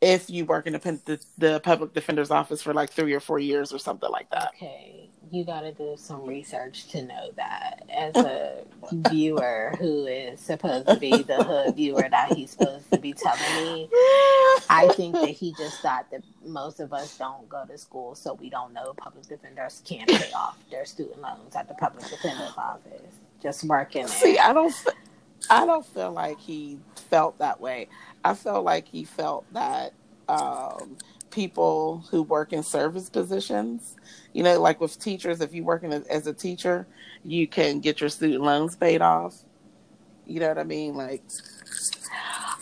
if 0.01 0.29
you 0.29 0.45
work 0.45 0.67
in 0.67 0.73
the, 0.73 1.19
the 1.37 1.59
public 1.61 1.93
defender's 1.93 2.31
office 2.31 2.61
for 2.61 2.73
like 2.73 2.91
three 2.91 3.13
or 3.13 3.19
four 3.19 3.39
years 3.39 3.73
or 3.73 3.79
something 3.79 4.09
like 4.09 4.29
that. 4.29 4.51
Okay, 4.55 5.09
you 5.31 5.43
got 5.43 5.61
to 5.61 5.71
do 5.71 5.95
some 5.97 6.25
research 6.25 6.87
to 6.89 7.01
know 7.03 7.31
that. 7.35 7.83
As 7.89 8.15
a 8.15 8.63
viewer 9.09 9.75
who 9.79 10.05
is 10.05 10.39
supposed 10.39 10.87
to 10.87 10.97
be 10.97 11.23
the 11.23 11.43
hood 11.43 11.75
viewer 11.75 12.07
that 12.09 12.33
he's 12.33 12.51
supposed 12.51 12.91
to 12.91 12.99
be 12.99 13.13
telling 13.13 13.63
me, 13.63 13.89
I 14.69 14.91
think 14.95 15.15
that 15.15 15.29
he 15.29 15.53
just 15.57 15.81
thought 15.81 16.09
that 16.11 16.21
most 16.45 16.79
of 16.79 16.93
us 16.93 17.17
don't 17.17 17.49
go 17.49 17.65
to 17.65 17.77
school, 17.77 18.13
so 18.13 18.35
we 18.35 18.49
don't 18.49 18.73
know 18.73 18.93
public 18.93 19.27
defenders 19.27 19.81
can't 19.85 20.07
pay 20.09 20.31
off 20.33 20.57
their 20.69 20.85
student 20.85 21.21
loans 21.21 21.55
at 21.55 21.67
the 21.67 21.73
public 21.75 22.07
defender's 22.07 22.53
office. 22.57 23.01
Just 23.41 23.63
working 23.63 24.05
there. 24.05 24.15
See, 24.15 24.37
I 24.37 24.53
don't. 24.53 24.73
I 25.49 25.65
don't 25.65 25.85
feel 25.85 26.11
like 26.11 26.39
he 26.39 26.79
felt 27.09 27.37
that 27.39 27.59
way. 27.61 27.87
I 28.23 28.33
felt 28.33 28.65
like 28.65 28.87
he 28.87 29.03
felt 29.03 29.45
that 29.53 29.93
um, 30.27 30.97
people 31.31 32.03
who 32.09 32.23
work 32.23 32.53
in 32.53 32.63
service 32.63 33.09
positions, 33.09 33.95
you 34.33 34.43
know, 34.43 34.59
like 34.59 34.81
with 34.81 34.99
teachers, 34.99 35.41
if 35.41 35.53
you 35.53 35.63
work 35.63 35.83
in 35.83 35.93
a, 35.93 36.03
as 36.09 36.27
a 36.27 36.33
teacher, 36.33 36.87
you 37.23 37.47
can 37.47 37.79
get 37.79 38.01
your 38.01 38.09
student 38.09 38.43
loans 38.43 38.75
paid 38.75 39.01
off. 39.01 39.35
You 40.25 40.41
know 40.41 40.49
what 40.49 40.57
I 40.57 40.63
mean? 40.63 40.95
Like, 40.95 41.23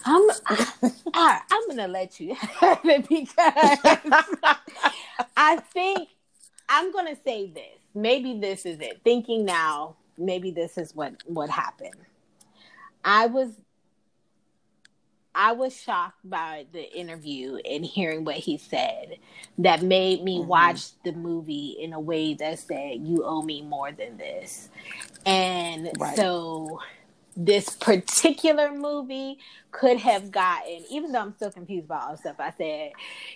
I'm 0.05 0.29
I, 0.47 1.41
I'm 1.51 1.67
gonna 1.69 1.87
let 1.87 2.19
you 2.19 2.35
have 2.59 2.81
it 2.83 3.09
because 3.09 3.33
I 5.35 5.57
think 5.73 6.09
I'm 6.69 6.91
gonna 6.91 7.15
say 7.23 7.49
this. 7.49 7.79
Maybe 7.95 8.39
this 8.39 8.65
is 8.65 8.79
it. 8.79 9.01
Thinking 9.03 9.45
now, 9.45 9.95
maybe 10.17 10.51
this 10.51 10.77
is 10.77 10.93
what 10.93 11.15
what 11.25 11.49
happened. 11.49 11.95
I 13.05 13.27
was 13.27 13.51
I 15.35 15.51
was 15.51 15.79
shocked 15.79 16.17
by 16.23 16.65
the 16.71 16.97
interview 16.97 17.57
and 17.69 17.85
hearing 17.85 18.23
what 18.23 18.35
he 18.35 18.57
said 18.57 19.17
that 19.57 19.83
made 19.83 20.23
me 20.23 20.39
mm-hmm. 20.39 20.47
watch 20.47 20.91
the 21.03 21.11
movie 21.11 21.75
in 21.79 21.91
a 21.91 21.99
way 21.99 22.33
that 22.35 22.57
said, 22.59 23.05
You 23.05 23.23
owe 23.25 23.41
me 23.41 23.61
more 23.61 23.91
than 23.91 24.17
this. 24.17 24.69
And 25.25 25.91
right. 25.99 26.15
so 26.15 26.79
this 27.35 27.69
particular 27.69 28.71
movie 28.71 29.37
could 29.71 29.97
have 29.97 30.31
gotten, 30.31 30.85
even 30.89 31.11
though 31.11 31.19
I'm 31.19 31.35
still 31.35 31.51
confused 31.51 31.89
by 31.89 31.99
all 31.99 32.11
the 32.13 32.17
stuff 32.17 32.37
I 32.39 32.53
said, 32.57 32.93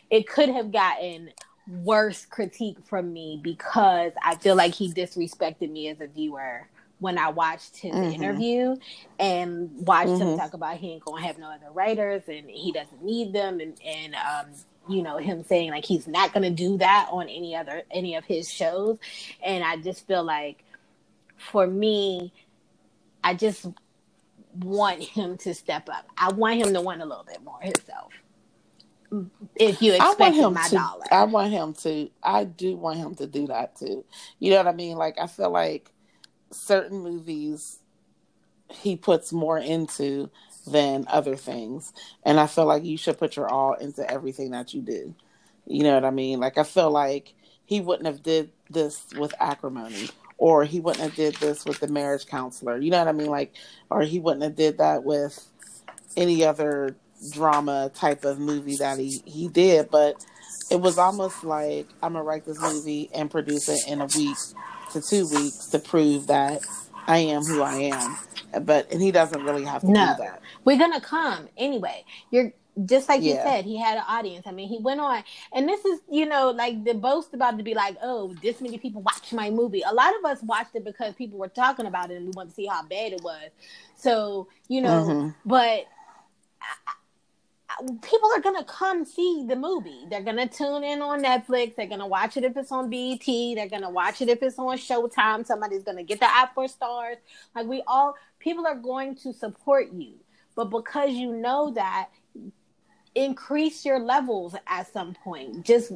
it 0.10 0.26
could 0.26 0.48
have 0.50 0.72
gotten 0.72 1.32
worse 1.68 2.26
critique 2.26 2.78
from 2.86 3.12
me 3.12 3.42
because 3.44 4.14
I 4.24 4.36
feel 4.36 4.56
like 4.56 4.74
he 4.74 4.92
disrespected 4.94 5.70
me 5.70 5.90
as 5.90 6.00
a 6.00 6.08
viewer 6.08 6.70
when 7.00 7.18
I 7.18 7.30
watched 7.30 7.78
his 7.78 7.94
mm-hmm. 7.94 8.12
interview 8.12 8.76
and 9.20 9.70
watched 9.74 10.10
mm-hmm. 10.10 10.30
him 10.30 10.38
talk 10.38 10.54
about 10.54 10.78
he 10.78 10.92
ain't 10.94 11.06
gonna 11.06 11.26
have 11.26 11.38
no 11.38 11.50
other 11.50 11.72
writers 11.72 12.24
and 12.28 12.50
he 12.50 12.72
doesn't 12.72 13.04
need 13.04 13.34
them 13.34 13.60
and 13.60 13.80
and 13.86 14.16
um 14.16 14.48
you 14.88 15.02
know 15.02 15.18
him 15.18 15.44
saying 15.44 15.72
like 15.72 15.86
he's 15.86 16.08
not 16.08 16.34
gonna 16.34 16.50
do 16.50 16.78
that 16.78 17.08
on 17.12 17.30
any 17.30 17.56
other 17.56 17.84
any 17.92 18.16
of 18.16 18.26
his 18.26 18.52
shows 18.52 18.98
and 19.44 19.64
I 19.64 19.78
just 19.78 20.08
feel 20.08 20.24
like 20.24 20.64
for 21.38 21.66
me 21.66 22.34
I 23.24 23.34
just 23.34 23.66
want 24.56 25.04
him 25.04 25.38
to 25.40 25.54
step 25.54 25.90
up. 25.90 26.08
I 26.18 26.32
want 26.32 26.58
him 26.58 26.74
to 26.74 26.82
want 26.82 27.02
a 27.02 27.06
little 27.06 27.24
bit 27.24 27.44
more 27.44 27.60
himself. 27.62 28.14
If 29.56 29.82
you 29.82 29.94
expect 29.94 30.36
him 30.36 30.54
my 30.54 30.68
to, 30.68 30.76
dollar, 30.76 31.06
I 31.12 31.24
want 31.24 31.52
him 31.52 31.74
to. 31.74 32.10
I 32.22 32.44
do 32.44 32.76
want 32.76 33.00
him 33.00 33.16
to 33.16 33.26
do 33.26 33.48
that 33.48 33.76
too. 33.76 34.06
You 34.38 34.52
know 34.52 34.58
what 34.58 34.68
I 34.68 34.72
mean? 34.72 34.98
Like 34.98 35.18
I 35.20 35.26
feel 35.26 35.50
like 35.50 35.92
certain 36.52 37.00
movies 37.00 37.80
he 38.70 38.96
puts 38.96 39.34
more 39.34 39.58
into 39.58 40.30
than 40.68 41.06
other 41.10 41.36
things. 41.36 41.94
And 42.24 42.40
I 42.40 42.48
feel 42.48 42.66
like 42.66 42.84
you 42.84 42.98
should 42.98 43.18
put 43.18 43.36
your 43.36 43.50
all 43.50 43.74
into 43.74 44.10
everything 44.10 44.52
that 44.52 44.74
you 44.74 44.82
do. 44.82 45.16
You 45.66 45.84
know 45.84 45.94
what 45.94 46.06
I 46.06 46.12
mean? 46.12 46.40
Like 46.40 46.58
I 46.58 46.64
feel 46.64 46.92
like 46.92 47.34
he 47.66 47.82
wouldn't 47.82 48.08
have 48.08 48.24
did 48.24 48.52
this 48.70 49.06
with 49.18 49.34
acrimony 49.40 50.10
or 50.38 50.64
he 50.64 50.80
wouldn't 50.80 51.04
have 51.04 51.16
did 51.16 51.36
this 51.36 51.66
with 51.66 51.80
the 51.80 51.88
marriage 51.88 52.26
counselor. 52.26 52.78
You 52.78 52.92
know 52.92 53.00
what 53.00 53.08
I 53.08 53.14
mean? 53.14 53.30
Like 53.30 53.54
or 53.90 54.02
he 54.02 54.20
wouldn't 54.20 54.44
have 54.44 54.56
did 54.56 54.78
that 54.78 55.04
with 55.04 55.46
any 56.18 56.44
other 56.44 56.96
drama 57.32 57.92
type 57.94 58.24
of 58.24 58.40
movie 58.40 58.78
that 58.78 58.98
he 58.98 59.22
he 59.26 59.48
did, 59.48 59.90
but 59.90 60.26
it 60.72 60.80
was 60.80 60.98
almost 60.98 61.44
like 61.44 61.88
I'm 62.02 62.14
gonna 62.14 62.24
write 62.24 62.46
this 62.46 62.62
movie 62.62 63.10
and 63.14 63.30
produce 63.30 63.68
it 63.70 63.82
in 63.88 64.02
a 64.02 64.08
week 64.16 64.38
to 64.92 65.02
two 65.02 65.28
weeks 65.28 65.68
to 65.68 65.80
prove 65.80 66.28
that 66.28 66.62
I 67.08 67.20
am 67.20 67.44
who 67.44 67.62
I 67.62 67.76
am. 67.76 68.18
But 68.66 68.92
and 68.92 69.02
he 69.02 69.12
doesn't 69.12 69.44
really 69.44 69.64
have 69.66 69.82
to 69.82 69.92
no. 69.92 70.16
do 70.18 70.24
that. 70.24 70.42
We're 70.66 70.78
gonna 70.78 71.02
come 71.02 71.48
anyway. 71.58 72.04
You're 72.32 72.52
just 72.86 73.10
like 73.10 73.22
yeah. 73.22 73.34
you 73.34 73.42
said, 73.42 73.66
he 73.66 73.78
had 73.78 73.98
an 73.98 74.04
audience. 74.08 74.48
I 74.48 74.52
mean, 74.52 74.70
he 74.70 74.78
went 74.78 75.00
on, 75.00 75.24
and 75.54 75.68
this 75.68 75.84
is, 75.86 76.00
you 76.10 76.26
know, 76.26 76.52
like 76.52 76.84
the 76.84 76.94
boast 76.94 77.34
about 77.34 77.58
to 77.58 77.64
be 77.64 77.74
like, 77.74 77.98
oh, 78.02 78.34
this 78.42 78.62
many 78.62 78.78
people 78.78 79.02
watch 79.02 79.34
my 79.34 79.50
movie. 79.50 79.84
A 79.86 79.94
lot 79.94 80.14
of 80.18 80.26
us 80.26 80.42
watched 80.44 80.76
it 80.76 80.86
because 80.86 81.14
people 81.16 81.40
were 81.40 81.50
talking 81.50 81.86
about 81.86 82.12
it 82.12 82.16
and 82.18 82.26
we 82.26 82.32
wanted 82.36 82.50
to 82.50 82.56
see 82.56 82.66
how 82.66 82.84
bad 82.84 83.14
it 83.14 83.22
was. 83.22 83.50
So, 83.96 84.48
you 84.68 84.82
know, 84.82 85.06
mm-hmm. 85.06 85.30
but 85.50 85.86
people 88.02 88.30
are 88.36 88.42
gonna 88.42 88.64
come 88.64 89.06
see 89.06 89.46
the 89.48 89.56
movie. 89.56 90.06
They're 90.10 90.24
gonna 90.24 90.48
tune 90.48 90.84
in 90.84 91.02
on 91.02 91.24
Netflix. 91.24 91.76
They're 91.76 91.88
gonna 91.88 92.08
watch 92.08 92.38
it 92.38 92.44
if 92.44 92.56
it's 92.58 92.72
on 92.72 92.90
BET. 92.90 93.26
They're 93.26 93.70
gonna 93.70 93.90
watch 93.90 94.22
it 94.22 94.30
if 94.30 94.42
it's 94.44 94.60
on 94.60 94.78
Showtime. 94.78 95.46
Somebody's 95.46 95.84
gonna 95.84 96.04
get 96.04 96.20
the 96.20 96.30
app 96.30 96.54
for 96.54 96.66
Starz. 96.66 97.16
Like 97.56 97.68
we 97.68 97.84
all, 97.88 98.16
people 98.40 98.66
are 98.68 98.76
going 98.76 99.16
to 99.18 99.34
support 99.34 99.92
you. 99.92 100.14
But 100.56 100.66
because 100.66 101.12
you 101.12 101.34
know 101.34 101.72
that, 101.72 102.10
increase 103.16 103.86
your 103.86 104.00
levels 104.00 104.56
at 104.68 104.92
some 104.92 105.14
point. 105.14 105.66
Just 105.66 105.92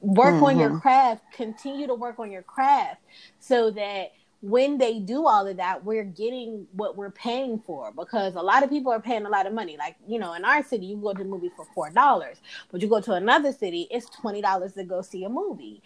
work 0.00 0.34
mm-hmm. 0.34 0.44
on 0.44 0.58
your 0.58 0.70
mm-hmm. 0.70 0.78
craft. 0.78 1.22
Continue 1.32 1.86
to 1.86 1.94
work 1.94 2.18
on 2.18 2.30
your 2.30 2.42
craft 2.42 3.00
so 3.38 3.70
that 3.70 4.12
when 4.42 4.76
they 4.76 4.98
do 4.98 5.26
all 5.26 5.46
of 5.46 5.56
that, 5.56 5.84
we're 5.84 6.04
getting 6.04 6.66
what 6.72 6.96
we're 6.96 7.12
paying 7.12 7.62
for 7.64 7.92
because 7.92 8.34
a 8.34 8.42
lot 8.42 8.64
of 8.64 8.70
people 8.70 8.90
are 8.92 9.00
paying 9.00 9.24
a 9.24 9.28
lot 9.28 9.46
of 9.46 9.52
money. 9.52 9.76
Like, 9.76 9.94
you 10.06 10.18
know, 10.18 10.34
in 10.34 10.44
our 10.44 10.64
city, 10.64 10.86
you 10.86 10.96
go 10.96 11.14
to 11.14 11.22
a 11.22 11.24
movie 11.24 11.50
for 11.56 11.64
$4, 11.76 12.34
but 12.70 12.82
you 12.82 12.88
go 12.88 13.00
to 13.00 13.12
another 13.12 13.52
city, 13.52 13.86
it's 13.88 14.10
$20 14.10 14.74
to 14.74 14.84
go 14.84 15.00
see 15.00 15.22
a 15.22 15.28
movie. 15.28 15.80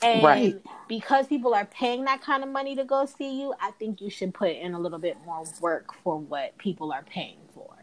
And 0.00 0.22
right. 0.22 0.62
because 0.88 1.26
people 1.26 1.54
are 1.54 1.64
paying 1.64 2.04
that 2.04 2.22
kind 2.22 2.44
of 2.44 2.50
money 2.50 2.76
to 2.76 2.84
go 2.84 3.04
see 3.04 3.40
you, 3.40 3.52
I 3.60 3.72
think 3.72 4.00
you 4.00 4.10
should 4.10 4.32
put 4.32 4.50
in 4.50 4.74
a 4.74 4.78
little 4.78 5.00
bit 5.00 5.16
more 5.26 5.44
work 5.60 5.92
for 6.04 6.18
what 6.18 6.56
people 6.58 6.92
are 6.92 7.02
paying 7.02 7.38
for. 7.52 7.74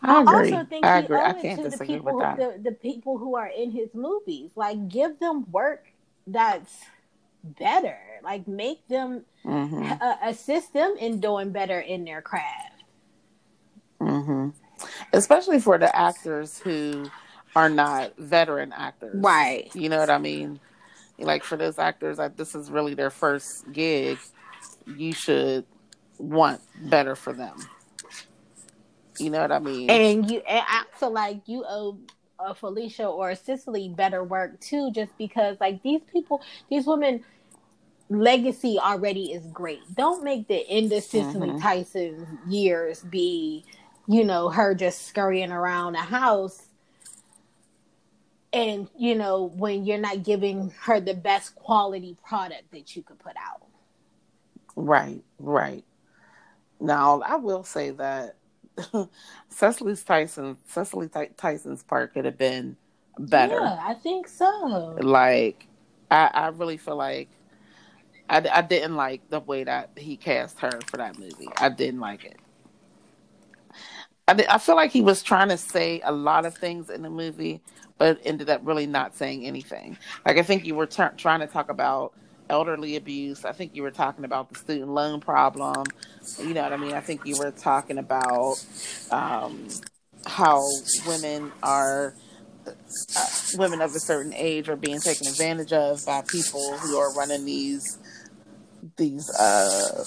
I 0.00 0.22
agree. 0.22 0.52
I 0.52 0.56
also 0.56 0.68
think 0.68 0.86
I 0.86 0.98
agree. 0.98 1.18
I 1.18 1.32
can't 1.34 1.62
to 1.62 1.76
the 1.76 1.84
people. 1.84 2.18
The, 2.18 2.58
the 2.62 2.72
people 2.72 3.18
who 3.18 3.36
are 3.36 3.48
in 3.48 3.70
his 3.70 3.88
movies, 3.92 4.50
like, 4.54 4.88
give 4.88 5.18
them 5.18 5.50
work 5.50 5.88
that's 6.26 6.84
better. 7.44 7.98
Like 8.22 8.48
make 8.48 8.86
them 8.88 9.24
mm-hmm. 9.44 10.02
uh, 10.02 10.16
assist 10.24 10.72
them 10.72 10.96
in 10.98 11.20
doing 11.20 11.50
better 11.50 11.78
in 11.78 12.04
their 12.04 12.22
craft. 12.22 12.84
Mm-hmm. 14.00 14.48
Especially 15.12 15.60
for 15.60 15.78
the 15.78 15.94
actors 15.94 16.58
who 16.58 17.10
are 17.54 17.68
not 17.68 18.16
veteran 18.18 18.72
actors, 18.72 19.14
right? 19.16 19.70
You 19.74 19.88
know 19.88 19.98
what 19.98 20.10
I 20.10 20.18
mean? 20.18 20.58
Like 21.18 21.44
for 21.44 21.56
those 21.56 21.78
actors, 21.78 22.18
like 22.18 22.36
this 22.36 22.54
is 22.54 22.70
really 22.70 22.94
their 22.94 23.10
first 23.10 23.70
gig. 23.72 24.18
You 24.86 25.12
should 25.12 25.64
want 26.18 26.60
better 26.90 27.14
for 27.14 27.32
them. 27.32 27.56
You 29.18 29.30
know 29.30 29.40
what 29.40 29.52
I 29.52 29.60
mean? 29.60 29.88
And 29.90 30.30
you, 30.30 30.38
and 30.38 30.64
I 30.66 30.84
feel 30.98 31.12
like 31.12 31.42
you 31.46 31.64
owe 31.68 31.98
a 32.38 32.54
Phylicia 32.54 33.10
or 33.10 33.30
a 33.30 33.36
Cicely 33.36 33.88
better 33.88 34.22
work 34.24 34.60
too, 34.60 34.90
just 34.92 35.16
because 35.18 35.56
like 35.60 35.82
these 35.82 36.00
people, 36.12 36.40
these 36.70 36.86
women 36.86 37.24
legacy 38.08 38.78
already 38.78 39.32
is 39.32 39.46
great. 39.46 39.80
Don't 39.94 40.22
make 40.24 40.48
the 40.48 40.68
end 40.68 40.92
of 40.92 41.02
Cicely 41.02 41.48
mm-hmm. 41.48 41.58
Tyson's 41.58 42.28
years 42.48 43.00
be, 43.02 43.64
you 44.06 44.24
know, 44.24 44.50
her 44.50 44.74
just 44.74 45.06
scurrying 45.06 45.52
around 45.52 45.94
the 45.94 46.00
house. 46.00 46.66
And, 48.52 48.88
you 48.96 49.16
know, 49.16 49.50
when 49.56 49.84
you're 49.84 49.98
not 49.98 50.22
giving 50.22 50.72
her 50.82 51.00
the 51.00 51.14
best 51.14 51.56
quality 51.56 52.16
product 52.24 52.70
that 52.70 52.94
you 52.94 53.02
could 53.02 53.18
put 53.18 53.36
out. 53.36 53.62
Right, 54.76 55.22
right. 55.38 55.84
Now, 56.80 57.20
I 57.22 57.36
will 57.36 57.64
say 57.64 57.90
that 57.90 58.36
Cicely 59.48 59.96
Tyson, 59.96 60.56
Cicely 60.66 61.08
Tyson's 61.36 61.82
part 61.82 62.12
could 62.14 62.24
have 62.24 62.38
been 62.38 62.76
better. 63.18 63.54
Yeah, 63.54 63.78
I 63.80 63.94
think 63.94 64.28
so. 64.28 64.98
Like, 65.00 65.66
I, 66.10 66.30
I 66.32 66.48
really 66.48 66.76
feel 66.76 66.96
like 66.96 67.28
I, 68.28 68.44
I 68.52 68.62
didn't 68.62 68.96
like 68.96 69.28
the 69.30 69.40
way 69.40 69.64
that 69.64 69.90
he 69.96 70.16
cast 70.16 70.60
her 70.60 70.80
for 70.86 70.96
that 70.96 71.18
movie. 71.18 71.48
I 71.58 71.68
didn't 71.68 72.00
like 72.00 72.24
it. 72.24 72.38
I, 74.26 74.44
I 74.48 74.58
feel 74.58 74.76
like 74.76 74.90
he 74.90 75.02
was 75.02 75.22
trying 75.22 75.48
to 75.50 75.58
say 75.58 76.00
a 76.04 76.12
lot 76.12 76.46
of 76.46 76.56
things 76.56 76.90
in 76.90 77.02
the 77.02 77.10
movie, 77.10 77.60
but 77.98 78.18
ended 78.24 78.48
up 78.48 78.60
really 78.64 78.86
not 78.86 79.14
saying 79.14 79.44
anything. 79.44 79.98
Like 80.26 80.38
I 80.38 80.42
think 80.42 80.64
you 80.64 80.74
were 80.74 80.86
t- 80.86 81.02
trying 81.16 81.40
to 81.40 81.46
talk 81.46 81.70
about 81.70 82.14
elderly 82.50 82.96
abuse. 82.96 83.44
I 83.44 83.52
think 83.52 83.74
you 83.74 83.82
were 83.82 83.90
talking 83.90 84.24
about 84.24 84.50
the 84.50 84.58
student 84.58 84.90
loan 84.90 85.20
problem. 85.20 85.86
You 86.38 86.54
know 86.54 86.62
what 86.62 86.72
I 86.72 86.76
mean? 86.76 86.92
I 86.92 87.00
think 87.00 87.22
you 87.24 87.38
were 87.38 87.50
talking 87.50 87.98
about 87.98 88.64
um, 89.10 89.68
how 90.26 90.62
women 91.06 91.52
are 91.62 92.14
uh, 92.66 93.26
women 93.56 93.80
of 93.82 93.94
a 93.94 94.00
certain 94.00 94.32
age 94.34 94.68
are 94.68 94.76
being 94.76 95.00
taken 95.00 95.26
advantage 95.26 95.72
of 95.72 96.04
by 96.06 96.22
people 96.22 96.76
who 96.78 96.96
are 96.96 97.12
running 97.14 97.44
these 97.44 97.98
these 98.96 99.28
uh, 99.30 100.04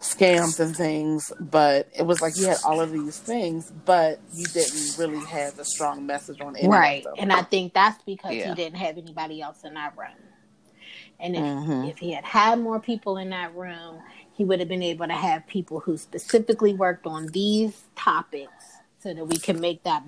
scams 0.00 0.60
and 0.60 0.76
things, 0.76 1.32
but 1.40 1.88
it 1.96 2.02
was 2.02 2.20
like 2.20 2.36
you 2.36 2.46
had 2.46 2.58
all 2.64 2.80
of 2.80 2.92
these 2.92 3.18
things, 3.18 3.70
but 3.84 4.20
you 4.32 4.44
didn't 4.46 4.96
really 4.98 5.24
have 5.26 5.58
a 5.58 5.64
strong 5.64 6.06
message 6.06 6.40
on 6.40 6.56
any 6.56 6.68
right. 6.68 7.04
And 7.18 7.32
I 7.32 7.42
think 7.42 7.74
that's 7.74 8.02
because 8.04 8.34
yeah. 8.34 8.48
he 8.48 8.54
didn't 8.54 8.78
have 8.78 8.96
anybody 8.96 9.40
else 9.42 9.64
in 9.64 9.74
that 9.74 9.96
room. 9.96 10.08
And 11.22 11.36
if, 11.36 11.42
mm-hmm. 11.42 11.84
if 11.84 11.98
he 11.98 12.12
had 12.12 12.24
had 12.24 12.58
more 12.58 12.80
people 12.80 13.16
in 13.16 13.30
that 13.30 13.54
room, 13.54 14.00
he 14.32 14.44
would 14.44 14.58
have 14.58 14.68
been 14.68 14.82
able 14.82 15.06
to 15.06 15.14
have 15.14 15.46
people 15.46 15.80
who 15.80 15.96
specifically 15.96 16.72
worked 16.72 17.06
on 17.06 17.26
these 17.28 17.84
topics 17.94 18.78
so 19.00 19.12
that 19.14 19.24
we 19.26 19.36
can 19.36 19.60
make 19.60 19.82
that 19.84 20.02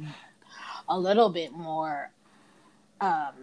a 0.88 0.98
little 0.98 1.28
bit 1.28 1.52
more 1.52 2.10
um, 3.00 3.34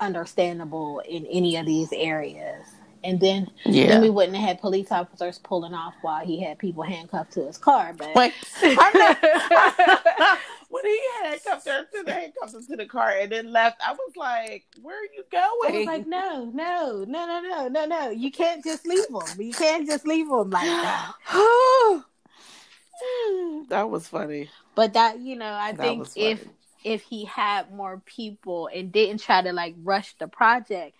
understandable 0.00 1.00
in 1.08 1.26
any 1.26 1.56
of 1.56 1.66
these 1.66 1.92
areas 1.92 2.64
and 3.04 3.20
then 3.20 3.50
yeah. 3.64 3.88
then 3.88 4.02
we 4.02 4.10
wouldn't 4.10 4.36
have 4.36 4.46
had 4.48 4.60
police 4.60 4.90
officers 4.90 5.38
pulling 5.38 5.74
off 5.74 5.94
while 6.02 6.24
he 6.24 6.42
had 6.42 6.58
people 6.58 6.82
handcuffed 6.82 7.32
to 7.32 7.46
his 7.46 7.58
car. 7.58 7.94
But 7.96 8.14
Wait, 8.14 8.32
not, 8.62 8.94
when 10.68 10.84
he 10.84 11.00
handcuffed 11.22 11.66
her 11.66 11.84
to 11.84 12.02
the 12.04 12.12
handcuffed 12.12 12.54
him 12.54 12.66
to 12.66 12.76
the 12.76 12.86
car 12.86 13.10
and 13.10 13.32
then 13.32 13.52
left, 13.52 13.80
I 13.86 13.92
was 13.92 14.12
like, 14.16 14.66
"Where 14.82 14.96
are 14.96 15.08
you 15.14 15.24
going?" 15.30 15.74
I 15.74 15.78
was 15.78 15.86
like, 15.86 16.06
"No, 16.08 16.50
no, 16.52 17.04
no, 17.04 17.26
no, 17.26 17.40
no, 17.40 17.68
no, 17.68 17.86
no! 17.86 18.10
You 18.10 18.30
can't 18.30 18.62
just 18.62 18.86
leave 18.86 19.08
him. 19.08 19.40
You 19.40 19.52
can't 19.52 19.86
just 19.86 20.06
leave 20.06 20.26
him 20.26 20.50
like 20.50 20.64
that." 20.64 21.12
that 23.68 23.90
was 23.90 24.08
funny. 24.08 24.50
But 24.74 24.92
that 24.94 25.20
you 25.20 25.36
know, 25.36 25.52
I 25.52 25.72
that 25.72 25.82
think 25.82 26.08
if 26.16 26.44
if 26.84 27.02
he 27.02 27.24
had 27.24 27.72
more 27.72 28.02
people 28.04 28.68
and 28.72 28.92
didn't 28.92 29.20
try 29.20 29.42
to 29.42 29.52
like 29.52 29.74
rush 29.82 30.14
the 30.18 30.28
project. 30.28 30.96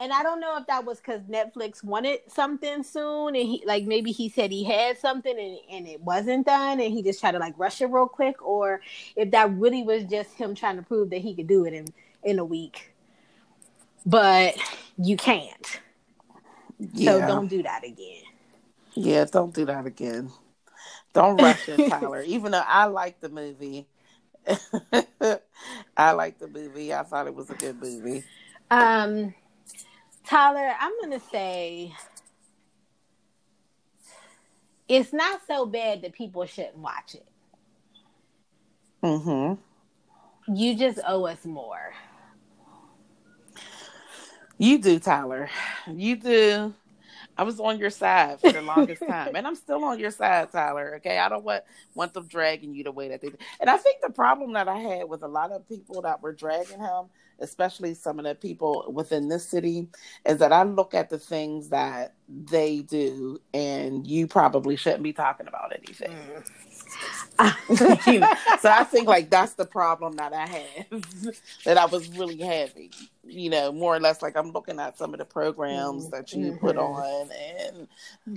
And 0.00 0.12
I 0.12 0.22
don't 0.22 0.38
know 0.38 0.56
if 0.56 0.66
that 0.68 0.84
was 0.84 0.98
because 0.98 1.22
Netflix 1.22 1.82
wanted 1.82 2.20
something 2.28 2.84
soon, 2.84 3.34
and 3.34 3.36
he 3.36 3.64
like 3.66 3.84
maybe 3.84 4.12
he 4.12 4.28
said 4.28 4.52
he 4.52 4.62
had 4.62 4.96
something 4.96 5.36
and, 5.36 5.58
and 5.70 5.88
it 5.88 6.00
wasn't 6.00 6.46
done, 6.46 6.80
and 6.80 6.92
he 6.92 7.02
just 7.02 7.20
tried 7.20 7.32
to 7.32 7.38
like 7.38 7.54
rush 7.58 7.80
it 7.80 7.86
real 7.86 8.06
quick, 8.06 8.40
or 8.46 8.80
if 9.16 9.32
that 9.32 9.50
really 9.54 9.82
was 9.82 10.04
just 10.04 10.34
him 10.34 10.54
trying 10.54 10.76
to 10.76 10.82
prove 10.82 11.10
that 11.10 11.18
he 11.18 11.34
could 11.34 11.48
do 11.48 11.64
it 11.64 11.72
in 11.72 11.86
in 12.22 12.38
a 12.38 12.44
week. 12.44 12.94
But 14.06 14.56
you 14.96 15.16
can't, 15.16 15.80
yeah. 16.78 17.12
so 17.12 17.26
don't 17.26 17.48
do 17.48 17.64
that 17.64 17.84
again. 17.84 18.22
Yeah, 18.94 19.24
don't 19.24 19.52
do 19.52 19.64
that 19.64 19.84
again. 19.84 20.30
Don't 21.12 21.40
rush 21.40 21.68
it, 21.68 21.90
Tyler. 21.90 22.22
Even 22.26 22.52
though 22.52 22.62
I 22.64 22.84
like 22.84 23.20
the 23.20 23.28
movie, 23.28 23.88
I 25.96 26.12
like 26.12 26.38
the 26.38 26.46
movie. 26.46 26.94
I 26.94 27.02
thought 27.02 27.26
it 27.26 27.34
was 27.34 27.50
a 27.50 27.54
good 27.54 27.80
movie. 27.80 28.22
Um, 28.70 29.34
Tyler, 30.28 30.74
I'm 30.78 30.92
gonna 31.00 31.20
say 31.32 31.94
it's 34.86 35.10
not 35.14 35.40
so 35.46 35.64
bad 35.64 36.02
that 36.02 36.12
people 36.12 36.44
shouldn't 36.44 36.76
watch 36.76 37.14
it. 37.14 37.26
Mm-hmm. 39.02 40.54
You 40.54 40.74
just 40.76 40.98
owe 41.06 41.24
us 41.26 41.46
more. 41.46 41.94
You 44.58 44.78
do, 44.78 44.98
Tyler. 44.98 45.48
You 45.90 46.16
do. 46.16 46.74
I 47.38 47.44
was 47.44 47.60
on 47.60 47.78
your 47.78 47.90
side 47.90 48.40
for 48.40 48.50
the 48.50 48.62
longest 48.62 49.06
time, 49.06 49.36
and 49.36 49.46
I'm 49.46 49.54
still 49.54 49.84
on 49.84 50.00
your 50.00 50.10
side, 50.10 50.50
Tyler. 50.50 50.96
Okay, 50.96 51.18
I 51.18 51.28
don't 51.28 51.44
want 51.44 51.62
want 51.94 52.12
them 52.12 52.26
dragging 52.26 52.74
you 52.74 52.82
the 52.82 52.90
way 52.90 53.08
that 53.08 53.20
they. 53.20 53.28
Did. 53.28 53.38
And 53.60 53.70
I 53.70 53.76
think 53.76 54.00
the 54.02 54.10
problem 54.10 54.54
that 54.54 54.66
I 54.66 54.76
had 54.76 55.08
with 55.08 55.22
a 55.22 55.28
lot 55.28 55.52
of 55.52 55.66
people 55.68 56.02
that 56.02 56.20
were 56.20 56.32
dragging 56.32 56.80
him, 56.80 57.04
especially 57.38 57.94
some 57.94 58.18
of 58.18 58.24
the 58.24 58.34
people 58.34 58.90
within 58.92 59.28
this 59.28 59.46
city, 59.46 59.86
is 60.26 60.38
that 60.38 60.52
I 60.52 60.64
look 60.64 60.94
at 60.94 61.10
the 61.10 61.18
things 61.18 61.68
that 61.68 62.14
they 62.28 62.80
do, 62.80 63.40
and 63.54 64.04
you 64.04 64.26
probably 64.26 64.74
shouldn't 64.74 65.04
be 65.04 65.12
talking 65.12 65.46
about 65.46 65.72
anything. 65.72 66.10
Mm. 66.10 66.77
so 67.74 68.68
I 68.68 68.84
think 68.84 69.06
like 69.06 69.30
that's 69.30 69.54
the 69.54 69.64
problem 69.64 70.16
that 70.16 70.32
I 70.32 70.46
have 70.46 71.40
that 71.64 71.78
I 71.78 71.86
was 71.86 72.08
really 72.16 72.38
having. 72.38 72.90
You 73.24 73.50
know, 73.50 73.72
more 73.72 73.94
or 73.94 74.00
less 74.00 74.22
like 74.22 74.36
I'm 74.36 74.52
looking 74.52 74.80
at 74.80 74.96
some 74.96 75.12
of 75.12 75.18
the 75.18 75.24
programs 75.24 76.04
mm-hmm. 76.04 76.16
that 76.16 76.32
you 76.32 76.52
mm-hmm. 76.52 76.58
put 76.58 76.76
on 76.76 77.28
and 77.60 77.88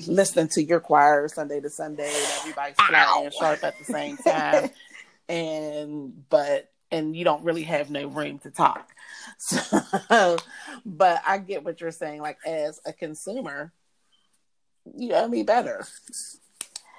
listening 0.08 0.50
to 0.50 0.64
your 0.64 0.82
choir 0.82 1.28
Sunday 1.30 1.62
to 1.62 1.70
Sunday 1.70 2.14
and 2.14 2.34
everybody's 2.40 2.76
flat 2.76 3.08
and 3.24 3.34
sharp 3.34 3.64
at 3.64 3.78
the 3.80 3.86
same 3.86 4.18
time. 4.18 4.70
and 5.30 6.30
but 6.30 6.70
and 6.92 7.16
you 7.16 7.24
don't 7.24 7.44
really 7.44 7.64
have 7.64 7.90
no 7.90 8.08
room 8.08 8.38
to 8.40 8.52
talk. 8.52 8.90
So 9.38 10.38
but 10.86 11.22
I 11.26 11.38
get 11.38 11.64
what 11.64 11.82
you're 11.82 11.92
saying, 11.92 12.22
like 12.22 12.38
as 12.46 12.82
a 12.86 12.94
consumer, 12.94 13.72
you 14.94 15.10
know 15.10 15.28
me 15.28 15.44
better. 15.44 15.88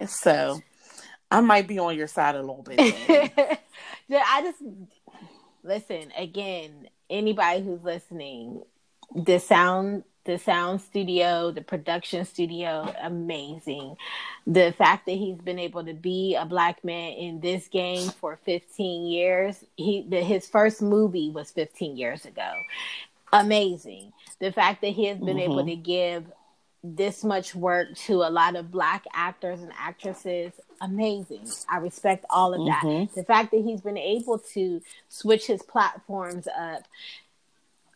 So 0.07 0.61
I 1.33 1.41
might 1.41 1.67
be 1.67 1.79
on 1.79 1.97
your 1.97 2.09
side 2.09 2.35
a 2.35 2.41
little 2.41 2.63
bit. 2.63 2.79
I 4.11 4.43
just 4.43 4.63
listen 5.65 6.13
again. 6.17 6.89
Anybody 7.09 7.65
who's 7.65 7.83
listening, 7.83 8.63
the 9.15 9.39
sound, 9.39 10.05
the 10.25 10.39
sound 10.39 10.83
studio, 10.83 11.51
the 11.51 11.63
production 11.63 12.27
studio, 12.27 12.95
amazing. 13.01 13.97
The 14.47 14.75
fact 14.77 15.07
that 15.07 15.13
he's 15.13 15.39
been 15.39 15.59
able 15.59 15.83
to 15.87 15.95
be 15.95 16.37
a 16.39 16.45
black 16.45 16.85
man 16.85 17.13
in 17.13 17.41
this 17.41 17.67
game 17.69 18.11
for 18.11 18.39
15 18.45 19.07
years. 19.07 19.65
He, 19.77 20.07
the, 20.07 20.23
his 20.23 20.47
first 20.47 20.83
movie 20.83 21.31
was 21.31 21.51
15 21.51 21.97
years 21.97 22.27
ago. 22.27 22.53
Amazing. 23.33 24.13
The 24.39 24.53
fact 24.53 24.83
that 24.83 24.89
he 24.89 25.07
has 25.07 25.19
been 25.19 25.39
mm-hmm. 25.39 25.53
able 25.53 25.65
to 25.65 25.77
give 25.77 26.27
this 26.85 27.23
much 27.23 27.55
work 27.55 27.95
to 27.95 28.15
a 28.15 28.31
lot 28.31 28.57
of 28.57 28.71
black 28.71 29.05
actors 29.15 29.61
and 29.61 29.73
actresses 29.79 30.53
amazing 30.81 31.47
i 31.71 31.77
respect 31.77 32.25
all 32.29 32.53
of 32.53 32.67
that 32.67 32.83
mm-hmm. 32.83 33.13
the 33.15 33.25
fact 33.25 33.53
that 33.53 33.63
he's 33.63 33.81
been 33.81 33.99
able 33.99 34.39
to 34.39 34.83
switch 35.09 35.47
his 35.47 35.63
platforms 35.63 36.49
up 36.49 36.83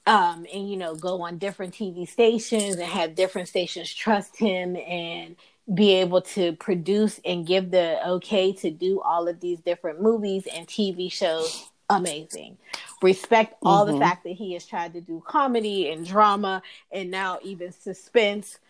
um, 0.06 0.46
and 0.54 0.70
you 0.70 0.76
know 0.76 0.94
go 0.94 1.22
on 1.22 1.38
different 1.38 1.74
tv 1.74 2.08
stations 2.08 2.76
and 2.76 2.84
have 2.84 3.16
different 3.16 3.48
stations 3.48 3.92
trust 3.92 4.36
him 4.36 4.76
and 4.76 5.34
be 5.74 5.94
able 5.94 6.20
to 6.20 6.52
produce 6.52 7.20
and 7.24 7.44
give 7.44 7.72
the 7.72 7.98
okay 8.08 8.52
to 8.52 8.70
do 8.70 9.00
all 9.00 9.26
of 9.26 9.40
these 9.40 9.58
different 9.60 10.00
movies 10.00 10.46
and 10.54 10.68
tv 10.68 11.10
shows 11.10 11.68
amazing 11.90 12.56
respect 13.02 13.54
all 13.64 13.84
mm-hmm. 13.84 13.94
the 13.94 14.00
fact 14.00 14.22
that 14.22 14.34
he 14.34 14.52
has 14.52 14.64
tried 14.64 14.92
to 14.92 15.00
do 15.00 15.20
comedy 15.26 15.90
and 15.90 16.06
drama 16.06 16.62
and 16.92 17.10
now 17.10 17.40
even 17.42 17.72
suspense 17.72 18.60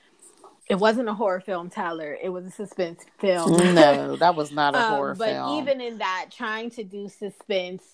it 0.69 0.77
wasn't 0.77 1.09
a 1.09 1.15
horror 1.15 1.41
film, 1.41 1.71
Tyler. 1.71 2.17
It 2.21 2.29
was 2.31 2.45
a 2.47 2.51
suspense 2.51 3.05
film. 3.19 3.53
No, 3.75 4.17
that 4.21 4.35
was 4.35 4.51
not 4.51 4.75
a 4.75 4.79
um, 4.79 4.95
horror 4.95 5.15
but 5.15 5.29
film. 5.29 5.47
But 5.47 5.63
even 5.63 5.81
in 5.81 5.99
that, 5.99 6.31
trying 6.31 6.71
to 6.71 6.85
do 6.85 7.09
suspense, 7.09 7.85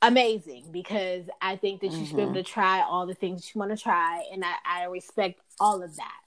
amazing 0.00 0.64
because 0.72 1.24
I 1.42 1.56
think 1.56 1.82
that 1.82 1.88
you 1.88 1.98
mm-hmm. 1.98 2.04
should 2.06 2.16
be 2.16 2.22
able 2.22 2.32
mm-hmm. 2.32 2.42
to 2.42 2.50
try 2.50 2.80
all 2.80 3.06
the 3.06 3.14
things 3.14 3.42
that 3.42 3.54
you 3.54 3.58
want 3.58 3.76
to 3.76 3.82
try, 3.82 4.24
and 4.32 4.44
I, 4.44 4.54
I 4.64 4.84
respect 4.84 5.40
all 5.58 5.82
of 5.82 5.94
that. 5.96 6.20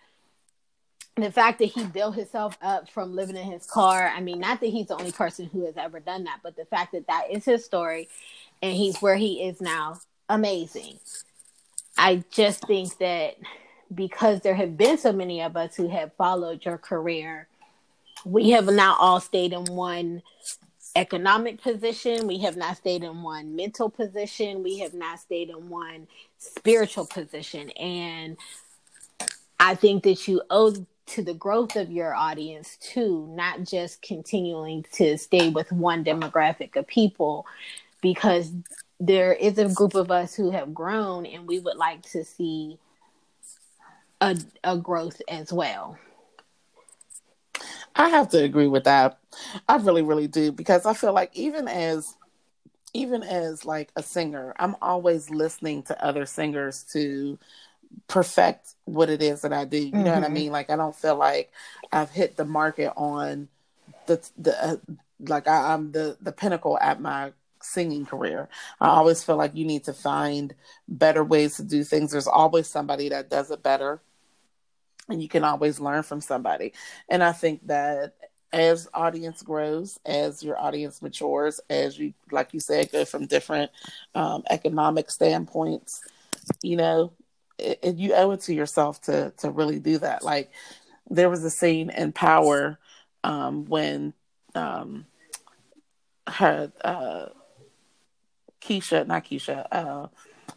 the 1.15 1.31
fact 1.31 1.57
that 1.57 1.65
he 1.65 1.83
built 1.85 2.15
himself 2.15 2.55
up 2.61 2.89
from 2.89 3.15
living 3.15 3.35
in 3.35 3.51
his 3.51 3.65
car, 3.65 4.11
I 4.15 4.21
mean, 4.21 4.39
not 4.39 4.59
that 4.59 4.67
he's 4.67 4.87
the 4.87 4.95
only 4.95 5.11
person 5.11 5.49
who 5.51 5.65
has 5.65 5.75
ever 5.75 5.99
done 5.99 6.25
that, 6.25 6.41
but 6.43 6.55
the 6.55 6.65
fact 6.65 6.91
that 6.91 7.07
that 7.07 7.31
is 7.31 7.45
his 7.45 7.65
story 7.65 8.09
and 8.61 8.75
he's 8.75 9.01
where 9.01 9.15
he 9.15 9.43
is 9.43 9.59
now, 9.59 9.99
amazing. 10.29 10.99
I 11.97 12.23
just 12.31 12.65
think 12.65 12.97
that 12.99 13.37
because 13.93 14.41
there 14.41 14.55
have 14.55 14.77
been 14.77 14.97
so 14.97 15.11
many 15.11 15.41
of 15.41 15.55
us 15.55 15.75
who 15.75 15.87
have 15.87 16.13
followed 16.13 16.65
your 16.65 16.77
career, 16.77 17.47
we 18.25 18.51
have 18.51 18.65
not 18.65 18.97
all 18.99 19.19
stayed 19.19 19.53
in 19.53 19.65
one 19.65 20.21
economic 20.95 21.61
position. 21.61 22.27
We 22.27 22.39
have 22.39 22.55
not 22.55 22.77
stayed 22.77 23.03
in 23.03 23.23
one 23.23 23.55
mental 23.55 23.89
position. 23.89 24.63
We 24.63 24.79
have 24.79 24.93
not 24.93 25.19
stayed 25.19 25.49
in 25.49 25.69
one 25.69 26.07
spiritual 26.37 27.05
position. 27.05 27.71
And 27.71 28.37
I 29.59 29.75
think 29.75 30.03
that 30.03 30.27
you 30.27 30.41
owe 30.49 30.73
to 31.05 31.21
the 31.21 31.33
growth 31.33 31.75
of 31.75 31.91
your 31.91 32.13
audience 32.13 32.77
too, 32.77 33.27
not 33.31 33.63
just 33.63 34.01
continuing 34.01 34.85
to 34.93 35.17
stay 35.17 35.49
with 35.49 35.71
one 35.71 36.03
demographic 36.03 36.75
of 36.75 36.87
people, 36.87 37.45
because 38.01 38.51
there 38.99 39.33
is 39.33 39.57
a 39.57 39.67
group 39.67 39.95
of 39.95 40.11
us 40.11 40.35
who 40.35 40.51
have 40.51 40.73
grown 40.73 41.25
and 41.25 41.47
we 41.47 41.59
would 41.59 41.77
like 41.77 42.01
to 42.03 42.23
see 42.23 42.77
a, 44.21 44.37
a 44.63 44.77
growth 44.77 45.21
as 45.27 45.51
well. 45.51 45.97
I 47.95 48.09
have 48.09 48.29
to 48.29 48.43
agree 48.43 48.67
with 48.67 48.85
that. 48.85 49.19
I 49.67 49.75
really, 49.77 50.01
really 50.01 50.27
do 50.27 50.51
because 50.51 50.85
I 50.85 50.93
feel 50.93 51.13
like 51.13 51.35
even 51.35 51.67
as 51.67 52.15
even 52.93 53.23
as 53.23 53.65
like 53.65 53.91
a 53.95 54.03
singer, 54.03 54.53
I'm 54.59 54.75
always 54.81 55.29
listening 55.29 55.83
to 55.83 56.03
other 56.03 56.25
singers 56.25 56.83
to 56.93 57.39
perfect 58.07 58.75
what 58.85 59.09
it 59.09 59.21
is 59.21 59.41
that 59.41 59.53
I 59.53 59.65
do. 59.65 59.77
You 59.77 59.91
mm-hmm. 59.91 60.03
know 60.03 60.13
what 60.13 60.23
I 60.23 60.25
mm-hmm. 60.25 60.33
mean? 60.33 60.51
Like 60.51 60.69
I 60.69 60.75
don't 60.75 60.95
feel 60.95 61.15
like 61.15 61.51
I've 61.91 62.11
hit 62.11 62.35
the 62.35 62.45
market 62.45 62.93
on 62.95 63.47
the 64.05 64.27
the 64.37 64.63
uh, 64.63 64.77
like 65.19 65.47
I, 65.47 65.73
I'm 65.73 65.91
the 65.91 66.17
the 66.21 66.31
pinnacle 66.31 66.77
at 66.79 67.01
my 67.01 67.31
singing 67.63 68.05
career. 68.05 68.49
I 68.79 68.87
always 68.87 69.23
feel 69.23 69.37
like 69.37 69.55
you 69.55 69.65
need 69.65 69.85
to 69.85 69.93
find 69.93 70.53
better 70.87 71.23
ways 71.23 71.57
to 71.57 71.63
do 71.63 71.83
things. 71.83 72.11
There's 72.11 72.27
always 72.27 72.67
somebody 72.67 73.09
that 73.09 73.29
does 73.29 73.51
it 73.51 73.63
better 73.63 74.01
and 75.09 75.21
you 75.21 75.27
can 75.27 75.43
always 75.43 75.79
learn 75.79 76.03
from 76.03 76.21
somebody. 76.21 76.73
And 77.09 77.23
I 77.23 77.31
think 77.31 77.67
that 77.67 78.13
as 78.51 78.87
audience 78.93 79.41
grows, 79.41 79.99
as 80.05 80.43
your 80.43 80.57
audience 80.59 81.01
matures, 81.01 81.59
as 81.69 81.97
you, 81.97 82.13
like 82.31 82.53
you 82.53 82.59
said, 82.59 82.91
go 82.91 83.03
from 83.03 83.25
different 83.25 83.71
um, 84.15 84.43
economic 84.49 85.09
standpoints, 85.09 86.01
you 86.61 86.77
know, 86.77 87.13
it, 87.57 87.79
it, 87.81 87.95
you 87.95 88.13
owe 88.13 88.31
it 88.31 88.41
to 88.41 88.53
yourself 88.53 89.01
to 89.01 89.31
to 89.37 89.49
really 89.49 89.79
do 89.79 89.97
that. 89.99 90.23
Like 90.23 90.51
there 91.09 91.29
was 91.29 91.43
a 91.43 91.49
scene 91.49 91.89
in 91.89 92.11
Power 92.11 92.79
um, 93.23 93.65
when 93.65 94.13
um, 94.55 95.05
her 96.27 96.71
uh, 96.83 97.25
Keisha, 98.63 99.05
not 99.05 99.25
Keisha, 99.25 99.67
uh, 99.71 100.07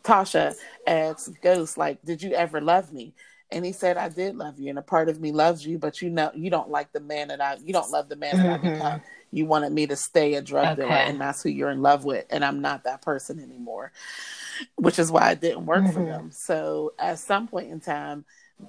Tasha 0.03 0.55
asks 0.87 1.31
Ghost, 1.43 1.77
like, 1.77 2.03
"Did 2.05 2.23
you 2.23 2.33
ever 2.33 2.61
love 2.61 2.93
me?" 2.93 3.15
And 3.53 3.65
he 3.65 3.73
said, 3.73 3.97
I 3.97 4.09
did 4.09 4.37
love 4.37 4.59
you, 4.59 4.71
and 4.71 4.79
a 4.79 4.83
part 4.83 5.09
of 5.09 5.21
me 5.21 5.31
loves 5.31 5.65
you, 5.65 5.79
but 5.79 6.03
you 6.03 6.11
know, 6.11 6.33
you 6.35 6.51
don't 6.51 6.69
like 6.69 6.93
the 6.93 7.01
man 7.01 7.29
that 7.29 7.41
I, 7.41 7.57
you 7.65 7.73
don't 7.73 7.91
love 7.91 8.09
the 8.09 8.17
man 8.17 8.37
that 8.37 8.61
mm-hmm. 8.61 8.67
I 8.67 8.73
become. 8.73 9.01
You 9.31 9.47
wanted 9.47 9.73
me 9.73 9.87
to 9.87 9.97
stay 9.97 10.35
a 10.35 10.43
drug 10.43 10.79
okay. 10.79 10.83
dealer, 10.83 10.93
and 10.93 11.21
that's 11.21 11.43
who 11.43 11.51
you're 11.51 11.71
in 11.71 11.83
love 11.83 12.05
with, 12.05 12.25
and 12.31 12.45
I'm 12.45 12.61
not 12.61 12.85
that 12.85 13.03
person 13.03 13.39
anymore, 13.39 13.93
which 14.77 14.99
is 14.99 15.13
why 15.13 15.31
it 15.33 15.41
didn't 15.41 15.67
work 15.67 15.85
mm-hmm. 15.85 15.93
for 15.93 16.05
them. 16.05 16.31
So 16.33 16.95
at 16.99 17.19
some 17.19 17.47
point 17.47 17.71
in 17.71 17.79
time, 17.79 18.25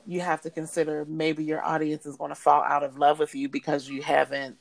you 0.06 0.22
have 0.22 0.42
to 0.42 0.50
consider 0.50 1.06
maybe 1.06 1.44
your 1.44 1.64
audience 1.64 2.06
is 2.06 2.16
going 2.16 2.30
to 2.30 2.36
fall 2.36 2.62
out 2.62 2.84
of 2.84 2.98
love 2.98 3.20
with 3.20 3.34
you 3.34 3.50
because 3.50 3.88
you 3.88 4.02
haven't 4.02 4.58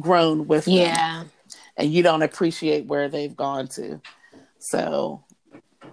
grown 0.00 0.46
with 0.48 0.66
yeah. 0.66 1.22
them, 1.22 1.30
and 1.76 1.92
you 1.92 2.02
don't 2.02 2.22
appreciate 2.22 2.86
where 2.86 3.08
they've 3.08 3.36
gone 3.36 3.68
to. 3.68 4.00
So 4.58 5.24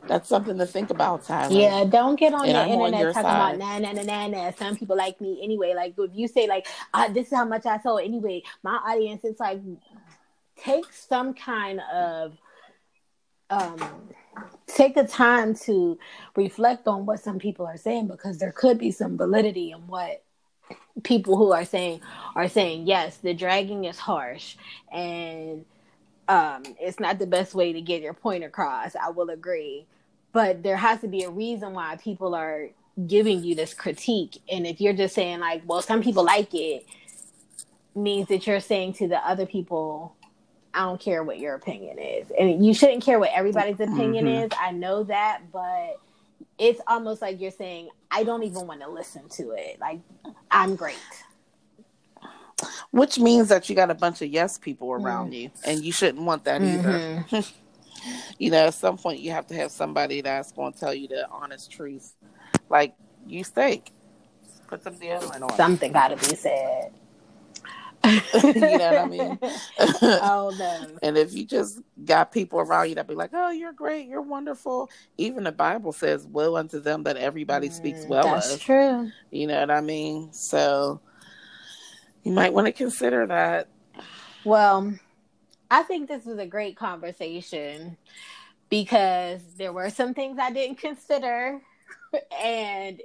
that's 0.07 0.27
something 0.27 0.57
to 0.57 0.65
think 0.65 0.89
about, 0.89 1.23
Tyler. 1.25 1.53
Yeah, 1.53 1.85
don't 1.85 2.19
get 2.19 2.33
on 2.33 2.45
and 2.45 2.55
the 2.55 2.59
I'm 2.59 2.69
internet 2.69 3.07
on 3.07 3.13
talking 3.13 3.29
side. 3.29 3.55
about 3.55 3.57
nah, 3.57 3.79
nah, 3.79 3.91
nah, 3.91 4.03
nah, 4.03 4.27
nah. 4.27 4.51
Some 4.51 4.75
people 4.75 4.97
like 4.97 5.19
me 5.21 5.39
anyway. 5.43 5.73
Like 5.75 5.95
if 5.97 6.11
you 6.13 6.27
say 6.27 6.47
like, 6.47 6.67
uh, 6.93 7.09
this 7.09 7.27
is 7.27 7.33
how 7.33 7.45
much 7.45 7.65
I 7.65 7.79
sold 7.79 8.01
anyway, 8.01 8.43
my 8.63 8.75
audience 8.75 9.23
is 9.23 9.39
like, 9.39 9.59
take 10.57 10.91
some 10.91 11.33
kind 11.33 11.81
of, 11.93 12.37
um, 13.49 13.77
take 14.67 14.95
the 14.95 15.05
time 15.05 15.55
to 15.55 15.97
reflect 16.35 16.87
on 16.87 17.05
what 17.05 17.19
some 17.19 17.39
people 17.39 17.65
are 17.65 17.77
saying 17.77 18.07
because 18.07 18.39
there 18.39 18.51
could 18.51 18.77
be 18.77 18.91
some 18.91 19.17
validity 19.17 19.71
in 19.71 19.87
what 19.87 20.23
people 21.03 21.37
who 21.37 21.51
are 21.51 21.65
saying 21.65 22.01
are 22.35 22.49
saying. 22.49 22.87
Yes, 22.87 23.17
the 23.17 23.33
dragging 23.33 23.85
is 23.85 23.99
harsh 23.99 24.55
and 24.91 25.65
um, 26.27 26.63
it's 26.79 26.99
not 26.99 27.19
the 27.19 27.27
best 27.27 27.53
way 27.53 27.73
to 27.73 27.81
get 27.81 28.01
your 28.01 28.13
point 28.13 28.43
across. 28.43 28.95
I 28.95 29.09
will 29.09 29.29
agree, 29.29 29.85
but 30.31 30.63
there 30.63 30.77
has 30.77 31.01
to 31.01 31.07
be 31.07 31.23
a 31.23 31.29
reason 31.29 31.73
why 31.73 31.97
people 31.97 32.35
are 32.35 32.69
giving 33.07 33.43
you 33.43 33.55
this 33.55 33.73
critique. 33.73 34.37
And 34.51 34.65
if 34.67 34.79
you're 34.79 34.93
just 34.93 35.15
saying 35.15 35.39
like, 35.39 35.63
well, 35.65 35.81
some 35.81 36.01
people 36.01 36.23
like 36.23 36.53
it, 36.53 36.85
means 37.95 38.27
that 38.29 38.47
you're 38.47 38.59
saying 38.59 38.93
to 38.93 39.07
the 39.07 39.17
other 39.17 39.45
people, 39.45 40.15
I 40.73 40.79
don't 40.81 40.99
care 40.99 41.23
what 41.23 41.37
your 41.37 41.53
opinion 41.55 41.99
is, 41.99 42.31
and 42.37 42.65
you 42.65 42.73
shouldn't 42.73 43.03
care 43.03 43.19
what 43.19 43.29
everybody's 43.33 43.79
opinion 43.79 44.25
mm-hmm. 44.25 44.45
is. 44.45 44.51
I 44.59 44.71
know 44.71 45.03
that, 45.03 45.41
but 45.51 45.99
it's 46.57 46.81
almost 46.87 47.21
like 47.21 47.39
you're 47.39 47.51
saying, 47.51 47.89
I 48.09 48.23
don't 48.23 48.43
even 48.43 48.65
want 48.65 48.81
to 48.81 48.89
listen 48.89 49.29
to 49.29 49.51
it. 49.51 49.79
Like, 49.79 49.99
I'm 50.49 50.75
great 50.75 50.97
which 52.91 53.19
means 53.19 53.49
that 53.49 53.69
you 53.69 53.75
got 53.75 53.89
a 53.89 53.95
bunch 53.95 54.21
of 54.21 54.29
yes 54.29 54.57
people 54.57 54.91
around 54.91 55.31
mm. 55.31 55.43
you, 55.43 55.51
and 55.65 55.83
you 55.83 55.91
shouldn't 55.91 56.23
want 56.23 56.45
that 56.45 56.61
mm-hmm. 56.61 57.35
either. 57.35 57.45
you 58.39 58.51
know, 58.51 58.67
at 58.67 58.73
some 58.73 58.97
point 58.97 59.19
you 59.19 59.31
have 59.31 59.47
to 59.47 59.55
have 59.55 59.71
somebody 59.71 60.21
that's 60.21 60.51
going 60.51 60.73
to 60.73 60.79
tell 60.79 60.93
you 60.93 61.07
the 61.07 61.27
honest 61.29 61.71
truth, 61.71 62.13
like 62.69 62.95
you 63.27 63.43
steak. 63.43 63.91
Put 64.67 64.83
some 64.83 64.95
deodorant 64.95 65.41
on. 65.41 65.55
Something 65.55 65.91
got 65.91 66.09
to 66.09 66.29
be 66.29 66.35
said. 66.35 66.93
you 68.03 68.53
know 68.53 68.91
what 68.91 68.97
I 68.97 69.05
mean? 69.05 69.39
oh 70.01 70.53
no. 70.59 70.97
and 71.01 71.17
if 71.17 71.33
you 71.33 71.45
just 71.45 71.79
got 72.03 72.33
people 72.33 72.59
around 72.59 72.89
you 72.89 72.95
that 72.95 73.07
be 73.07 73.15
like, 73.15 73.29
"Oh, 73.31 73.49
you're 73.51 73.71
great, 73.71 74.07
you're 74.09 74.21
wonderful," 74.21 74.89
even 75.17 75.45
the 75.45 75.53
Bible 75.53 75.93
says, 75.93 76.27
"Woe 76.27 76.57
unto 76.57 76.81
them 76.81 77.03
that 77.03 77.15
everybody 77.15 77.69
speaks 77.69 78.01
mm, 78.01 78.09
well 78.09 78.25
That's 78.25 78.55
of." 78.55 78.59
true. 78.59 79.09
You 79.31 79.47
know 79.47 79.57
what 79.57 79.71
I 79.71 79.79
mean? 79.79 80.33
So 80.33 80.99
you 82.23 82.31
might 82.31 82.53
want 82.53 82.67
to 82.67 82.73
consider 82.73 83.27
that. 83.27 83.67
Well, 84.43 84.93
I 85.69 85.83
think 85.83 86.07
this 86.07 86.25
was 86.25 86.37
a 86.37 86.45
great 86.45 86.75
conversation 86.75 87.97
because 88.69 89.41
there 89.57 89.73
were 89.73 89.89
some 89.89 90.13
things 90.13 90.37
I 90.39 90.51
didn't 90.51 90.77
consider 90.77 91.61
and 92.43 93.01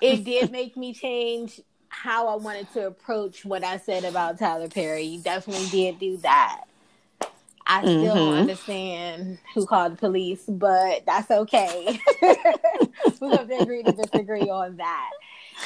it 0.00 0.24
did 0.24 0.50
make 0.50 0.76
me 0.76 0.92
change 0.92 1.60
how 1.88 2.28
I 2.28 2.36
wanted 2.36 2.72
to 2.74 2.86
approach 2.86 3.44
what 3.44 3.64
I 3.64 3.78
said 3.78 4.04
about 4.04 4.38
Tyler 4.38 4.68
Perry. 4.68 5.02
You 5.02 5.20
definitely 5.20 5.68
did 5.68 5.98
do 5.98 6.16
that. 6.18 6.64
I 7.66 7.82
still 7.82 7.96
mm-hmm. 7.96 8.06
don't 8.14 8.34
understand 8.38 9.38
who 9.54 9.66
called 9.66 9.92
the 9.92 9.96
police, 9.96 10.42
but 10.48 11.04
that's 11.04 11.30
okay. 11.30 12.00
we 12.22 13.30
have 13.30 13.48
to 13.48 13.58
agree 13.60 13.82
to 13.82 13.92
disagree 13.92 14.48
on 14.48 14.76
that. 14.76 15.10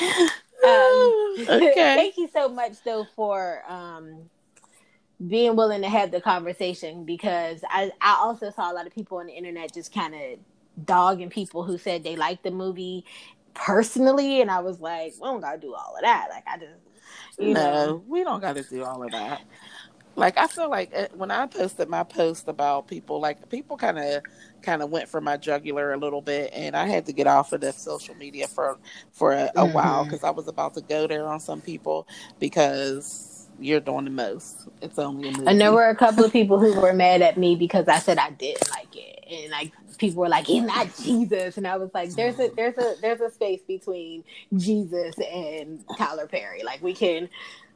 Um, 0.65 1.15
okay. 1.49 1.95
thank 1.95 2.17
you 2.17 2.29
so 2.33 2.49
much, 2.49 2.83
though, 2.85 3.07
for 3.17 3.63
um, 3.69 4.31
being 5.27 5.57
willing 5.57 5.83
to 5.83 5.89
have 5.89 6.11
the 6.11 6.21
conversation 6.21 7.05
because 7.05 7.63
I, 7.69 7.91
I 8.01 8.17
also 8.21 8.51
saw 8.51 8.73
a 8.73 8.75
lot 8.75 8.87
of 8.87 8.95
people 8.95 9.19
on 9.19 9.27
the 9.27 9.33
internet 9.33 9.75
just 9.75 9.93
kind 9.93 10.15
of 10.15 10.39
dogging 10.85 11.31
people 11.31 11.65
who 11.65 11.79
said 11.79 12.05
they 12.05 12.17
liked 12.17 12.45
the 12.45 12.51
movie 12.51 13.05
personally, 13.55 14.41
and 14.41 14.51
I 14.51 14.61
was 14.61 14.81
like, 14.81 15.15
we 15.21 15.29
don't 15.29 15.41
gotta 15.41 15.59
do 15.59 15.75
all 15.75 15.97
of 15.97 16.03
that. 16.03 16.29
Like, 16.31 16.45
I 16.47 16.59
just, 16.59 16.79
you 17.39 17.55
no, 17.55 17.61
know, 17.61 18.05
we 18.09 18.25
don't 18.25 18.41
gotta 18.41 18.63
do 18.65 18.85
all 18.85 19.03
of 19.03 19.13
that 19.13 19.43
like 20.17 20.37
I 20.39 20.47
feel 20.47 20.69
like 20.71 20.93
uh, 20.95 21.09
when 21.15 21.31
I 21.31 21.47
posted 21.47 21.89
my 21.89 22.05
post 22.05 22.49
about 22.49 22.87
people, 22.87 23.21
like 23.21 23.49
people 23.49 23.77
kind 23.77 23.99
of 23.99 24.23
kind 24.63 24.83
of 24.83 24.91
went 24.91 25.09
for 25.09 25.21
my 25.21 25.37
jugular 25.37 25.93
a 25.93 25.97
little 25.97 26.23
bit, 26.23 26.51
and 26.55 26.77
I 26.77 26.87
had 26.87 27.07
to 27.07 27.13
get 27.13 27.27
off 27.27 27.53
of 27.53 27.61
the 27.61 27.73
social 27.73 28.15
media 28.15 28.49
for 28.49 28.79
for 29.13 29.33
a, 29.33 29.45
a 29.45 29.65
mm-hmm. 29.65 29.73
while 29.73 30.05
because 30.05 30.25
I 30.25 30.31
was 30.31 30.49
about 30.49 30.75
to 30.75 30.81
go 30.81 31.07
there 31.07 31.27
on 31.27 31.41
some 31.41 31.61
people 31.61 32.07
because 32.39 33.49
you're 33.59 33.81
doing 33.81 34.05
the 34.05 34.11
most. 34.11 34.69
It's 34.81 34.99
only 34.99 35.29
a 35.29 35.33
movie. 35.33 35.47
And 35.47 35.61
there 35.61 35.73
were 35.73 35.89
a 35.89 35.97
couple 35.97 36.25
of 36.25 36.33
people 36.33 36.59
who 36.59 36.79
were 36.81 36.93
mad 36.93 37.23
at 37.23 37.37
me 37.37 37.55
because 37.55 37.89
I 37.89 37.99
said 37.99 38.19
I 38.19 38.31
didn't 38.31 38.71
like 38.71 38.95
it, 38.95 39.25
and 39.31 39.51
like 39.51 39.73
people 39.99 40.21
were 40.21 40.29
like, 40.29 40.47
"He's 40.47 40.65
not 40.65 40.89
Jesus," 41.03 41.57
and 41.57 41.67
I 41.67 41.77
was 41.77 41.91
like, 41.95 42.11
"There's 42.11 42.39
a 42.39 42.49
there's 42.57 42.77
a 42.79 42.95
there's 43.01 43.21
a 43.21 43.31
space 43.31 43.63
between 43.67 44.25
Jesus 44.57 45.15
and 45.19 45.85
Tyler 45.97 46.27
Perry. 46.27 46.63
Like 46.63 46.83
we 46.83 46.95
can." 46.95 47.29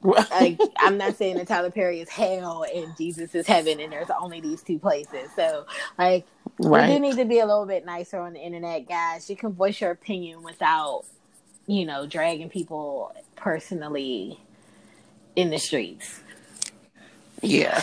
Like 0.02 0.58
I'm 0.78 0.98
not 0.98 1.16
saying 1.16 1.36
that 1.36 1.48
Tyler 1.48 1.70
Perry 1.70 2.00
is 2.00 2.08
hell 2.08 2.64
and 2.72 2.96
Jesus 2.96 3.34
is 3.34 3.46
heaven, 3.46 3.80
and 3.80 3.92
there's 3.92 4.10
only 4.20 4.40
these 4.40 4.62
two 4.62 4.78
places. 4.78 5.30
So, 5.34 5.66
like, 5.98 6.26
right. 6.58 6.88
we 6.88 6.94
do 6.94 7.00
need 7.00 7.16
to 7.16 7.24
be 7.24 7.40
a 7.40 7.46
little 7.46 7.66
bit 7.66 7.84
nicer 7.84 8.18
on 8.18 8.34
the 8.34 8.40
internet, 8.40 8.88
guys. 8.88 9.28
You 9.28 9.36
can 9.36 9.52
voice 9.52 9.80
your 9.80 9.90
opinion 9.90 10.42
without, 10.42 11.04
you 11.66 11.84
know, 11.84 12.06
dragging 12.06 12.48
people 12.48 13.12
personally 13.36 14.40
in 15.34 15.50
the 15.50 15.58
streets. 15.58 16.20
Yeah, 17.42 17.82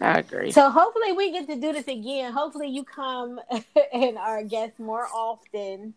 I 0.00 0.18
agree. 0.20 0.50
So 0.52 0.70
hopefully 0.70 1.12
we 1.12 1.30
get 1.32 1.46
to 1.48 1.56
do 1.56 1.72
this 1.72 1.86
again. 1.86 2.32
Hopefully 2.32 2.68
you 2.68 2.84
come 2.84 3.40
and 3.92 4.18
our 4.18 4.42
guests 4.42 4.78
more 4.78 5.06
often 5.06 5.94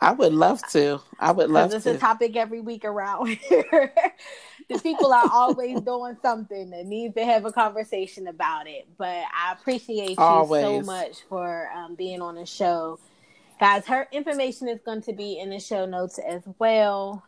I 0.00 0.12
would 0.12 0.32
love 0.32 0.60
to. 0.72 1.00
I 1.18 1.32
would 1.32 1.50
love 1.50 1.70
to. 1.70 1.76
It's 1.76 1.86
a 1.86 1.98
topic 1.98 2.36
every 2.36 2.60
week 2.60 2.84
around 2.84 3.28
here. 3.48 3.92
the 4.68 4.78
people 4.78 5.12
are 5.12 5.30
always 5.32 5.80
doing 5.80 6.16
something 6.22 6.72
and 6.72 6.88
needs 6.88 7.14
to 7.14 7.24
have 7.24 7.44
a 7.44 7.52
conversation 7.52 8.26
about 8.26 8.66
it. 8.66 8.86
But 8.98 9.24
I 9.34 9.52
appreciate 9.52 10.10
you 10.10 10.16
so 10.16 10.82
much 10.82 11.22
for 11.28 11.70
um, 11.74 11.94
being 11.94 12.20
on 12.20 12.34
the 12.34 12.46
show. 12.46 12.98
Guys, 13.60 13.86
her 13.86 14.08
information 14.12 14.68
is 14.68 14.80
going 14.84 15.02
to 15.02 15.12
be 15.12 15.38
in 15.38 15.50
the 15.50 15.60
show 15.60 15.86
notes 15.86 16.18
as 16.18 16.42
well. 16.58 17.24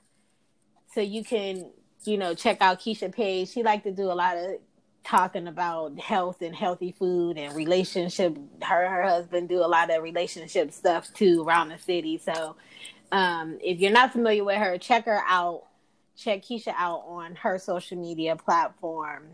So 0.93 1.01
you 1.01 1.25
can, 1.25 1.71
you 2.05 2.19
know, 2.19 2.35
check 2.35 2.59
out 2.61 2.81
Keisha 2.81 3.14
page. 3.14 3.51
She 3.51 3.62
like 3.62 3.85
to 3.85 3.93
do 3.93 4.11
a 4.11 4.14
lot 4.14 4.37
of 4.37 4.57
talking 5.07 5.46
about 5.46 5.98
health 6.00 6.42
and 6.42 6.54
healthy 6.54 6.92
food 6.92 7.38
and 7.38 7.54
relationship. 7.54 8.36
Her 8.62 8.88
her 8.88 9.02
husband 9.02 9.48
do 9.48 9.59
a 9.59 9.68
lot 9.68 9.90
of 9.90 10.02
relationship 10.02 10.72
stuff 10.72 11.12
too 11.14 11.44
around 11.46 11.68
the 11.68 11.78
city. 11.78 12.18
So 12.18 12.57
um, 13.12 13.59
if 13.62 13.78
you're 13.78 13.92
not 13.92 14.12
familiar 14.12 14.44
with 14.44 14.59
her, 14.59 14.78
check 14.78 15.04
her 15.07 15.22
out. 15.26 15.62
Check 16.16 16.42
Keisha 16.42 16.74
out 16.76 17.04
on 17.07 17.36
her 17.36 17.59
social 17.59 17.98
media 17.98 18.36
platform. 18.36 19.24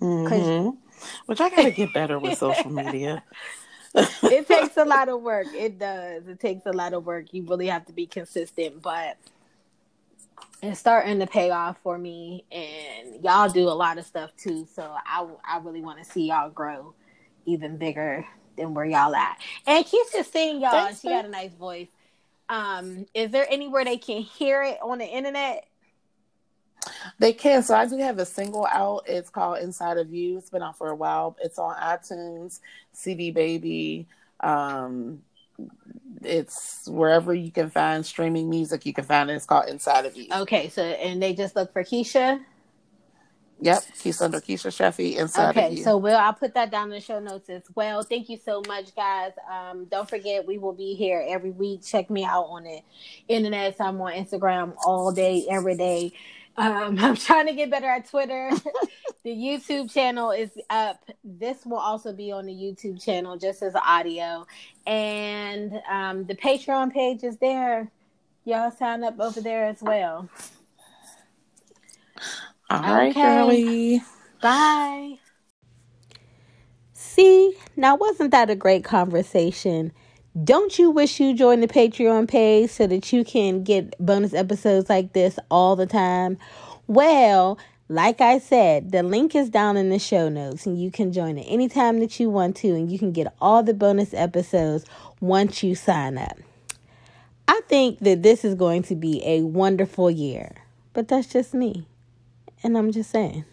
Mm-hmm. 0.00 0.70
Which 1.26 1.40
I 1.40 1.48
gotta 1.48 1.70
get 1.70 1.94
better 1.94 2.18
with 2.18 2.38
social 2.38 2.70
media. 2.70 3.22
it 3.94 4.48
takes 4.48 4.76
a 4.76 4.84
lot 4.84 5.08
of 5.08 5.22
work. 5.22 5.46
It 5.54 5.78
does. 5.78 6.26
It 6.26 6.40
takes 6.40 6.66
a 6.66 6.72
lot 6.72 6.92
of 6.92 7.06
work. 7.06 7.32
You 7.32 7.44
really 7.44 7.68
have 7.68 7.86
to 7.86 7.92
be 7.92 8.06
consistent, 8.06 8.82
but 8.82 9.16
it's 10.62 10.80
starting 10.80 11.18
to 11.18 11.26
pay 11.26 11.50
off 11.50 11.76
for 11.82 11.98
me 11.98 12.44
and 12.50 13.22
y'all 13.22 13.48
do 13.48 13.68
a 13.68 13.70
lot 13.70 13.98
of 13.98 14.06
stuff 14.06 14.30
too 14.36 14.66
so 14.72 14.94
i, 15.06 15.26
I 15.44 15.58
really 15.58 15.80
want 15.80 15.98
to 15.98 16.04
see 16.04 16.28
y'all 16.28 16.50
grow 16.50 16.94
even 17.46 17.76
bigger 17.76 18.26
than 18.56 18.74
where 18.74 18.84
y'all 18.84 19.14
at 19.14 19.38
and 19.66 19.84
keeps 19.84 20.12
just 20.12 20.32
saying 20.32 20.60
y'all 20.60 20.70
Thanks, 20.70 21.00
she 21.00 21.08
got 21.08 21.24
a 21.24 21.28
nice 21.28 21.52
voice 21.52 21.88
um 22.48 23.06
is 23.14 23.30
there 23.30 23.46
anywhere 23.50 23.84
they 23.84 23.96
can 23.96 24.22
hear 24.22 24.62
it 24.62 24.78
on 24.82 24.98
the 24.98 25.06
internet 25.06 25.66
they 27.18 27.32
can. 27.32 27.62
So 27.62 27.74
I 27.74 27.86
do 27.86 27.96
have 27.98 28.18
a 28.18 28.26
single 28.26 28.66
out. 28.66 29.04
It's 29.06 29.30
called 29.30 29.58
Inside 29.58 29.98
of 29.98 30.12
You. 30.12 30.38
It's 30.38 30.50
been 30.50 30.62
out 30.62 30.76
for 30.76 30.88
a 30.88 30.94
while. 30.94 31.36
It's 31.42 31.58
on 31.58 31.74
iTunes, 31.76 32.60
CD 32.92 33.30
Baby, 33.30 34.06
um, 34.40 35.22
it's 36.22 36.88
wherever 36.88 37.34
you 37.34 37.50
can 37.50 37.70
find 37.70 38.04
streaming 38.04 38.48
music, 38.48 38.86
you 38.86 38.94
can 38.94 39.04
find 39.04 39.30
it. 39.30 39.34
It's 39.34 39.46
called 39.46 39.68
Inside 39.68 40.06
of 40.06 40.16
You. 40.16 40.28
Okay, 40.32 40.68
so 40.68 40.82
and 40.82 41.22
they 41.22 41.34
just 41.34 41.56
look 41.56 41.72
for 41.72 41.84
Keisha. 41.84 42.40
Yep, 43.60 43.82
Keisha 43.94 44.22
under 44.22 44.40
Keisha 44.40 44.68
Sheffy 44.68 45.16
inside 45.16 45.56
okay, 45.56 45.76
so 45.76 45.96
Will, 45.96 46.16
I'll 46.16 46.34
put 46.34 46.54
that 46.54 46.70
down 46.70 46.88
in 46.88 46.90
the 46.90 47.00
show 47.00 47.20
notes 47.20 47.48
as 47.48 47.62
well. 47.74 48.02
Thank 48.02 48.28
you 48.28 48.36
so 48.36 48.62
much, 48.66 48.94
guys. 48.94 49.32
Um, 49.50 49.86
don't 49.86 50.10
forget 50.10 50.46
we 50.46 50.58
will 50.58 50.72
be 50.72 50.94
here 50.94 51.24
every 51.26 51.52
week. 51.52 51.82
Check 51.84 52.10
me 52.10 52.24
out 52.24 52.44
on 52.44 52.64
the 52.64 52.80
internet. 53.28 53.78
So 53.78 53.84
I'm 53.84 54.00
on 54.00 54.12
Instagram 54.12 54.74
all 54.84 55.12
day, 55.12 55.46
every 55.48 55.76
day. 55.76 56.12
Um, 56.56 56.98
I'm 57.00 57.16
trying 57.16 57.46
to 57.46 57.54
get 57.54 57.70
better 57.70 57.88
at 57.88 58.08
Twitter. 58.08 58.50
the 59.24 59.30
YouTube 59.30 59.92
channel 59.92 60.30
is 60.30 60.50
up. 60.70 60.98
This 61.22 61.64
will 61.64 61.78
also 61.78 62.12
be 62.12 62.32
on 62.32 62.46
the 62.46 62.52
YouTube 62.52 63.02
channel 63.02 63.36
just 63.36 63.62
as 63.62 63.74
audio. 63.74 64.46
And 64.86 65.80
um, 65.90 66.24
the 66.26 66.34
Patreon 66.34 66.92
page 66.92 67.24
is 67.24 67.36
there. 67.38 67.90
Y'all 68.44 68.70
sign 68.70 69.02
up 69.04 69.18
over 69.18 69.40
there 69.40 69.66
as 69.66 69.82
well. 69.82 70.28
All 72.70 72.80
right, 72.80 73.10
okay. 73.10 73.22
girlie. 73.22 74.02
Bye. 74.42 75.18
See, 76.92 77.56
now 77.76 77.96
wasn't 77.96 78.32
that 78.32 78.50
a 78.50 78.54
great 78.54 78.84
conversation? 78.84 79.92
Don't 80.42 80.80
you 80.80 80.90
wish 80.90 81.20
you 81.20 81.32
joined 81.32 81.62
the 81.62 81.68
Patreon 81.68 82.26
page 82.26 82.68
so 82.70 82.88
that 82.88 83.12
you 83.12 83.24
can 83.24 83.62
get 83.62 83.94
bonus 84.04 84.34
episodes 84.34 84.90
like 84.90 85.12
this 85.12 85.38
all 85.48 85.76
the 85.76 85.86
time? 85.86 86.38
Well, 86.88 87.56
like 87.88 88.20
I 88.20 88.40
said, 88.40 88.90
the 88.90 89.04
link 89.04 89.36
is 89.36 89.48
down 89.48 89.76
in 89.76 89.90
the 89.90 89.98
show 90.00 90.28
notes 90.28 90.66
and 90.66 90.76
you 90.80 90.90
can 90.90 91.12
join 91.12 91.38
it 91.38 91.42
anytime 91.42 92.00
that 92.00 92.18
you 92.18 92.30
want 92.30 92.56
to 92.56 92.74
and 92.74 92.90
you 92.90 92.98
can 92.98 93.12
get 93.12 93.32
all 93.40 93.62
the 93.62 93.74
bonus 93.74 94.12
episodes 94.12 94.84
once 95.20 95.62
you 95.62 95.76
sign 95.76 96.18
up. 96.18 96.36
I 97.46 97.60
think 97.68 98.00
that 98.00 98.24
this 98.24 98.44
is 98.44 98.56
going 98.56 98.82
to 98.84 98.96
be 98.96 99.22
a 99.24 99.42
wonderful 99.42 100.10
year, 100.10 100.56
but 100.94 101.06
that's 101.06 101.28
just 101.28 101.54
me. 101.54 101.86
And 102.60 102.76
I'm 102.76 102.90
just 102.90 103.10
saying. 103.10 103.44